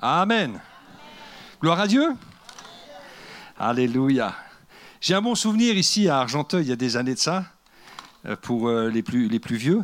Amen. 0.00 0.58
Gloire 1.60 1.80
à 1.80 1.86
Dieu. 1.86 2.14
Alléluia. 3.58 4.34
J'ai 5.00 5.14
un 5.14 5.20
bon 5.20 5.34
souvenir 5.34 5.76
ici 5.76 6.08
à 6.08 6.20
Argenteuil, 6.20 6.64
il 6.64 6.68
y 6.68 6.72
a 6.72 6.76
des 6.76 6.96
années 6.96 7.14
de 7.14 7.18
ça, 7.18 7.44
euh, 8.24 8.34
pour 8.34 8.68
euh, 8.68 8.88
les 8.88 9.02
plus, 9.02 9.28
les 9.28 9.40
plus 9.40 9.56
vieux. 9.56 9.82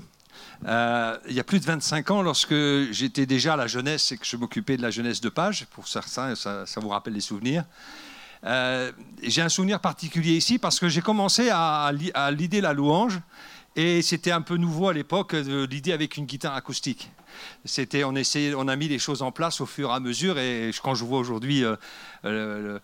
Euh, 0.67 1.18
il 1.29 1.35
y 1.35 1.41
a 1.41 1.45
plus 1.45 1.61
de 1.61 1.67
25 1.67 2.11
ans, 2.11 2.23
lorsque 2.23 2.54
j'étais 2.93 3.27
déjà 3.27 3.54
à 3.54 3.57
la 3.57 3.67
jeunesse 3.67 4.11
et 4.12 4.17
que 4.17 4.25
je 4.25 4.36
m'occupais 4.36 4.77
de 4.77 4.82
la 4.82 4.91
jeunesse 4.91 5.21
de 5.21 5.29
Page, 5.29 5.67
pour 5.67 5.87
certains, 5.87 6.35
ça, 6.35 6.64
ça 6.64 6.80
vous 6.80 6.89
rappelle 6.89 7.14
les 7.14 7.21
souvenirs. 7.21 7.64
j'ai 9.23 9.43
un 9.43 9.48
souvenir 9.50 9.80
particulier 9.80 10.37
ici 10.37 10.59
parce 10.59 10.80
que 10.80 10.89
j'ai 10.89 11.03
commencé 11.03 11.50
à, 11.50 11.93
à 12.14 12.30
l'idée 12.30 12.61
la 12.61 12.73
louange 12.73 13.21
et 13.81 14.03
c'était 14.03 14.33
un 14.33 14.41
peu 14.41 14.57
nouveau 14.57 14.89
à 14.89 14.93
l'époque 14.93 15.35
l'idée 15.35 15.93
avec 15.93 16.17
une 16.17 16.27
guitare 16.27 16.57
acoustique. 16.57 17.13
C'était, 17.64 18.03
on, 18.03 18.17
essayait, 18.17 18.53
on 18.57 18.67
a 18.67 18.75
mis 18.75 18.89
les 18.89 18.99
choses 18.99 19.23
en 19.23 19.31
place 19.31 19.61
au 19.61 19.67
fur 19.67 19.91
et 19.91 19.93
à 19.93 20.00
mesure. 20.00 20.36
Et 20.36 20.73
quand 20.82 20.96
je 20.96 21.05
vois 21.05 21.21
aujourd'hui 21.21 21.63
euh, 22.25 22.79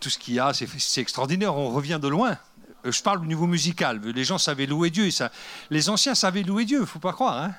tout 0.00 0.08
ce 0.08 0.16
qu'il 0.16 0.32
y 0.32 0.40
a, 0.40 0.54
c'est 0.54 1.02
extraordinaire. 1.02 1.54
On 1.54 1.68
revient 1.68 1.98
de 2.00 2.08
loin. 2.08 2.38
Euh, 2.86 2.90
je 2.90 3.02
parle 3.02 3.20
au 3.20 3.26
niveau 3.26 3.46
musical. 3.46 4.00
Les 4.02 4.24
gens 4.24 4.38
savaient 4.38 4.64
louer 4.64 4.88
Dieu. 4.88 5.10
Ça, 5.10 5.30
les 5.68 5.90
anciens 5.90 6.14
savaient 6.14 6.42
louer 6.42 6.64
Dieu, 6.64 6.86
faut 6.86 7.00
pas 7.00 7.12
croire. 7.12 7.42
Hein. 7.42 7.52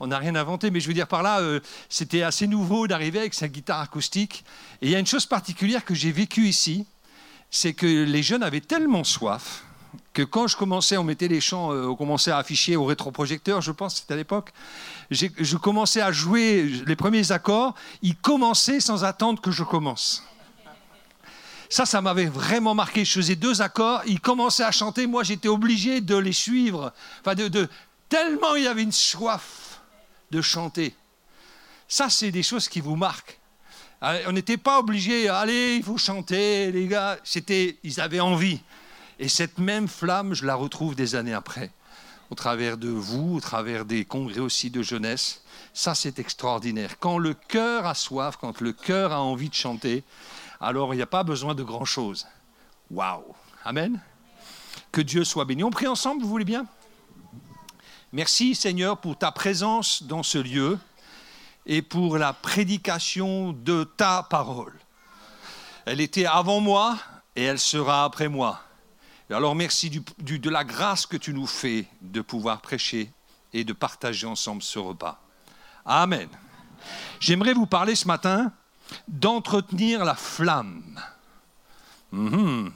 on 0.00 0.06
n'a 0.06 0.16
rien 0.16 0.34
inventé, 0.36 0.70
mais 0.70 0.80
je 0.80 0.88
veux 0.88 0.94
dire 0.94 1.06
par 1.06 1.22
là, 1.22 1.40
euh, 1.40 1.60
c'était 1.90 2.22
assez 2.22 2.46
nouveau 2.46 2.86
d'arriver 2.86 3.18
avec 3.18 3.34
sa 3.34 3.46
guitare 3.46 3.80
acoustique. 3.80 4.46
Et 4.80 4.86
il 4.86 4.90
y 4.90 4.96
a 4.96 4.98
une 4.98 5.06
chose 5.06 5.26
particulière 5.26 5.84
que 5.84 5.94
j'ai 5.94 6.12
vécue 6.12 6.46
ici, 6.46 6.86
c'est 7.50 7.74
que 7.74 8.04
les 8.04 8.22
jeunes 8.22 8.42
avaient 8.42 8.62
tellement 8.62 9.04
soif 9.04 9.64
que 10.12 10.22
quand 10.22 10.48
je 10.48 10.56
commençais, 10.56 10.96
on 10.96 11.04
mettait 11.04 11.28
les 11.28 11.40
chants, 11.40 11.70
on 11.70 11.94
commençait 11.94 12.30
à 12.30 12.38
afficher 12.38 12.76
au 12.76 12.84
rétroprojecteur, 12.84 13.60
je 13.60 13.70
pense, 13.70 13.96
c'était 13.96 14.14
à 14.14 14.16
l'époque, 14.16 14.52
je 15.10 15.56
commençais 15.56 16.00
à 16.00 16.10
jouer 16.10 16.64
les 16.86 16.96
premiers 16.96 17.30
accords, 17.32 17.74
ils 18.02 18.16
commençaient 18.16 18.80
sans 18.80 19.04
attendre 19.04 19.40
que 19.40 19.50
je 19.50 19.62
commence. 19.62 20.24
Ça, 21.70 21.86
ça 21.86 22.00
m'avait 22.00 22.26
vraiment 22.26 22.74
marqué. 22.74 23.04
Je 23.04 23.12
faisais 23.12 23.36
deux 23.36 23.62
accords, 23.62 24.02
ils 24.04 24.20
commençaient 24.20 24.64
à 24.64 24.72
chanter, 24.72 25.06
moi 25.06 25.22
j'étais 25.22 25.48
obligé 25.48 26.00
de 26.00 26.16
les 26.16 26.32
suivre. 26.32 26.92
Enfin, 27.20 27.36
de, 27.36 27.68
tellement 28.08 28.56
il 28.56 28.64
y 28.64 28.66
avait 28.66 28.82
une 28.82 28.92
soif 28.92 29.80
de 30.32 30.42
chanter. 30.42 30.94
Ça, 31.86 32.10
c'est 32.10 32.32
des 32.32 32.42
choses 32.42 32.68
qui 32.68 32.80
vous 32.80 32.96
marquent. 32.96 33.38
Ah, 34.00 34.16
on 34.26 34.32
n'était 34.32 34.56
pas 34.56 34.80
obligé, 34.80 35.28
allez, 35.28 35.76
il 35.76 35.82
faut 35.84 35.96
chanter, 35.96 36.72
les 36.72 36.88
gars. 36.88 37.18
C'était, 37.22 37.78
ils 37.84 38.00
avaient 38.00 38.20
envie. 38.20 38.60
Et 39.20 39.28
cette 39.28 39.58
même 39.58 39.86
flamme, 39.86 40.32
je 40.32 40.46
la 40.46 40.54
retrouve 40.54 40.94
des 40.94 41.14
années 41.14 41.34
après 41.34 41.70
au 42.30 42.34
travers 42.34 42.78
de 42.78 42.88
vous, 42.88 43.36
au 43.36 43.40
travers 43.40 43.84
des 43.84 44.04
congrès 44.04 44.40
aussi 44.40 44.70
de 44.70 44.82
jeunesse. 44.82 45.42
Ça, 45.74 45.94
c'est 45.94 46.18
extraordinaire. 46.18 46.98
Quand 46.98 47.18
le 47.18 47.34
cœur 47.34 47.86
a 47.86 47.94
soif, 47.94 48.38
quand 48.40 48.60
le 48.60 48.72
cœur 48.72 49.12
a 49.12 49.20
envie 49.20 49.50
de 49.50 49.54
chanter, 49.54 50.04
alors 50.60 50.94
il 50.94 50.96
n'y 50.96 51.02
a 51.02 51.06
pas 51.06 51.22
besoin 51.22 51.54
de 51.54 51.62
grand-chose. 51.62 52.26
Waouh 52.90 53.34
Amen 53.64 54.00
Que 54.90 55.02
Dieu 55.02 55.24
soit 55.24 55.44
béni. 55.44 55.64
On 55.64 55.70
prie 55.70 55.86
ensemble, 55.86 56.22
vous 56.22 56.28
voulez 56.28 56.44
bien? 56.44 56.66
Merci 58.12 58.54
Seigneur 58.54 58.96
pour 58.98 59.18
ta 59.18 59.32
présence 59.32 60.02
dans 60.04 60.22
ce 60.22 60.38
lieu 60.38 60.78
et 61.66 61.82
pour 61.82 62.16
la 62.16 62.32
prédication 62.32 63.52
de 63.52 63.84
ta 63.84 64.22
parole. 64.22 64.72
Elle 65.84 66.00
était 66.00 66.26
avant 66.26 66.60
moi 66.60 66.96
et 67.36 67.44
elle 67.44 67.60
sera 67.60 68.04
après 68.04 68.28
moi 68.28 68.60
alors 69.32 69.54
merci 69.54 69.90
de 69.90 70.50
la 70.50 70.64
grâce 70.64 71.06
que 71.06 71.16
tu 71.16 71.32
nous 71.32 71.46
fais 71.46 71.86
de 72.00 72.20
pouvoir 72.20 72.60
prêcher 72.60 73.10
et 73.52 73.64
de 73.64 73.72
partager 73.72 74.26
ensemble 74.26 74.62
ce 74.62 74.78
repas. 74.78 75.20
Amen. 75.84 76.28
J'aimerais 77.20 77.52
vous 77.52 77.66
parler 77.66 77.94
ce 77.94 78.06
matin 78.06 78.52
d'entretenir 79.08 80.04
la 80.04 80.14
flamme. 80.14 81.00
Mhm. 82.12 82.72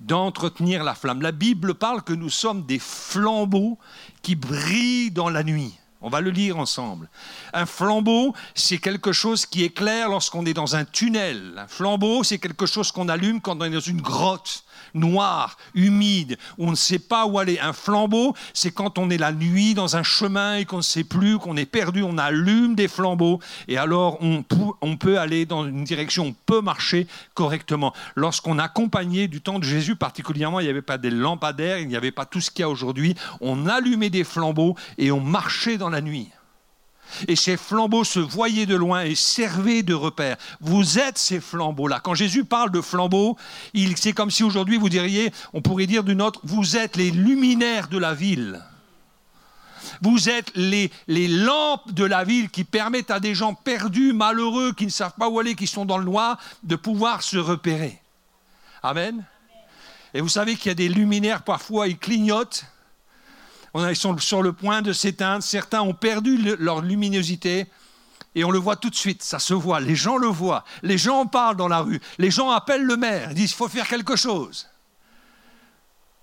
D'entretenir 0.00 0.84
la 0.84 0.94
flamme. 0.94 1.22
La 1.22 1.32
Bible 1.32 1.74
parle 1.74 2.02
que 2.02 2.12
nous 2.12 2.30
sommes 2.30 2.64
des 2.64 2.78
flambeaux 2.78 3.78
qui 4.22 4.36
brillent 4.36 5.10
dans 5.10 5.28
la 5.28 5.42
nuit. 5.42 5.76
On 6.00 6.08
va 6.08 6.20
le 6.20 6.30
lire 6.30 6.58
ensemble. 6.58 7.08
Un 7.52 7.66
flambeau, 7.66 8.32
c'est 8.54 8.78
quelque 8.78 9.10
chose 9.10 9.46
qui 9.46 9.64
éclaire 9.64 10.08
lorsqu'on 10.08 10.46
est 10.46 10.54
dans 10.54 10.76
un 10.76 10.84
tunnel. 10.84 11.54
Un 11.58 11.66
flambeau, 11.66 12.22
c'est 12.22 12.38
quelque 12.38 12.66
chose 12.66 12.92
qu'on 12.92 13.08
allume 13.08 13.40
quand 13.40 13.60
on 13.60 13.64
est 13.64 13.70
dans 13.70 13.80
une 13.80 14.00
grotte 14.00 14.64
noir, 14.98 15.56
humide, 15.74 16.38
où 16.58 16.66
on 16.66 16.70
ne 16.70 16.76
sait 16.76 16.98
pas 16.98 17.26
où 17.26 17.38
aller. 17.38 17.58
Un 17.58 17.72
flambeau, 17.72 18.34
c'est 18.54 18.70
quand 18.70 18.98
on 18.98 19.10
est 19.10 19.18
la 19.18 19.32
nuit 19.32 19.74
dans 19.74 19.96
un 19.96 20.02
chemin 20.02 20.56
et 20.56 20.64
qu'on 20.64 20.78
ne 20.78 20.82
sait 20.82 21.04
plus, 21.04 21.38
qu'on 21.38 21.56
est 21.56 21.66
perdu, 21.66 22.02
on 22.02 22.18
allume 22.18 22.74
des 22.74 22.88
flambeaux 22.88 23.40
et 23.66 23.78
alors 23.78 24.18
on, 24.20 24.96
peut 24.96 25.18
aller 25.18 25.46
dans 25.46 25.66
une 25.66 25.84
direction, 25.84 26.26
on 26.26 26.34
peut 26.46 26.60
marcher 26.60 27.06
correctement. 27.34 27.92
Lorsqu'on 28.16 28.58
accompagnait 28.58 29.28
du 29.28 29.40
temps 29.40 29.58
de 29.58 29.64
Jésus 29.64 29.96
particulièrement, 29.96 30.60
il 30.60 30.64
n'y 30.64 30.70
avait 30.70 30.82
pas 30.82 30.98
des 30.98 31.10
lampadaires, 31.10 31.78
il 31.78 31.88
n'y 31.88 31.96
avait 31.96 32.12
pas 32.12 32.24
tout 32.24 32.40
ce 32.40 32.50
qu'il 32.50 32.62
y 32.62 32.64
a 32.64 32.68
aujourd'hui, 32.68 33.14
on 33.40 33.66
allumait 33.66 34.10
des 34.10 34.24
flambeaux 34.24 34.76
et 34.98 35.10
on 35.12 35.20
marchait 35.20 35.78
dans 35.78 35.90
la 35.90 36.00
nuit. 36.00 36.28
Et 37.26 37.36
ces 37.36 37.56
flambeaux 37.56 38.04
se 38.04 38.20
voyaient 38.20 38.66
de 38.66 38.76
loin 38.76 39.02
et 39.02 39.14
servaient 39.14 39.82
de 39.82 39.94
repère. 39.94 40.36
Vous 40.60 40.98
êtes 40.98 41.18
ces 41.18 41.40
flambeaux-là. 41.40 42.00
Quand 42.00 42.14
Jésus 42.14 42.44
parle 42.44 42.70
de 42.70 42.80
flambeaux, 42.80 43.36
c'est 43.96 44.12
comme 44.12 44.30
si 44.30 44.44
aujourd'hui 44.44 44.76
vous 44.76 44.88
diriez, 44.88 45.32
on 45.52 45.62
pourrait 45.62 45.86
dire 45.86 46.04
d'une 46.04 46.22
autre, 46.22 46.40
vous 46.44 46.76
êtes 46.76 46.96
les 46.96 47.10
luminaires 47.10 47.88
de 47.88 47.98
la 47.98 48.14
ville. 48.14 48.62
Vous 50.02 50.28
êtes 50.28 50.52
les, 50.54 50.90
les, 51.06 51.28
lampes 51.28 51.92
de 51.92 52.04
la 52.04 52.24
ville 52.24 52.50
qui 52.50 52.64
permettent 52.64 53.10
à 53.10 53.20
des 53.20 53.34
gens 53.34 53.54
perdus, 53.54 54.12
malheureux, 54.12 54.72
qui 54.72 54.84
ne 54.84 54.90
savent 54.90 55.14
pas 55.18 55.28
où 55.28 55.38
aller, 55.40 55.54
qui 55.54 55.66
sont 55.66 55.84
dans 55.84 55.98
le 55.98 56.04
noir, 56.04 56.38
de 56.62 56.76
pouvoir 56.76 57.22
se 57.22 57.36
repérer. 57.36 58.00
Amen. 58.82 59.24
Et 60.14 60.20
vous 60.20 60.28
savez 60.28 60.56
qu'il 60.56 60.66
y 60.66 60.72
a 60.72 60.74
des 60.74 60.88
luminaires, 60.88 61.42
parfois, 61.42 61.88
ils 61.88 61.98
clignotent 61.98 62.64
ils 63.86 63.96
sont 63.96 64.16
sur 64.18 64.42
le 64.42 64.52
point 64.52 64.82
de 64.82 64.92
s'éteindre. 64.92 65.42
Certains 65.42 65.82
ont 65.82 65.94
perdu 65.94 66.38
leur 66.58 66.80
luminosité. 66.80 67.66
Et 68.34 68.44
on 68.44 68.50
le 68.50 68.58
voit 68.58 68.76
tout 68.76 68.90
de 68.90 68.94
suite, 68.94 69.22
ça 69.22 69.38
se 69.38 69.54
voit, 69.54 69.80
les 69.80 69.96
gens 69.96 70.16
le 70.16 70.28
voient, 70.28 70.62
les 70.82 70.98
gens 70.98 71.20
en 71.20 71.26
parlent 71.26 71.56
dans 71.56 71.66
la 71.66 71.80
rue, 71.80 71.98
les 72.18 72.30
gens 72.30 72.50
appellent 72.50 72.84
le 72.84 72.96
maire, 72.96 73.30
ils 73.30 73.34
disent 73.34 73.50
il 73.50 73.56
faut 73.56 73.68
faire 73.68 73.88
quelque 73.88 74.14
chose. 74.16 74.68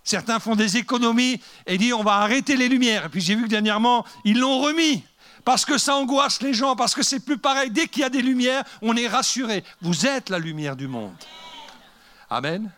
Certains 0.03 0.39
font 0.39 0.55
des 0.55 0.77
économies 0.77 1.41
et 1.65 1.77
disent 1.77 1.93
on 1.93 2.03
va 2.03 2.17
arrêter 2.17 2.55
les 2.55 2.69
lumières. 2.69 3.05
Et 3.05 3.09
puis 3.09 3.21
j'ai 3.21 3.35
vu 3.35 3.43
que 3.43 3.49
dernièrement, 3.49 4.05
ils 4.23 4.39
l'ont 4.39 4.61
remis 4.61 5.03
parce 5.43 5.65
que 5.65 5.77
ça 5.77 5.95
angoisse 5.95 6.41
les 6.41 6.53
gens, 6.53 6.75
parce 6.75 6.95
que 6.95 7.03
c'est 7.03 7.19
plus 7.19 7.37
pareil. 7.37 7.71
Dès 7.71 7.87
qu'il 7.87 8.01
y 8.01 8.05
a 8.05 8.09
des 8.09 8.21
lumières, 8.21 8.63
on 8.81 8.95
est 8.95 9.07
rassuré. 9.07 9.63
Vous 9.81 10.05
êtes 10.05 10.29
la 10.29 10.39
lumière 10.39 10.75
du 10.75 10.87
monde. 10.87 11.15
Amen. 12.29 12.71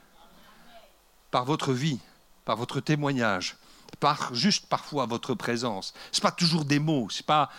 Par 1.32 1.46
votre 1.46 1.74
vie, 1.74 2.00
par 2.46 2.58
votre 2.58 2.80
témoignage, 2.80 3.56
par 4.00 4.34
juste 4.34 4.68
parfois 4.68 5.06
votre 5.06 5.34
présence. 5.34 5.94
Ce 6.12 6.20
n'est 6.20 6.24
pas 6.24 6.32
toujours 6.32 6.66
des 6.66 6.80
mots, 6.80 7.08
ce 7.10 7.22
n'est 7.22 7.26
pas, 7.26 7.50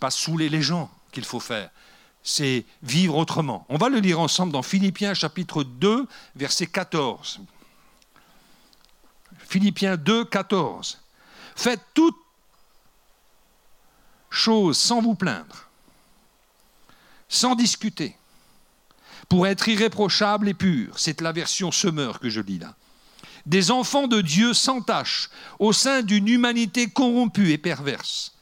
pas 0.00 0.10
saouler 0.10 0.48
les 0.48 0.62
gens 0.62 0.90
qu'il 1.12 1.24
faut 1.24 1.40
faire, 1.40 1.70
c'est 2.22 2.66
vivre 2.82 3.16
autrement. 3.16 3.64
On 3.68 3.78
va 3.78 3.88
le 3.88 3.98
lire 3.98 4.20
ensemble 4.20 4.52
dans 4.52 4.62
Philippiens 4.62 5.14
chapitre 5.14 5.62
2, 5.64 6.06
verset 6.36 6.66
14. 6.66 7.40
Philippiens 9.38 9.96
2, 9.96 10.24
14. 10.26 11.00
Faites 11.56 11.80
toutes 11.94 12.18
choses 14.30 14.76
sans 14.76 15.00
vous 15.00 15.14
plaindre, 15.14 15.68
sans 17.28 17.54
discuter, 17.54 18.16
pour 19.28 19.46
être 19.46 19.68
irréprochable 19.68 20.48
et 20.48 20.54
pur. 20.54 20.98
C'est 20.98 21.20
la 21.20 21.32
version 21.32 21.72
semeur 21.72 22.20
que 22.20 22.28
je 22.28 22.40
lis 22.40 22.58
là 22.58 22.74
des 23.48 23.70
enfants 23.70 24.08
de 24.08 24.20
Dieu 24.20 24.52
sans 24.52 24.82
tache, 24.82 25.30
au 25.58 25.72
sein 25.72 26.02
d'une 26.02 26.28
humanité 26.28 26.88
corrompue 26.88 27.50
et 27.50 27.58
perverse. 27.58 28.34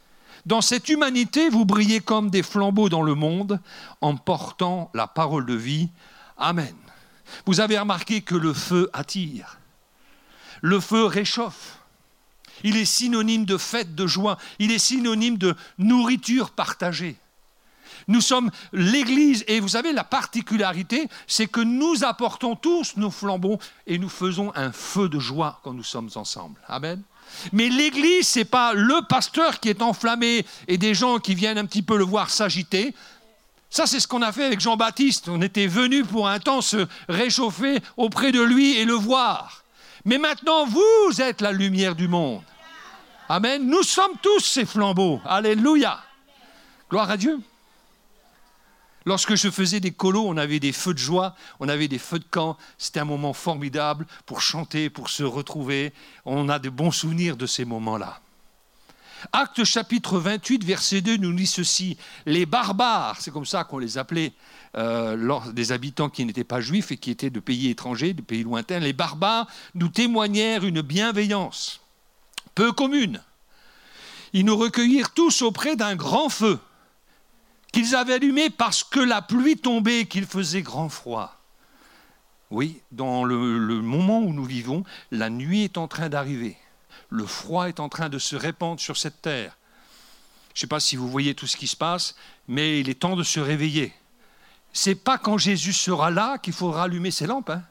Dans 0.46 0.60
cette 0.60 0.88
humanité, 0.88 1.48
vous 1.48 1.64
brillez 1.64 2.00
comme 2.00 2.28
des 2.28 2.42
flambeaux 2.42 2.88
dans 2.88 3.02
le 3.02 3.14
monde 3.14 3.60
en 4.00 4.16
portant 4.16 4.90
la 4.94 5.06
parole 5.06 5.46
de 5.46 5.54
vie. 5.54 5.88
Amen. 6.36 6.74
Vous 7.46 7.60
avez 7.60 7.78
remarqué 7.78 8.20
que 8.20 8.34
le 8.34 8.52
feu 8.52 8.90
attire. 8.92 9.58
Le 10.60 10.80
feu 10.80 11.04
réchauffe. 11.04 11.78
Il 12.64 12.76
est 12.76 12.84
synonyme 12.84 13.44
de 13.44 13.58
fête, 13.58 13.94
de 13.94 14.06
joie. 14.06 14.38
Il 14.58 14.72
est 14.72 14.78
synonyme 14.78 15.38
de 15.38 15.54
nourriture 15.78 16.50
partagée. 16.50 17.16
Nous 18.08 18.20
sommes 18.20 18.50
l'Église 18.72 19.44
et 19.48 19.58
vous 19.58 19.68
savez, 19.68 19.92
la 19.92 20.04
particularité, 20.04 21.08
c'est 21.26 21.48
que 21.48 21.60
nous 21.60 22.04
apportons 22.04 22.54
tous 22.54 22.96
nos 22.96 23.10
flambeaux 23.10 23.58
et 23.86 23.98
nous 23.98 24.08
faisons 24.08 24.52
un 24.54 24.70
feu 24.70 25.08
de 25.08 25.18
joie 25.18 25.60
quand 25.64 25.72
nous 25.72 25.82
sommes 25.82 26.10
ensemble. 26.14 26.60
Amen. 26.68 27.02
Mais 27.52 27.68
l'Église, 27.68 28.28
ce 28.28 28.40
n'est 28.40 28.44
pas 28.44 28.72
le 28.74 29.06
pasteur 29.08 29.58
qui 29.58 29.68
est 29.68 29.82
enflammé 29.82 30.46
et 30.68 30.78
des 30.78 30.94
gens 30.94 31.18
qui 31.18 31.34
viennent 31.34 31.58
un 31.58 31.66
petit 31.66 31.82
peu 31.82 31.98
le 31.98 32.04
voir 32.04 32.30
s'agiter. 32.30 32.94
Ça, 33.70 33.86
c'est 33.86 33.98
ce 33.98 34.06
qu'on 34.06 34.22
a 34.22 34.30
fait 34.30 34.44
avec 34.44 34.60
Jean-Baptiste. 34.60 35.28
On 35.28 35.42
était 35.42 35.66
venu 35.66 36.04
pour 36.04 36.28
un 36.28 36.38
temps 36.38 36.60
se 36.60 36.86
réchauffer 37.08 37.80
auprès 37.96 38.30
de 38.30 38.40
lui 38.40 38.76
et 38.76 38.84
le 38.84 38.94
voir. 38.94 39.64
Mais 40.04 40.18
maintenant, 40.18 40.64
vous 40.66 41.20
êtes 41.20 41.40
la 41.40 41.50
lumière 41.50 41.96
du 41.96 42.06
monde. 42.06 42.42
Amen. 43.28 43.66
Nous 43.66 43.82
sommes 43.82 44.16
tous 44.22 44.38
ces 44.38 44.64
flambeaux. 44.64 45.20
Alléluia. 45.24 45.98
Gloire 46.88 47.10
à 47.10 47.16
Dieu. 47.16 47.40
Lorsque 49.06 49.36
je 49.36 49.50
faisais 49.50 49.78
des 49.78 49.92
colos, 49.92 50.26
on 50.26 50.36
avait 50.36 50.58
des 50.58 50.72
feux 50.72 50.92
de 50.92 50.98
joie, 50.98 51.36
on 51.60 51.68
avait 51.68 51.86
des 51.86 51.98
feux 51.98 52.18
de 52.18 52.26
camp. 52.28 52.58
C'était 52.76 52.98
un 52.98 53.04
moment 53.04 53.32
formidable 53.32 54.04
pour 54.26 54.40
chanter, 54.40 54.90
pour 54.90 55.10
se 55.10 55.22
retrouver. 55.22 55.92
On 56.24 56.48
a 56.48 56.58
de 56.58 56.68
bons 56.68 56.90
souvenirs 56.90 57.36
de 57.36 57.46
ces 57.46 57.64
moments-là. 57.64 58.20
Acte 59.32 59.64
chapitre 59.64 60.18
28, 60.18 60.64
verset 60.64 61.00
2 61.02 61.18
nous 61.18 61.32
dit 61.32 61.46
ceci. 61.46 61.96
Les 62.26 62.46
barbares, 62.46 63.20
c'est 63.20 63.30
comme 63.30 63.46
ça 63.46 63.62
qu'on 63.62 63.78
les 63.78 63.96
appelait, 63.96 64.32
euh, 64.76 65.40
des 65.52 65.70
habitants 65.70 66.10
qui 66.10 66.24
n'étaient 66.24 66.44
pas 66.44 66.60
juifs 66.60 66.90
et 66.90 66.96
qui 66.96 67.12
étaient 67.12 67.30
de 67.30 67.40
pays 67.40 67.70
étrangers, 67.70 68.12
de 68.12 68.22
pays 68.22 68.42
lointains, 68.42 68.80
les 68.80 68.92
barbares 68.92 69.46
nous 69.74 69.88
témoignèrent 69.88 70.64
une 70.64 70.82
bienveillance 70.82 71.80
peu 72.56 72.72
commune. 72.72 73.22
Ils 74.32 74.44
nous 74.44 74.56
recueillirent 74.56 75.12
tous 75.12 75.42
auprès 75.42 75.76
d'un 75.76 75.94
grand 75.94 76.28
feu 76.28 76.58
qu'ils 77.72 77.94
avaient 77.94 78.14
allumé 78.14 78.50
parce 78.50 78.84
que 78.84 79.00
la 79.00 79.22
pluie 79.22 79.56
tombait 79.56 80.00
et 80.00 80.06
qu'il 80.06 80.26
faisait 80.26 80.62
grand 80.62 80.88
froid. 80.88 81.36
Oui, 82.50 82.80
dans 82.92 83.24
le, 83.24 83.36
moment 83.82 84.20
où 84.20 84.32
nous 84.32 84.44
vivons, 84.44 84.84
la 85.10 85.30
nuit 85.30 85.64
est 85.64 85.78
en 85.78 85.88
train 85.88 86.08
d'arriver. 86.08 86.56
Le 87.10 87.26
froid 87.26 87.68
est 87.68 87.80
en 87.80 87.88
train 87.88 88.08
de 88.08 88.18
se 88.18 88.36
répandre 88.36 88.80
sur 88.80 88.96
cette 88.96 89.20
terre. 89.20 89.56
Je 90.54 90.58
ne 90.58 90.60
sais 90.62 90.66
pas 90.68 90.80
si 90.80 90.96
vous 90.96 91.08
voyez 91.08 91.34
tout 91.34 91.46
ce 91.46 91.56
qui 91.56 91.66
se 91.66 91.76
passe, 91.76 92.14
mais 92.48 92.80
il 92.80 92.88
est 92.88 93.00
temps 93.00 93.16
de 93.16 93.22
se 93.22 93.40
réveiller. 93.40 93.92
C'est 94.72 94.94
pas 94.94 95.18
quand 95.18 95.38
Jésus 95.38 95.72
sera 95.72 96.10
là 96.10 96.38
qu'il 96.38 96.52
faudra 96.52 96.84
allumer 96.84 97.10
ses 97.10 97.26
lampes. 97.26 97.50
Hein. 97.50 97.62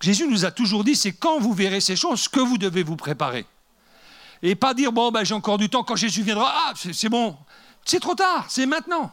Jésus 0.00 0.26
nous 0.28 0.44
a 0.44 0.50
toujours 0.50 0.84
dit, 0.84 0.96
c'est 0.96 1.12
quand 1.12 1.38
vous 1.38 1.52
verrez 1.52 1.80
ces 1.80 1.96
choses 1.96 2.28
que 2.28 2.40
vous 2.40 2.58
devez 2.58 2.82
vous 2.82 2.96
préparer. 2.96 3.46
Et 4.42 4.54
pas 4.54 4.74
dire, 4.74 4.92
bon, 4.92 5.10
ben, 5.10 5.24
j'ai 5.24 5.34
encore 5.34 5.58
du 5.58 5.68
temps, 5.68 5.82
quand 5.82 5.96
Jésus 5.96 6.22
viendra, 6.22 6.50
ah, 6.52 6.72
c'est 6.74 7.08
bon, 7.08 7.36
c'est 7.84 8.00
trop 8.00 8.14
tard, 8.14 8.46
c'est 8.48 8.66
maintenant. 8.66 9.12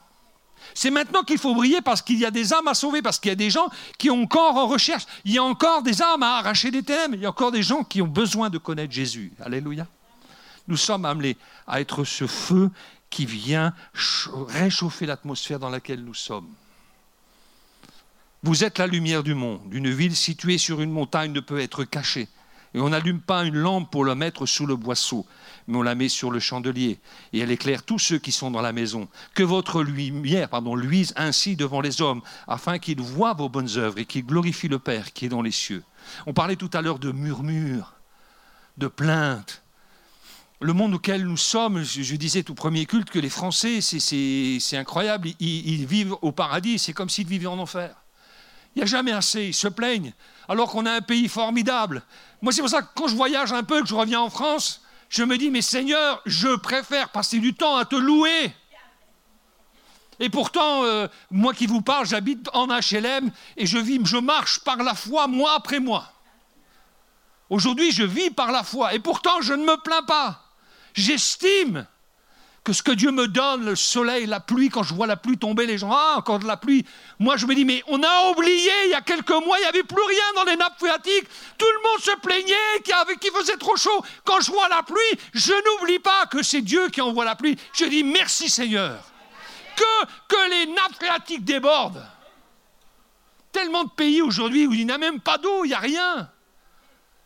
C'est 0.74 0.92
maintenant 0.92 1.24
qu'il 1.24 1.38
faut 1.38 1.54
briller 1.56 1.82
parce 1.82 2.02
qu'il 2.02 2.20
y 2.20 2.26
a 2.26 2.32
des 2.32 2.54
âmes 2.54 2.68
à 2.68 2.74
sauver, 2.74 3.02
parce 3.02 3.20
qu'il 3.20 3.30
y 3.30 3.32
a 3.32 3.36
des 3.36 3.50
gens 3.50 3.70
qui 3.98 4.10
ont 4.10 4.24
encore 4.24 4.56
en 4.56 4.68
recherche. 4.68 5.06
Il 5.26 5.34
y 5.34 5.38
a 5.38 5.44
encore 5.44 5.82
des 5.84 6.02
âmes 6.02 6.24
à 6.24 6.38
arracher 6.38 6.72
des 6.72 6.84
thèmes. 6.84 7.14
Il 7.14 7.22
y 7.22 7.26
a 7.26 7.30
encore 7.30 7.52
des 7.52 7.64
gens 7.64 7.84
qui 7.84 8.02
ont 8.02 8.08
besoin 8.08 8.50
de 8.50 8.58
connaître 8.58 8.94
Jésus. 8.94 9.32
Alléluia. 9.44 9.88
Nous 10.68 10.78
sommes 10.78 11.06
amenés 11.06 11.38
à 11.66 11.80
être 11.80 12.04
ce 12.04 12.28
feu 12.28 12.70
qui 13.10 13.26
vient 13.26 13.74
réchauffer 14.50 15.06
l'atmosphère 15.06 15.60
dans 15.60 15.70
laquelle 15.70 16.04
nous 16.04 16.14
sommes. 16.14 16.50
Vous 18.44 18.64
êtes 18.64 18.78
la 18.78 18.88
lumière 18.88 19.24
du 19.24 19.34
monde. 19.34 19.62
Une 19.72 19.90
ville 19.90 20.16
située 20.16 20.58
sur 20.58 20.82
une 20.82 20.92
montagne 20.92 21.32
ne 21.32 21.40
peut 21.40 21.60
être 21.60 21.84
cachée. 21.84 22.28
Et 22.78 22.80
on 22.80 22.90
n'allume 22.90 23.22
pas 23.22 23.44
une 23.44 23.58
lampe 23.58 23.90
pour 23.90 24.06
la 24.06 24.14
mettre 24.14 24.46
sous 24.46 24.68
le 24.68 24.76
boisseau, 24.76 25.26
mais 25.66 25.78
on 25.78 25.82
la 25.82 25.96
met 25.96 26.10
sur 26.10 26.30
le 26.30 26.40
chandelier, 26.40 27.00
et 27.34 27.40
elle 27.40 27.50
éclaire 27.50 27.82
tous 27.82 27.98
ceux 27.98 28.20
qui 28.20 28.32
sont 28.32 28.52
dans 28.52 28.62
la 28.62 28.72
maison. 28.72 29.08
Que 29.34 29.42
votre 29.42 29.82
lumière 29.82 30.48
pardon, 30.48 30.76
luise 30.76 31.12
ainsi 31.16 31.56
devant 31.56 31.82
les 31.82 32.04
hommes, 32.04 32.22
afin 32.48 32.78
qu'ils 32.78 33.02
voient 33.02 33.34
vos 33.34 33.50
bonnes 33.50 33.78
œuvres 33.78 33.98
et 33.98 34.06
qu'ils 34.06 34.28
glorifient 34.28 34.68
le 34.68 34.78
Père 34.78 35.12
qui 35.12 35.26
est 35.26 35.30
dans 35.30 35.42
les 35.42 35.50
cieux. 35.50 35.84
On 36.28 36.36
parlait 36.36 36.56
tout 36.56 36.70
à 36.72 36.84
l'heure 36.84 37.00
de 37.00 37.12
murmures, 37.12 37.96
de 38.78 38.86
plaintes. 38.86 39.64
Le 40.62 40.74
monde 40.74 40.94
auquel 40.94 41.26
nous 41.26 41.36
sommes, 41.36 41.82
je, 41.82 42.16
disais 42.16 42.44
tout 42.44 42.54
premier 42.54 42.86
culte 42.86 43.10
que 43.10 43.18
les 43.18 43.32
Français, 43.32 43.82
c'est 43.82 44.78
incroyable, 44.78 45.30
ils 45.40 45.88
vivent 45.88 46.16
au 46.22 46.32
paradis, 46.32 46.78
c'est 46.78 46.94
comme 46.94 47.10
s'ils 47.10 47.26
vivaient 47.26 47.48
en 47.48 47.58
enfer. 47.58 47.96
Il 48.78 48.82
n'y 48.82 48.84
a 48.84 48.86
jamais 48.86 49.12
assez, 49.12 49.46
ils 49.46 49.56
se 49.56 49.68
plaignent, 49.68 50.14
alors 50.48 50.70
qu'on 50.70 50.86
a 50.86 50.92
un 50.92 51.02
pays 51.02 51.28
formidable. 51.28 52.04
Moi, 52.44 52.54
c'est 52.54 52.62
pour 52.62 52.70
ça 52.70 52.84
que 52.84 52.90
quand 52.94 53.08
je 53.08 53.16
voyage 53.16 53.52
un 53.52 53.64
peu, 53.64 53.82
que 53.82 53.88
je 53.88 53.96
reviens 53.96 54.22
en 54.22 54.30
France, 54.30 54.84
je 55.10 55.24
me 55.24 55.36
dis, 55.40 55.50
mais 55.50 55.64
Seigneur, 55.64 56.22
je 56.28 56.56
préfère 56.58 57.10
passer 57.10 57.40
du 57.40 57.56
temps 57.56 57.76
à 57.76 57.86
te 57.86 57.96
louer. 57.96 58.54
Et 60.20 60.30
pourtant, 60.30 60.84
euh, 60.84 61.08
moi 61.32 61.56
qui 61.56 61.66
vous 61.66 61.82
parle, 61.82 62.06
j'habite 62.06 62.52
en 62.54 62.68
HLM 62.68 63.32
et 63.56 63.66
je 63.66 63.80
vis, 63.80 64.00
je 64.06 64.18
marche 64.18 64.60
par 64.60 64.78
la 64.78 64.94
foi 64.94 65.26
mois 65.26 65.56
après 65.56 65.80
mois. 65.80 66.14
Aujourd'hui, 67.50 67.92
je 67.92 68.04
vis 68.04 68.30
par 68.30 68.52
la 68.52 68.62
foi 68.62 68.94
et 68.94 69.00
pourtant, 69.00 69.42
je 69.42 69.54
ne 69.54 69.66
me 69.66 69.82
plains 69.82 70.04
pas. 70.04 70.44
J'estime 70.94 71.88
que 72.68 72.74
ce 72.74 72.84
que 72.84 72.92
Dieu 72.92 73.12
me 73.12 73.30
donne, 73.30 73.64
le 73.64 73.78
soleil, 73.78 74.26
la 74.26 74.42
pluie, 74.42 74.68
quand 74.68 74.84
je 74.84 74.94
vois 74.94 75.08
la 75.08 75.16
pluie 75.16 75.38
tomber, 75.38 75.66
les 75.66 75.78
gens, 75.78 75.90
ah, 75.90 76.16
encore 76.18 76.40
de 76.40 76.46
la 76.46 76.58
pluie. 76.58 76.86
Moi, 77.18 77.38
je 77.38 77.46
me 77.46 77.56
dis, 77.56 77.64
mais 77.64 77.82
on 77.88 78.04
a 78.04 78.30
oublié, 78.30 78.72
il 78.84 78.90
y 78.92 78.94
a 78.94 79.00
quelques 79.00 79.30
mois, 79.30 79.58
il 79.58 79.62
n'y 79.62 79.68
avait 79.68 79.84
plus 79.84 80.04
rien 80.04 80.34
dans 80.36 80.44
les 80.44 80.58
nappes 80.58 80.78
phréatiques. 80.78 81.30
Tout 81.58 81.66
le 81.66 81.90
monde 81.90 82.02
se 82.02 82.12
plaignait 82.20 83.16
qu'il 83.22 83.32
faisait 83.32 83.56
trop 83.56 83.78
chaud. 83.78 84.04
Quand 84.26 84.42
je 84.42 84.52
vois 84.52 84.68
la 84.68 84.84
pluie, 84.84 84.98
je 85.34 85.54
n'oublie 85.54 86.00
pas 86.00 86.26
que 86.26 86.44
c'est 86.44 86.60
Dieu 86.60 86.90
qui 86.90 87.00
envoie 87.00 87.24
la 87.24 87.36
pluie. 87.36 87.58
Je 87.72 87.86
dis, 87.86 88.04
merci 88.04 88.50
Seigneur. 88.50 89.02
Que, 89.78 90.06
que 90.28 90.50
les 90.50 90.66
nappes 90.66 90.96
phréatiques 90.96 91.46
débordent. 91.46 92.06
Tellement 93.54 93.86
de 93.86 93.92
pays 93.92 94.22
aujourd'hui 94.22 94.68
où 94.68 94.74
il 94.74 94.86
n'y 94.86 94.92
a 94.92 94.98
même 94.98 95.22
pas 95.22 95.38
d'eau, 95.38 95.64
il 95.64 95.70
n'y 95.70 95.74
a 95.74 95.80
rien. 95.80 96.30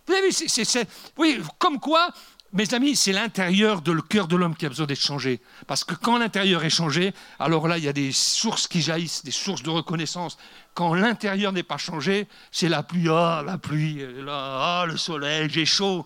Vous 0.06 0.14
avez 0.14 0.28
vu, 0.28 0.32
c'est, 0.32 0.88
oui, 1.18 1.42
comme 1.58 1.80
quoi 1.80 2.10
mes 2.54 2.74
amis, 2.74 2.98
c'est 2.98 3.14
l'intérieur 3.14 3.82
de 3.82 3.94
le 3.94 4.02
cœur 4.02 4.28
de 4.28 4.36
l'homme 4.36 4.56
qui 4.56 4.66
a 4.66 4.70
besoin 4.70 4.86
d'être 4.86 5.00
changé. 5.00 5.40
Parce 5.68 5.86
que 5.86 5.96
quand 5.96 6.18
l'intérieur 6.18 6.64
est 6.66 6.70
changé, 6.70 7.14
alors 7.40 7.68
là, 7.68 7.78
il 7.78 7.84
y 7.86 7.88
a 7.88 7.94
des 7.94 8.12
sources 8.12 8.68
qui 8.68 8.82
jaillissent, 8.82 9.24
des 9.24 9.32
sources 9.32 9.64
de 9.64 9.70
reconnaissance. 9.70 10.38
Quand 10.74 10.94
l'intérieur 10.94 11.54
n'est 11.54 11.64
pas 11.64 11.78
changé, 11.78 12.28
c'est 12.52 12.68
la 12.68 12.84
pluie, 12.84 13.08
ah, 13.10 13.42
la 13.46 13.58
pluie, 13.58 14.06
ah, 14.28 14.84
le 14.86 14.98
soleil, 14.98 15.50
j'ai 15.50 15.66
chaud. 15.66 16.06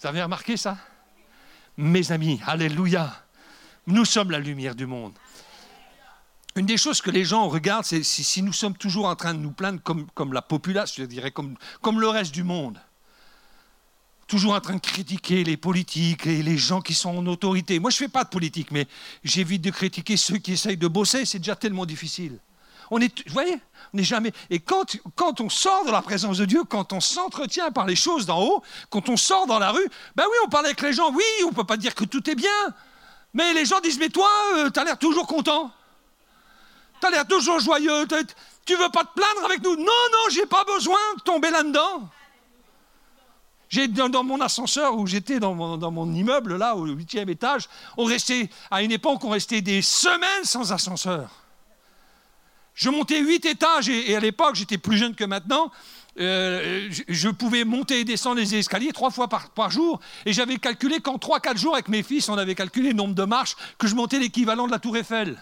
Vous 0.00 0.06
avez 0.06 0.22
remarqué 0.22 0.56
ça? 0.56 0.78
Mes 1.76 2.10
amis, 2.10 2.40
alléluia, 2.46 3.12
nous 3.86 4.06
sommes 4.06 4.30
la 4.30 4.38
lumière 4.38 4.74
du 4.74 4.86
monde. 4.86 5.12
Une 6.56 6.66
des 6.66 6.78
choses 6.78 7.02
que 7.02 7.10
les 7.10 7.24
gens 7.24 7.48
regardent, 7.48 7.84
c'est 7.84 8.02
si, 8.02 8.42
nous 8.42 8.54
sommes 8.54 8.76
toujours 8.76 9.04
en 9.04 9.14
train 9.14 9.34
de 9.34 9.38
nous 9.38 9.52
plaindre 9.52 9.80
comme, 9.82 10.32
la 10.32 10.42
population, 10.42 11.02
je 11.02 11.06
dirais, 11.06 11.30
comme 11.30 12.00
le 12.00 12.08
reste 12.08 12.32
du 12.32 12.44
monde 12.44 12.80
toujours 14.28 14.54
en 14.54 14.60
train 14.60 14.74
de 14.74 14.80
critiquer 14.80 15.42
les 15.42 15.56
politiques 15.56 16.26
et 16.26 16.42
les 16.42 16.58
gens 16.58 16.80
qui 16.80 16.94
sont 16.94 17.16
en 17.16 17.26
autorité. 17.26 17.80
Moi, 17.80 17.90
je 17.90 17.96
ne 17.96 18.06
fais 18.06 18.12
pas 18.12 18.24
de 18.24 18.28
politique, 18.28 18.70
mais 18.70 18.86
j'évite 19.24 19.62
de 19.62 19.70
critiquer 19.70 20.16
ceux 20.16 20.36
qui 20.36 20.52
essayent 20.52 20.76
de 20.76 20.86
bosser. 20.86 21.24
C'est 21.24 21.38
déjà 21.38 21.56
tellement 21.56 21.86
difficile. 21.86 22.38
On 22.90 23.00
est, 23.00 23.26
vous 23.26 23.32
voyez, 23.32 23.58
on 23.92 23.96
n'est 23.96 24.04
jamais. 24.04 24.32
Et 24.50 24.60
quand, 24.60 24.96
quand 25.14 25.40
on 25.40 25.48
sort 25.48 25.84
de 25.86 25.90
la 25.90 26.02
présence 26.02 26.38
de 26.38 26.44
Dieu, 26.44 26.62
quand 26.64 26.92
on 26.92 27.00
s'entretient 27.00 27.70
par 27.70 27.86
les 27.86 27.96
choses 27.96 28.26
d'en 28.26 28.40
haut, 28.40 28.62
quand 28.90 29.08
on 29.08 29.16
sort 29.16 29.46
dans 29.46 29.58
la 29.58 29.72
rue, 29.72 29.88
ben 30.14 30.24
oui, 30.30 30.36
on 30.44 30.48
parle 30.48 30.66
avec 30.66 30.80
les 30.82 30.92
gens. 30.92 31.10
Oui, 31.10 31.24
on 31.44 31.50
ne 31.50 31.54
peut 31.54 31.64
pas 31.64 31.76
dire 31.76 31.94
que 31.94 32.04
tout 32.04 32.28
est 32.30 32.34
bien. 32.34 32.50
Mais 33.34 33.52
les 33.54 33.64
gens 33.64 33.80
disent 33.80 33.98
Mais 33.98 34.08
toi, 34.10 34.30
euh, 34.56 34.70
tu 34.70 34.78
as 34.78 34.84
l'air 34.84 34.98
toujours 34.98 35.26
content. 35.26 35.70
Tu 37.00 37.06
as 37.06 37.10
l'air 37.10 37.26
toujours 37.26 37.60
joyeux. 37.60 38.06
Tu 38.64 38.76
veux 38.76 38.90
pas 38.90 39.04
te 39.04 39.14
plaindre 39.14 39.44
avec 39.46 39.62
nous? 39.62 39.76
Non, 39.76 39.84
non, 39.84 40.30
j'ai 40.30 40.46
pas 40.46 40.64
besoin 40.64 40.98
de 41.16 41.22
tomber 41.22 41.50
là-dedans. 41.50 42.10
J'ai 43.68 43.86
dans, 43.88 44.24
mon 44.24 44.40
ascenseur 44.40 44.96
où 44.96 45.06
j'étais 45.06 45.40
dans 45.40 45.54
mon, 45.54 46.12
immeuble 46.12 46.56
là 46.56 46.74
au 46.74 46.86
huitième 46.86 47.28
étage, 47.28 47.68
on 47.96 48.04
restait 48.04 48.48
à 48.70 48.82
une 48.82 48.92
époque 48.92 49.24
on 49.24 49.30
restait 49.30 49.60
des 49.60 49.82
semaines 49.82 50.44
sans 50.44 50.72
ascenseur. 50.72 51.30
Je 52.74 52.90
montais 52.90 53.20
huit 53.20 53.44
étages 53.44 53.88
et, 53.88 54.16
à 54.16 54.20
l'époque 54.20 54.54
j'étais 54.54 54.78
plus 54.78 54.96
jeune 54.96 55.14
que 55.14 55.24
maintenant. 55.24 55.70
Euh, 56.20 56.90
je, 57.06 57.28
pouvais 57.28 57.64
monter 57.64 58.00
et 58.00 58.04
descendre 58.04 58.40
les 58.40 58.56
escaliers 58.56 58.90
trois 58.92 59.10
fois 59.10 59.28
par, 59.28 59.50
par 59.50 59.70
jour 59.70 60.00
et 60.26 60.32
j'avais 60.32 60.56
calculé 60.56 60.98
qu'en 60.98 61.16
trois 61.16 61.38
quatre 61.38 61.58
jours 61.58 61.74
avec 61.74 61.86
mes 61.86 62.02
fils 62.02 62.28
on 62.28 62.36
avait 62.36 62.56
calculé 62.56 62.88
le 62.88 62.96
nombre 62.96 63.14
de 63.14 63.22
marches 63.22 63.54
que 63.78 63.86
je 63.86 63.94
montais 63.94 64.18
l'équivalent 64.18 64.66
de 64.66 64.72
la 64.72 64.80
tour 64.80 64.96
Eiffel. 64.96 65.38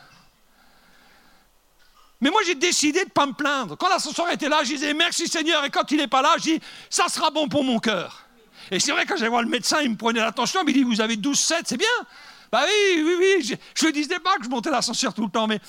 Mais 2.20 2.30
moi, 2.30 2.40
j'ai 2.46 2.54
décidé 2.54 3.00
de 3.00 3.06
ne 3.06 3.11
pas 3.11 3.26
me 3.26 3.32
plaindre. 3.32 3.76
Quand 3.76 3.88
l'ascenseur 3.88 4.30
était 4.30 4.49
là, 4.49 4.64
je 4.64 4.73
disais 4.73 4.94
merci 4.94 5.28
Seigneur. 5.28 5.64
Et 5.64 5.70
quand 5.70 5.90
il 5.90 5.99
n'est 5.99 6.06
pas 6.06 6.23
là, 6.23 6.35
je 6.38 6.42
dis 6.42 6.61
ça 6.88 7.08
sera 7.08 7.30
bon 7.30 7.49
pour 7.49 7.62
mon 7.62 7.78
cœur. 7.78 8.26
Et 8.70 8.80
c'est 8.80 8.92
vrai, 8.92 9.04
quand 9.06 9.16
j'allais 9.16 9.30
voir 9.30 9.42
le 9.42 9.49
médecin, 9.49 9.80
il 9.82 9.90
me 9.90 9.96
prenait 9.96 10.20
l'attention, 10.20 10.61
il 10.62 10.66
me 10.66 10.73
dit 10.73 10.82
vous 10.82 11.00
avez 11.00 11.16
12-7, 11.16 11.62
c'est 11.66 11.76
bien. 11.76 11.87
Bah 12.50 12.62
oui, 12.64 13.02
oui, 13.04 13.14
oui. 13.18 13.56
Je 13.75 13.87
ne 13.87 13.92
disais 13.92 14.18
pas 14.18 14.37
que 14.38 14.44
je 14.44 14.49
montais 14.49 14.70
l'ascenseur 14.70 15.12
tout 15.12 15.25
le 15.25 15.30
temps, 15.30 15.46
mais, 15.46 15.61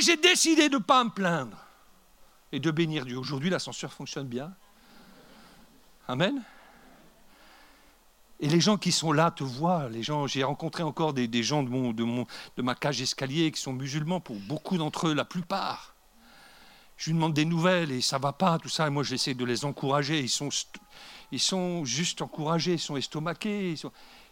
j'ai 0.00 0.16
décidé 0.16 0.68
de 0.68 0.76
ne 0.76 0.82
pas 0.82 1.04
me 1.04 1.10
plaindre 1.10 1.56
et 2.50 2.58
de 2.58 2.70
bénir 2.70 3.06
Dieu. 3.06 3.18
Aujourd'hui, 3.18 3.48
l'ascenseur 3.48 3.92
fonctionne 3.92 4.26
bien. 4.26 4.52
Amen. 6.08 6.42
Et 8.40 8.48
les 8.48 8.60
gens 8.60 8.76
qui 8.76 8.90
sont 8.90 9.12
là 9.12 9.30
te 9.30 9.44
voient. 9.44 9.88
Les 9.88 10.02
gens, 10.02 10.26
j'ai 10.26 10.42
rencontré 10.42 10.82
encore 10.82 11.12
des, 11.12 11.42
gens 11.42 11.62
de, 11.62 11.70
mon, 11.70 11.92
de, 11.92 12.04
de 12.56 12.62
ma 12.62 12.74
cage 12.74 13.00
escalier 13.00 13.52
qui 13.52 13.60
sont 13.60 13.72
musulmans, 13.72 14.20
pour 14.20 14.36
beaucoup 14.36 14.76
d'entre 14.76 15.08
eux, 15.08 15.14
la 15.14 15.24
plupart 15.24 15.91
je 17.02 17.10
lui 17.10 17.16
demande 17.16 17.34
des 17.34 17.44
nouvelles 17.44 17.90
et 17.90 18.00
ça 18.00 18.18
va 18.18 18.32
pas, 18.32 18.60
tout 18.60 18.68
ça. 18.68 18.86
Et 18.86 18.90
moi, 18.90 19.02
j'essaie 19.02 19.34
de 19.34 19.44
les 19.44 19.64
encourager. 19.64 20.20
Ils 20.20 21.40
sont, 21.40 21.84
juste 21.84 22.22
encouragés, 22.22 22.74
ils 22.74 22.78
sont 22.78 22.96
estomaqués. 22.96 23.74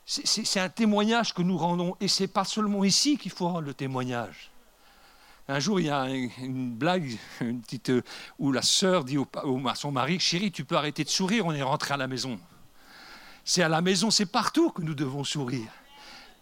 C'est 0.06 0.60
un 0.60 0.68
témoignage 0.68 1.34
que 1.34 1.42
nous 1.42 1.58
rendons. 1.58 1.96
Et 2.00 2.06
c'est 2.06 2.28
pas 2.28 2.44
seulement 2.44 2.84
ici 2.84 3.18
qu'il 3.18 3.32
faut 3.32 3.48
rendre 3.48 3.62
le 3.62 3.74
témoignage. 3.74 4.52
Un 5.48 5.58
jour, 5.58 5.80
il 5.80 5.86
y 5.86 5.90
a 5.90 6.06
une 6.10 6.70
blague, 6.70 7.18
une 7.40 7.60
petite, 7.60 7.90
euh, 7.90 8.02
où 8.38 8.52
la 8.52 8.62
sœur 8.62 9.02
dit 9.02 9.18
à 9.66 9.74
son 9.74 9.90
mari 9.90 10.20
Chérie, 10.20 10.52
tu 10.52 10.64
peux 10.64 10.76
arrêter 10.76 11.02
de 11.02 11.08
sourire, 11.08 11.46
on 11.46 11.52
est 11.52 11.62
rentré 11.62 11.94
à 11.94 11.96
la 11.96 12.06
maison. 12.06 12.38
C'est 13.44 13.64
à 13.64 13.68
la 13.68 13.80
maison, 13.80 14.12
c'est 14.12 14.26
partout 14.26 14.70
que 14.70 14.82
nous 14.82 14.94
devons 14.94 15.24
sourire. 15.24 15.72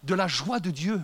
De 0.03 0.15
la 0.15 0.29
joie 0.29 0.61
de 0.61 0.71
Dieu. 0.71 1.01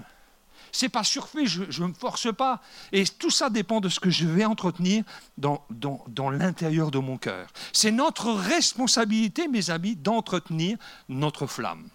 C'est 0.74 0.88
pas 0.88 1.04
surfait, 1.04 1.46
je 1.46 1.82
ne 1.82 1.88
me 1.88 1.94
force 1.94 2.34
pas. 2.34 2.60
Et 2.92 3.04
tout 3.04 3.30
ça 3.30 3.48
dépend 3.48 3.80
de 3.80 3.88
ce 3.88 4.00
que 4.00 4.10
je 4.10 4.26
vais 4.26 4.44
entretenir 4.44 5.04
dans, 5.38 5.64
dans, 5.70 6.30
l'intérieur 6.30 6.90
de 6.90 6.98
mon 6.98 7.16
cœur. 7.16 7.46
C'est 7.72 7.92
notre 7.92 8.32
responsabilité, 8.32 9.46
mes 9.46 9.70
amis, 9.70 9.94
d'entretenir 9.94 10.76
notre 11.08 11.46
flamme. 11.46 11.88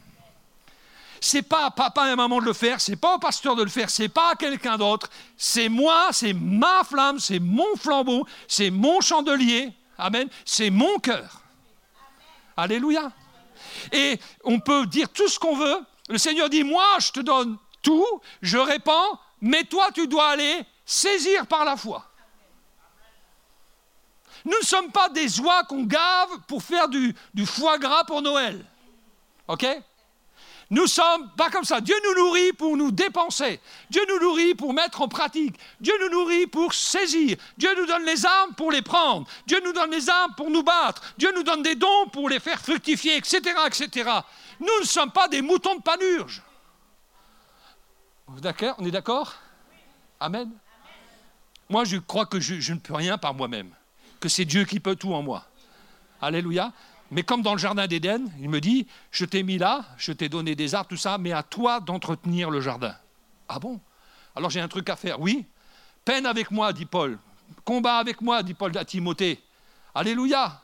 C'est 1.19 1.41
pas 1.41 1.65
à 1.65 1.71
papa 1.71 2.09
et 2.09 2.15
maman 2.15 2.39
de 2.39 2.45
le 2.45 2.53
faire, 2.53 2.79
c'est 2.79 2.95
pas 2.95 3.15
au 3.15 3.19
pasteur 3.19 3.57
de 3.57 3.63
le 3.63 3.69
faire, 3.69 3.89
c'est 3.89 4.07
pas 4.07 4.31
à 4.31 4.35
quelqu'un 4.35 4.77
d'autre. 4.77 5.09
C'est 5.35 5.67
moi, 5.67 6.07
c'est 6.13 6.31
ma 6.31 6.85
flamme, 6.85 7.19
c'est 7.19 7.39
mon 7.39 7.75
flambeau, 7.75 8.25
c'est 8.47 8.69
mon 8.69 9.01
chandelier. 9.01 9.73
Amen. 9.97 10.29
C'est 10.45 10.69
mon 10.69 10.97
cœur. 10.99 11.41
Alléluia. 12.55 13.11
Et 13.91 14.17
on 14.45 14.61
peut 14.61 14.85
dire 14.85 15.09
tout 15.09 15.27
ce 15.27 15.37
qu'on 15.37 15.57
veut. 15.57 15.79
Le 16.07 16.17
Seigneur 16.17 16.49
dit, 16.49 16.63
moi, 16.63 16.85
je 16.99 17.11
te 17.11 17.19
donne 17.19 17.57
tout, 17.81 18.21
je 18.41 18.57
répands, 18.57 19.19
mais 19.41 19.63
toi, 19.63 19.89
tu 19.93 20.07
dois 20.07 20.29
aller 20.29 20.65
saisir 20.85 21.47
par 21.47 21.65
la 21.65 21.77
foi. 21.77 22.05
Nous 24.45 24.57
ne 24.57 24.65
sommes 24.65 24.91
pas 24.91 25.09
des 25.09 25.39
oies 25.39 25.63
qu'on 25.65 25.83
gave 25.83 26.39
pour 26.47 26.63
faire 26.63 26.87
du, 26.87 27.13
du 27.33 27.45
foie 27.45 27.77
gras 27.77 28.03
pour 28.05 28.21
Noël. 28.21 28.65
OK? 29.47 29.65
Nous 30.71 30.85
sommes 30.85 31.31
pas 31.35 31.49
comme 31.49 31.63
ça. 31.63 31.81
Dieu 31.81 31.95
nous 32.05 32.23
nourrit 32.23 32.53
pour 32.53 32.77
nous 32.77 32.91
dépenser. 32.91 33.59
Dieu 33.89 34.03
nous 34.07 34.19
nourrit 34.19 34.53
pour 34.53 34.71
mettre 34.71 35.01
en 35.01 35.07
pratique. 35.07 35.55
Dieu 35.81 35.93
nous 35.99 36.09
nourrit 36.09 36.45
pour 36.45 36.73
saisir. 36.75 37.37
Dieu 37.57 37.69
nous 37.75 37.87
donne 37.87 38.05
les 38.05 38.23
armes 38.23 38.53
pour 38.53 38.71
les 38.71 38.83
prendre. 38.83 39.27
Dieu 39.47 39.59
nous 39.65 39.73
donne 39.73 39.89
les 39.89 40.09
armes 40.09 40.35
pour 40.37 40.51
nous 40.51 40.61
battre. 40.61 41.01
Dieu 41.17 41.31
nous 41.35 41.41
donne 41.41 41.63
des 41.63 41.73
dons 41.73 42.07
pour 42.13 42.29
les 42.29 42.39
faire 42.39 42.61
fructifier, 42.61 43.17
etc., 43.17 43.41
etc. 43.65 44.11
Nous 44.59 44.79
ne 44.81 44.85
sommes 44.85 45.11
pas 45.11 45.27
des 45.27 45.41
moutons 45.41 45.75
de 45.75 45.81
panurge. 45.81 46.43
D'accord? 48.41 48.75
On 48.77 48.85
est 48.85 48.91
d'accord? 48.91 49.35
Amen. 50.19 50.49
Moi, 51.69 51.83
je 51.83 51.97
crois 51.97 52.25
que 52.25 52.39
je, 52.39 52.73
ne 52.73 52.79
peux 52.79 52.93
rien 52.93 53.17
par 53.17 53.33
moi-même, 53.33 53.69
que 54.19 54.29
c'est 54.29 54.45
Dieu 54.45 54.65
qui 54.65 54.79
peut 54.79 54.95
tout 54.95 55.13
en 55.13 55.21
moi. 55.21 55.45
Alléluia. 56.21 56.71
Mais 57.11 57.23
comme 57.23 57.41
dans 57.41 57.53
le 57.53 57.59
jardin 57.59 57.87
d'Éden, 57.87 58.29
il 58.39 58.49
me 58.49 58.61
dit, 58.61 58.87
je 59.11 59.25
t'ai 59.25 59.43
mis 59.43 59.57
là, 59.57 59.85
je 59.97 60.11
t'ai 60.11 60.29
donné 60.29 60.55
des 60.55 60.75
arbres, 60.75 60.89
tout 60.89 60.97
ça, 60.97 61.17
mais 61.17 61.31
à 61.31 61.43
toi 61.43 61.79
d'entretenir 61.79 62.49
le 62.49 62.61
jardin. 62.61 62.95
Ah 63.47 63.59
bon? 63.59 63.79
Alors 64.35 64.49
j'ai 64.51 64.61
un 64.61 64.67
truc 64.67 64.89
à 64.89 64.95
faire. 64.95 65.19
Oui, 65.19 65.45
peine 66.05 66.25
avec 66.25 66.51
moi, 66.51 66.71
dit 66.71 66.85
Paul. 66.85 67.17
Combat 67.65 67.97
avec 67.97 68.21
moi, 68.21 68.43
dit 68.43 68.53
Paul 68.53 68.77
à 68.77 68.85
Timothée. 68.85 69.43
Alléluia. 69.95 70.61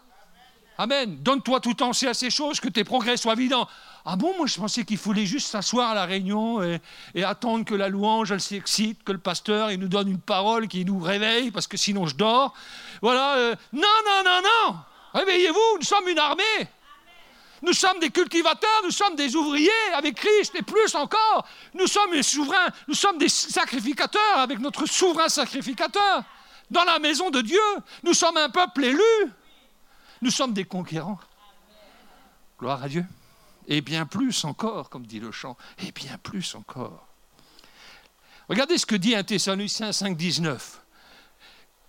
Amen. 0.78 1.18
Donne-toi 1.22 1.62
tout 1.62 1.82
entier 1.84 2.10
à 2.10 2.14
ces 2.14 2.30
choses, 2.30 2.60
que 2.60 2.68
tes 2.68 2.84
progrès 2.84 3.16
soient 3.16 3.34
évidents. 3.34 3.68
Ah 4.06 4.16
bon, 4.18 4.36
moi 4.38 4.46
je 4.46 4.58
pensais 4.58 4.84
qu'il 4.84 4.98
fallait 4.98 5.26
juste 5.26 5.48
s'asseoir 5.48 5.92
à 5.92 5.96
la 5.96 6.06
réunion 6.06 6.62
et, 6.62 7.24
attendre 7.24 7.64
que 7.64 7.74
la 7.74 7.88
louange, 7.90 8.32
elle 8.32 8.42
s'excite, 8.42 9.04
que 9.04 9.14
le 9.14 9.18
pasteur, 9.18 9.72
il 9.72 9.80
nous 9.80 9.88
donne 9.88 10.10
une 10.10 10.20
parole 10.20 10.68
qui 10.68 10.84
nous 10.84 11.00
réveille, 11.00 11.50
parce 11.52 11.68
que 11.68 11.78
sinon 11.78 12.06
je 12.08 12.16
dors. 12.16 12.54
Voilà. 13.02 13.36
Euh, 13.38 13.56
non, 13.72 13.82
non, 13.82 14.24
non, 14.24 14.42
non. 14.44 14.76
Réveillez-vous, 15.14 15.78
nous 15.80 15.86
sommes 15.86 16.08
une 16.10 16.20
armée. 16.20 16.68
Nous 17.62 17.74
sommes 17.74 18.00
des 18.00 18.10
cultivateurs, 18.10 18.82
nous 18.84 18.92
sommes 18.92 19.16
des 19.16 19.36
ouvriers 19.36 19.70
avec 19.96 20.16
Christ 20.16 20.54
et 20.56 20.62
plus 20.62 20.94
encore. 20.94 21.48
Nous 21.74 21.88
sommes 21.88 22.12
des 22.12 22.22
souverains, 22.22 22.68
nous 22.88 22.94
sommes 22.94 23.18
des 23.18 23.30
sacrificateurs 23.30 24.38
avec 24.38 24.60
notre 24.60 24.86
souverain 24.86 25.30
sacrificateur 25.30 26.24
dans 26.70 26.84
la 26.84 27.00
maison 27.00 27.30
de 27.30 27.42
Dieu. 27.42 27.60
Nous 28.04 28.14
sommes 28.14 28.38
un 28.38 28.50
peuple 28.50 28.84
élu. 28.84 29.32
Nous 30.22 30.32
sommes 30.32 30.54
des 30.54 30.66
conquérants. 30.66 31.20
Gloire 32.60 32.84
à 32.84 32.90
Dieu. 32.90 33.06
Et 33.68 33.82
bien 33.82 34.06
plus 34.06 34.44
encore, 34.46 34.90
comme 34.90 35.06
dit 35.06 35.20
le 35.20 35.32
chant, 35.32 35.58
et 35.80 35.92
bien 35.92 36.18
plus 36.20 36.56
encore. 36.56 37.08
Regardez 38.48 38.78
ce 38.78 38.86
que 38.86 38.96
dit 38.96 39.16
un 39.16 39.24
Thessaloniciens 39.24 39.92
5, 39.92 40.16
19 40.16 40.82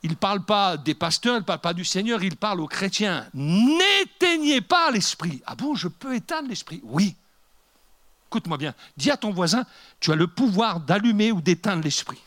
il 0.06 0.10
ne 0.10 0.14
parle 0.14 0.44
pas 0.44 0.76
des 0.76 0.94
pasteurs, 0.94 1.34
il 1.34 1.40
ne 1.40 1.44
parle 1.44 1.60
pas 1.60 1.74
du 1.74 1.84
Seigneur, 1.84 2.22
il 2.22 2.36
parle 2.36 2.60
aux 2.60 2.68
chrétiens. 2.68 3.26
N'éteignez 3.34 4.60
pas 4.60 4.92
l'esprit. 4.92 5.42
Ah 5.46 5.56
bon, 5.56 5.74
je 5.74 5.88
peux 5.88 6.14
éteindre 6.14 6.48
l'esprit? 6.48 6.80
Oui. 6.84 7.16
Écoute-moi 8.28 8.56
bien. 8.56 8.72
Dis 8.96 9.10
à 9.10 9.16
ton 9.16 9.32
voisin, 9.32 9.64
tu 9.98 10.12
as 10.12 10.14
le 10.14 10.28
pouvoir 10.28 10.78
d'allumer 10.78 11.32
ou 11.32 11.40
d'éteindre 11.40 11.82
l'esprit. 11.82 12.22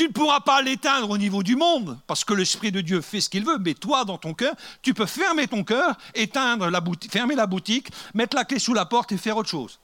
Tu 0.00 0.08
ne 0.08 0.12
pourras 0.12 0.40
pas 0.40 0.62
l'éteindre 0.62 1.10
au 1.10 1.18
niveau 1.18 1.42
du 1.42 1.56
monde, 1.56 1.98
parce 2.06 2.24
que 2.24 2.32
l'Esprit 2.32 2.72
de 2.72 2.80
Dieu 2.80 3.02
fait 3.02 3.20
ce 3.20 3.28
qu'il 3.28 3.44
veut, 3.44 3.58
mais 3.58 3.74
toi, 3.74 4.06
dans 4.06 4.16
ton 4.16 4.32
cœur, 4.32 4.54
tu 4.80 4.94
peux 4.94 5.04
fermer 5.04 5.46
ton 5.46 5.62
cœur, 5.62 5.94
éteindre 6.14 6.70
la 6.70 6.80
boutique, 6.80 7.12
fermer 7.12 7.34
la 7.34 7.46
boutique, 7.46 7.88
mettre 8.14 8.34
la 8.34 8.46
clé 8.46 8.58
sous 8.58 8.72
la 8.72 8.86
porte 8.86 9.12
et 9.12 9.18
faire 9.18 9.36
autre 9.36 9.50
chose. 9.50 9.78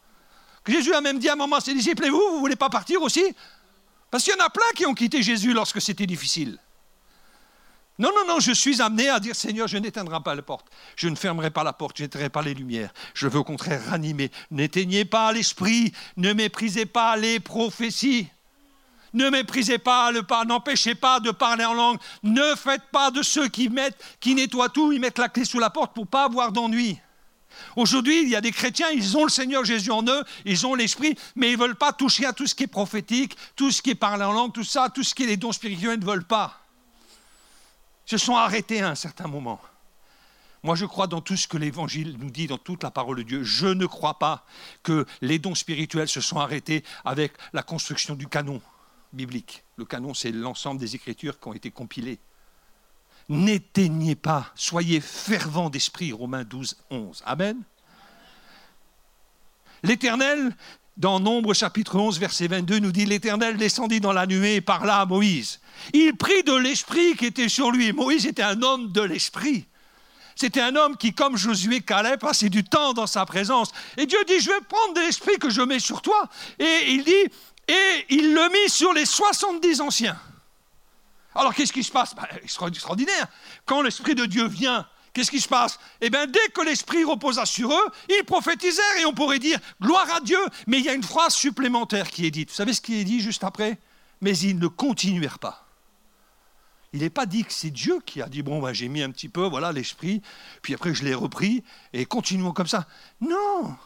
Jésus 0.66 0.94
a 0.94 1.02
même 1.02 1.18
dit 1.18 1.28
à 1.28 1.34
un 1.34 1.36
moment 1.36 1.56
à 1.56 1.60
ses 1.60 1.74
disciples, 1.74 2.06
et 2.06 2.08
vous, 2.08 2.16
vous 2.30 2.36
ne 2.36 2.40
voulez 2.40 2.56
pas 2.56 2.70
partir 2.70 3.02
aussi? 3.02 3.22
Parce 4.10 4.24
qu'il 4.24 4.32
y 4.32 4.40
en 4.40 4.46
a 4.46 4.48
plein 4.48 4.64
qui 4.74 4.86
ont 4.86 4.94
quitté 4.94 5.22
Jésus 5.22 5.52
lorsque 5.52 5.82
c'était 5.82 6.06
difficile. 6.06 6.58
Non, 7.98 8.08
non, 8.14 8.26
non, 8.26 8.40
je 8.40 8.52
suis 8.52 8.80
amené 8.80 9.10
à 9.10 9.20
dire 9.20 9.36
Seigneur, 9.36 9.68
je 9.68 9.76
n'éteindrai 9.76 10.22
pas 10.22 10.34
la 10.34 10.40
porte, 10.40 10.64
je 10.96 11.08
ne 11.08 11.14
fermerai 11.14 11.50
pas 11.50 11.62
la 11.62 11.74
porte, 11.74 11.98
je 11.98 12.04
n'éteindrai 12.04 12.30
pas 12.30 12.40
les 12.40 12.54
lumières. 12.54 12.94
Je 13.12 13.28
veux 13.28 13.40
au 13.40 13.44
contraire 13.44 13.82
ranimer. 13.90 14.30
N'éteignez 14.50 15.04
pas 15.04 15.30
l'esprit, 15.32 15.92
ne 16.16 16.32
méprisez 16.32 16.86
pas 16.86 17.18
les 17.18 17.38
prophéties. 17.38 18.28
Ne 19.14 19.30
méprisez 19.30 19.78
pas 19.78 20.10
le 20.10 20.22
pas, 20.22 20.44
n'empêchez 20.44 20.94
pas 20.94 21.20
de 21.20 21.30
parler 21.30 21.64
en 21.64 21.74
langue. 21.74 21.98
Ne 22.22 22.54
faites 22.54 22.84
pas 22.92 23.10
de 23.10 23.22
ceux 23.22 23.48
qui 23.48 23.68
mettent, 23.68 24.02
qui 24.20 24.34
nettoient 24.34 24.68
tout, 24.68 24.92
ils 24.92 25.00
mettent 25.00 25.18
la 25.18 25.28
clé 25.28 25.44
sous 25.44 25.58
la 25.58 25.70
porte 25.70 25.94
pour 25.94 26.06
pas 26.06 26.24
avoir 26.24 26.52
d'ennui. 26.52 26.98
Aujourd'hui, 27.74 28.22
il 28.22 28.28
y 28.28 28.36
a 28.36 28.40
des 28.40 28.52
chrétiens, 28.52 28.88
ils 28.90 29.16
ont 29.16 29.24
le 29.24 29.30
Seigneur 29.30 29.64
Jésus 29.64 29.90
en 29.90 30.02
eux, 30.06 30.24
ils 30.44 30.66
ont 30.66 30.74
l'Esprit, 30.74 31.16
mais 31.34 31.50
ils 31.50 31.56
ne 31.56 31.62
veulent 31.62 31.76
pas 31.76 31.92
toucher 31.92 32.26
à 32.26 32.32
tout 32.32 32.46
ce 32.46 32.54
qui 32.54 32.64
est 32.64 32.68
prophétique, 32.68 33.36
tout 33.54 33.70
ce 33.70 33.80
qui 33.80 33.90
est 33.90 33.94
parlé 33.94 34.24
en 34.24 34.32
langue, 34.32 34.52
tout 34.52 34.64
ça, 34.64 34.88
tout 34.90 35.02
ce 35.02 35.14
qui 35.14 35.24
est 35.24 35.26
les 35.26 35.36
dons 35.36 35.52
spirituels, 35.52 35.94
ils 35.94 36.00
ne 36.00 36.06
veulent 36.06 36.24
pas. 36.24 36.60
Ils 38.06 38.10
se 38.10 38.18
sont 38.18 38.36
arrêtés 38.36 38.82
à 38.82 38.88
un 38.88 38.94
certain 38.94 39.26
moment. 39.26 39.60
Moi, 40.62 40.74
je 40.74 40.84
crois 40.84 41.06
dans 41.06 41.20
tout 41.20 41.36
ce 41.36 41.46
que 41.46 41.56
l'Évangile 41.56 42.16
nous 42.18 42.30
dit, 42.30 42.46
dans 42.46 42.58
toute 42.58 42.82
la 42.82 42.90
parole 42.90 43.18
de 43.18 43.22
Dieu. 43.22 43.42
Je 43.44 43.68
ne 43.68 43.86
crois 43.86 44.18
pas 44.18 44.44
que 44.82 45.06
les 45.20 45.38
dons 45.38 45.54
spirituels 45.54 46.08
se 46.08 46.20
sont 46.20 46.38
arrêtés 46.38 46.82
avec 47.04 47.32
la 47.52 47.62
construction 47.62 48.14
du 48.14 48.26
canon 48.26 48.60
biblique. 49.16 49.64
Le 49.76 49.84
canon, 49.84 50.14
c'est 50.14 50.30
l'ensemble 50.30 50.80
des 50.80 50.94
Écritures 50.94 51.40
qui 51.40 51.48
ont 51.48 51.54
été 51.54 51.70
compilées. 51.70 52.18
N'éteignez 53.28 54.14
pas, 54.14 54.52
soyez 54.54 55.00
fervents 55.00 55.70
d'esprit, 55.70 56.12
Romains 56.12 56.44
12, 56.44 56.76
11. 56.90 57.22
Amen. 57.26 57.60
L'Éternel, 59.82 60.54
dans 60.96 61.18
Nombre 61.18 61.52
chapitre 61.52 61.96
11, 61.96 62.18
verset 62.20 62.46
22, 62.46 62.78
nous 62.78 62.92
dit, 62.92 63.04
L'Éternel 63.04 63.56
descendit 63.56 64.00
dans 64.00 64.12
la 64.12 64.26
nuée 64.26 64.56
et 64.56 64.60
parla 64.60 65.00
à 65.00 65.06
Moïse. 65.06 65.60
Il 65.92 66.16
prit 66.16 66.42
de 66.44 66.54
l'esprit 66.54 67.16
qui 67.16 67.26
était 67.26 67.48
sur 67.48 67.70
lui. 67.70 67.92
Moïse 67.92 68.26
était 68.26 68.42
un 68.42 68.62
homme 68.62 68.92
de 68.92 69.00
l'esprit. 69.00 69.66
C'était 70.36 70.60
un 70.60 70.76
homme 70.76 70.96
qui, 70.96 71.14
comme 71.14 71.36
Josué 71.36 71.80
Calais, 71.80 72.18
passait 72.18 72.50
du 72.50 72.62
temps 72.62 72.92
dans 72.92 73.06
sa 73.06 73.24
présence. 73.24 73.72
Et 73.96 74.06
Dieu 74.06 74.18
dit, 74.28 74.38
je 74.38 74.50
vais 74.50 74.60
prendre 74.68 74.94
de 74.94 75.00
l'esprit 75.00 75.38
que 75.38 75.50
je 75.50 75.62
mets 75.62 75.78
sur 75.78 76.02
toi. 76.02 76.28
Et 76.58 76.92
il 76.92 77.04
dit, 77.04 77.32
et 77.68 78.06
il 78.10 78.34
le 78.34 78.48
mit 78.50 78.70
sur 78.70 78.92
les 78.92 79.06
70 79.06 79.80
anciens. 79.80 80.18
Alors 81.34 81.54
qu'est-ce 81.54 81.72
qui 81.72 81.84
se 81.84 81.92
passe? 81.92 82.14
Ben, 82.14 82.26
Extraordinaire. 82.42 83.26
Quand 83.64 83.82
l'Esprit 83.82 84.14
de 84.14 84.24
Dieu 84.24 84.46
vient, 84.46 84.86
qu'est-ce 85.12 85.30
qui 85.30 85.40
se 85.40 85.48
passe? 85.48 85.78
Eh 86.00 86.08
bien, 86.08 86.26
dès 86.26 86.48
que 86.54 86.62
l'Esprit 86.62 87.04
reposa 87.04 87.44
sur 87.44 87.72
eux, 87.72 87.86
ils 88.08 88.24
prophétisèrent 88.24 88.98
et 89.00 89.04
on 89.04 89.12
pourrait 89.12 89.38
dire 89.38 89.58
gloire 89.80 90.10
à 90.14 90.20
Dieu. 90.20 90.38
Mais 90.66 90.78
il 90.78 90.84
y 90.84 90.88
a 90.88 90.94
une 90.94 91.02
phrase 91.02 91.34
supplémentaire 91.34 92.10
qui 92.10 92.26
est 92.26 92.30
dite. 92.30 92.50
Vous 92.50 92.56
savez 92.56 92.72
ce 92.72 92.80
qui 92.80 93.00
est 93.00 93.04
dit 93.04 93.20
juste 93.20 93.44
après? 93.44 93.78
Mais 94.22 94.36
ils 94.38 94.58
ne 94.58 94.68
continuèrent 94.68 95.38
pas. 95.38 95.66
Il 96.92 97.00
n'est 97.00 97.10
pas 97.10 97.26
dit 97.26 97.44
que 97.44 97.52
c'est 97.52 97.70
Dieu 97.70 98.00
qui 98.06 98.22
a 98.22 98.28
dit 98.28 98.42
bon, 98.42 98.62
ben, 98.62 98.72
j'ai 98.72 98.88
mis 98.88 99.02
un 99.02 99.10
petit 99.10 99.28
peu, 99.28 99.46
voilà 99.46 99.72
l'Esprit, 99.72 100.22
puis 100.62 100.72
après 100.72 100.94
je 100.94 101.04
l'ai 101.04 101.14
repris 101.14 101.62
et 101.92 102.06
continuons 102.06 102.52
comme 102.52 102.66
ça. 102.66 102.86
Non 103.20 103.76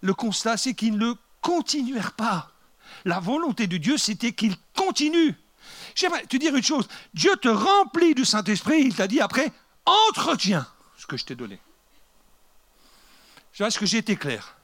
Le 0.00 0.14
constat, 0.14 0.56
c'est 0.56 0.74
qu'ils 0.74 0.98
ne 0.98 1.12
continuèrent 1.40 2.14
pas. 2.14 2.49
La 3.04 3.20
volonté 3.20 3.66
de 3.66 3.76
Dieu, 3.76 3.98
c'était 3.98 4.32
qu'ils 4.32 4.56
continuent. 4.74 5.34
J'aimerais 5.94 6.24
te 6.26 6.36
dire 6.36 6.54
une 6.54 6.62
chose. 6.62 6.88
Dieu 7.14 7.34
te 7.36 7.48
remplit 7.48 8.14
du 8.14 8.24
Saint-Esprit, 8.24 8.80
il 8.80 8.94
t'a 8.94 9.06
dit 9.06 9.20
après, 9.20 9.52
entretiens 9.84 10.66
ce 10.96 11.06
que 11.06 11.16
je 11.16 11.24
t'ai 11.24 11.34
donné. 11.34 11.58
Est-ce 13.58 13.78
que 13.78 13.86
j'ai 13.86 13.98
été 13.98 14.16
clair? 14.16 14.56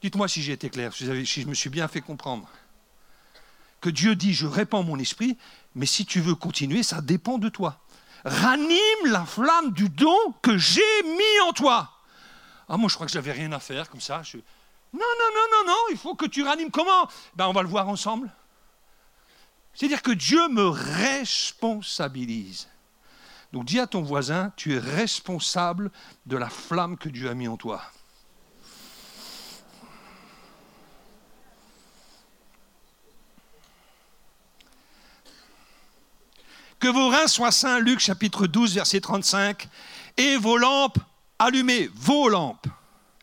Dites-moi 0.00 0.28
si 0.28 0.42
j'ai 0.42 0.52
été 0.52 0.70
clair, 0.70 0.92
si 0.94 1.06
je 1.06 1.46
me 1.46 1.54
suis 1.54 1.70
bien 1.70 1.88
fait 1.88 2.00
comprendre. 2.00 2.48
Que 3.80 3.90
Dieu 3.90 4.14
dit, 4.14 4.32
je 4.32 4.46
répands 4.46 4.82
mon 4.82 4.98
esprit, 4.98 5.36
mais 5.74 5.86
si 5.86 6.06
tu 6.06 6.20
veux 6.20 6.34
continuer, 6.34 6.82
ça 6.82 7.00
dépend 7.00 7.38
de 7.38 7.48
toi. 7.48 7.80
Ranime 8.24 9.06
la 9.06 9.24
flamme 9.24 9.72
du 9.72 9.88
don 9.88 10.16
que 10.42 10.56
j'ai 10.56 11.02
mis 11.04 11.40
en 11.48 11.52
toi. 11.52 11.90
Ah, 12.68 12.76
moi, 12.76 12.88
je 12.88 12.94
crois 12.94 13.06
que 13.06 13.12
j'avais 13.12 13.32
rien 13.32 13.52
à 13.52 13.60
faire 13.60 13.90
comme 13.90 14.00
ça. 14.00 14.22
Non, 14.94 15.00
non, 15.00 15.30
non, 15.34 15.46
non, 15.50 15.64
non, 15.72 15.78
il 15.90 15.96
faut 15.96 16.14
que 16.14 16.26
tu 16.26 16.44
ranimes 16.44 16.70
comment? 16.70 17.08
Ben, 17.34 17.48
On 17.48 17.52
va 17.52 17.62
le 17.62 17.68
voir 17.68 17.88
ensemble. 17.88 18.30
C'est-à-dire 19.74 20.02
que 20.02 20.12
Dieu 20.12 20.46
me 20.50 20.68
responsabilise. 20.68 22.68
Donc 23.52 23.64
dis 23.64 23.80
à 23.80 23.88
ton 23.88 24.02
voisin, 24.02 24.52
tu 24.56 24.74
es 24.74 24.78
responsable 24.78 25.90
de 26.26 26.36
la 26.36 26.48
flamme 26.48 26.96
que 26.96 27.08
Dieu 27.08 27.28
a 27.28 27.34
mis 27.34 27.48
en 27.48 27.56
toi. 27.56 27.82
Que 36.78 36.86
vos 36.86 37.08
reins 37.08 37.26
soient 37.26 37.50
saints, 37.50 37.80
Luc 37.80 37.98
chapitre 37.98 38.46
12, 38.46 38.74
verset 38.74 39.00
35, 39.00 39.68
et 40.18 40.36
vos 40.36 40.56
lampes 40.56 41.00
allumées, 41.40 41.90
vos 41.94 42.28
lampes. 42.28 42.68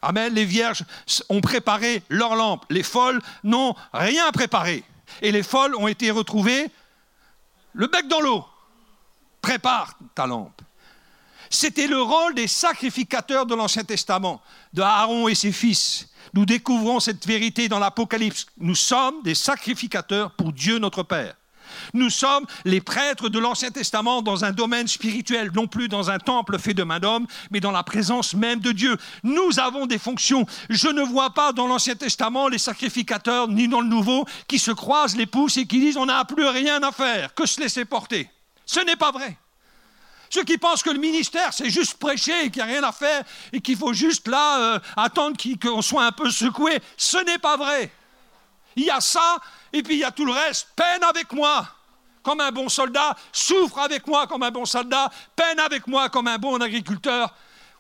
Amen. 0.02 0.34
Les 0.34 0.46
vierges 0.46 0.84
ont 1.30 1.42
préparé 1.42 2.04
leurs 2.10 2.36
lampes. 2.36 2.66
Les 2.70 2.84
folles 2.84 3.22
n'ont 3.44 3.76
rien 3.94 4.32
préparé. 4.32 4.84
Et 5.22 5.32
les 5.32 5.44
folles 5.44 5.76
ont 5.76 5.88
été 5.88 6.12
retrouvées 6.12 6.70
le 7.74 7.88
bec 7.88 8.08
dans 8.08 8.22
l'eau. 8.22 8.46
Prépare 9.42 9.96
ta 10.16 10.26
lampe. 10.26 10.62
C'était 11.50 11.88
le 11.88 12.02
rôle 12.02 12.34
des 12.34 12.48
sacrificateurs 12.48 13.46
de 13.46 13.56
l'Ancien 13.56 13.84
Testament, 13.84 14.42
de 14.74 14.82
Aaron 14.82 15.28
et 15.28 15.36
ses 15.36 15.52
fils. 15.52 16.08
Nous 16.34 16.46
découvrons 16.46 17.02
cette 17.02 17.26
vérité 17.28 17.68
dans 17.68 17.80
l'Apocalypse. 17.80 18.46
Nous 18.58 18.76
sommes 18.76 19.22
des 19.24 19.36
sacrificateurs 19.36 20.32
pour 20.32 20.54
Dieu 20.54 20.80
notre 20.80 21.04
Père. 21.04 21.36
Nous 21.94 22.10
sommes 22.10 22.46
les 22.66 22.82
prêtres 22.82 23.30
de 23.30 23.40
l'Ancien 23.40 23.72
Testament 23.72 24.22
dans 24.22 24.46
un 24.46 24.52
domaine 24.52 24.88
spirituel, 24.88 25.52
non 25.54 25.68
plus 25.68 25.88
dans 25.88 26.10
un 26.10 26.20
temple 26.20 26.60
fait 26.60 26.74
de 26.74 26.84
main 26.84 27.00
d'homme, 27.00 27.28
mais 27.52 27.60
dans 27.60 27.72
la 27.72 27.84
présence 27.84 28.34
même 28.34 28.60
de 28.60 28.72
Dieu. 28.72 28.98
Nous 29.24 29.60
avons 29.60 29.86
des 29.86 29.98
fonctions. 29.98 30.46
Je 30.70 30.88
ne 30.88 31.02
vois 31.02 31.32
pas 31.32 31.54
dans 31.54 31.68
l'Ancien 31.68 31.96
Testament 31.96 32.48
les 32.48 32.58
sacrificateurs, 32.58 33.48
ni 33.48 33.68
dans 33.68 33.82
le 33.82 33.88
Nouveau, 33.88 34.26
qui 34.48 34.60
se 34.60 34.72
croisent 34.72 35.18
les 35.18 35.26
pouces 35.26 35.58
et 35.58 35.66
qui 35.66 35.80
disent 35.80 35.98
on 35.98 36.06
n'a 36.06 36.26
plus 36.26 36.48
rien 36.48 36.82
à 36.84 36.92
faire 36.92 37.34
que 37.34 37.46
se 37.46 37.60
laisser 37.60 37.86
porter? 37.86 38.30
Ce 38.66 38.80
n'est 38.80 38.96
pas 38.96 39.12
vrai. 39.12 39.38
Ceux 40.30 40.46
qui 40.46 40.58
pensent 40.58 40.82
que 40.82 40.90
le 40.90 41.00
ministère, 41.00 41.52
c'est 41.52 41.70
juste 41.70 41.96
prêcher 41.96 42.46
et 42.46 42.50
qu'il 42.50 42.64
n'y 42.64 42.70
a 42.70 42.72
rien 42.72 42.84
à 42.84 42.94
faire 42.94 43.24
et 43.52 43.60
qu'il 43.60 43.76
faut 43.76 43.92
juste 43.92 44.30
là 44.30 44.76
euh, 44.76 44.80
attendre 44.96 45.36
qu'on 45.62 45.82
soit 45.82 46.06
un 46.06 46.14
peu 46.14 46.32
secoué, 46.32 46.80
ce 46.96 47.18
n'est 47.26 47.38
pas 47.38 47.58
vrai. 47.58 47.92
Il 48.78 48.86
y 48.86 48.90
a 48.90 49.02
ça, 49.02 49.40
et 49.74 49.84
puis 49.84 49.96
il 49.96 50.00
y 50.00 50.04
a 50.04 50.12
tout 50.12 50.26
le 50.26 50.34
reste. 50.34 50.68
Peine 50.76 51.04
avec 51.04 51.32
moi 51.34 51.68
comme 52.24 52.40
un 52.40 52.52
bon 52.52 52.70
soldat, 52.70 53.16
souffre 53.32 53.80
avec 53.80 54.06
moi 54.08 54.28
comme 54.28 54.44
un 54.44 54.52
bon 54.52 54.66
soldat, 54.66 55.10
peine 55.36 55.60
avec 55.60 55.88
moi 55.88 56.10
comme 56.10 56.28
un 56.28 56.38
bon 56.38 56.62
agriculteur. 56.62 57.34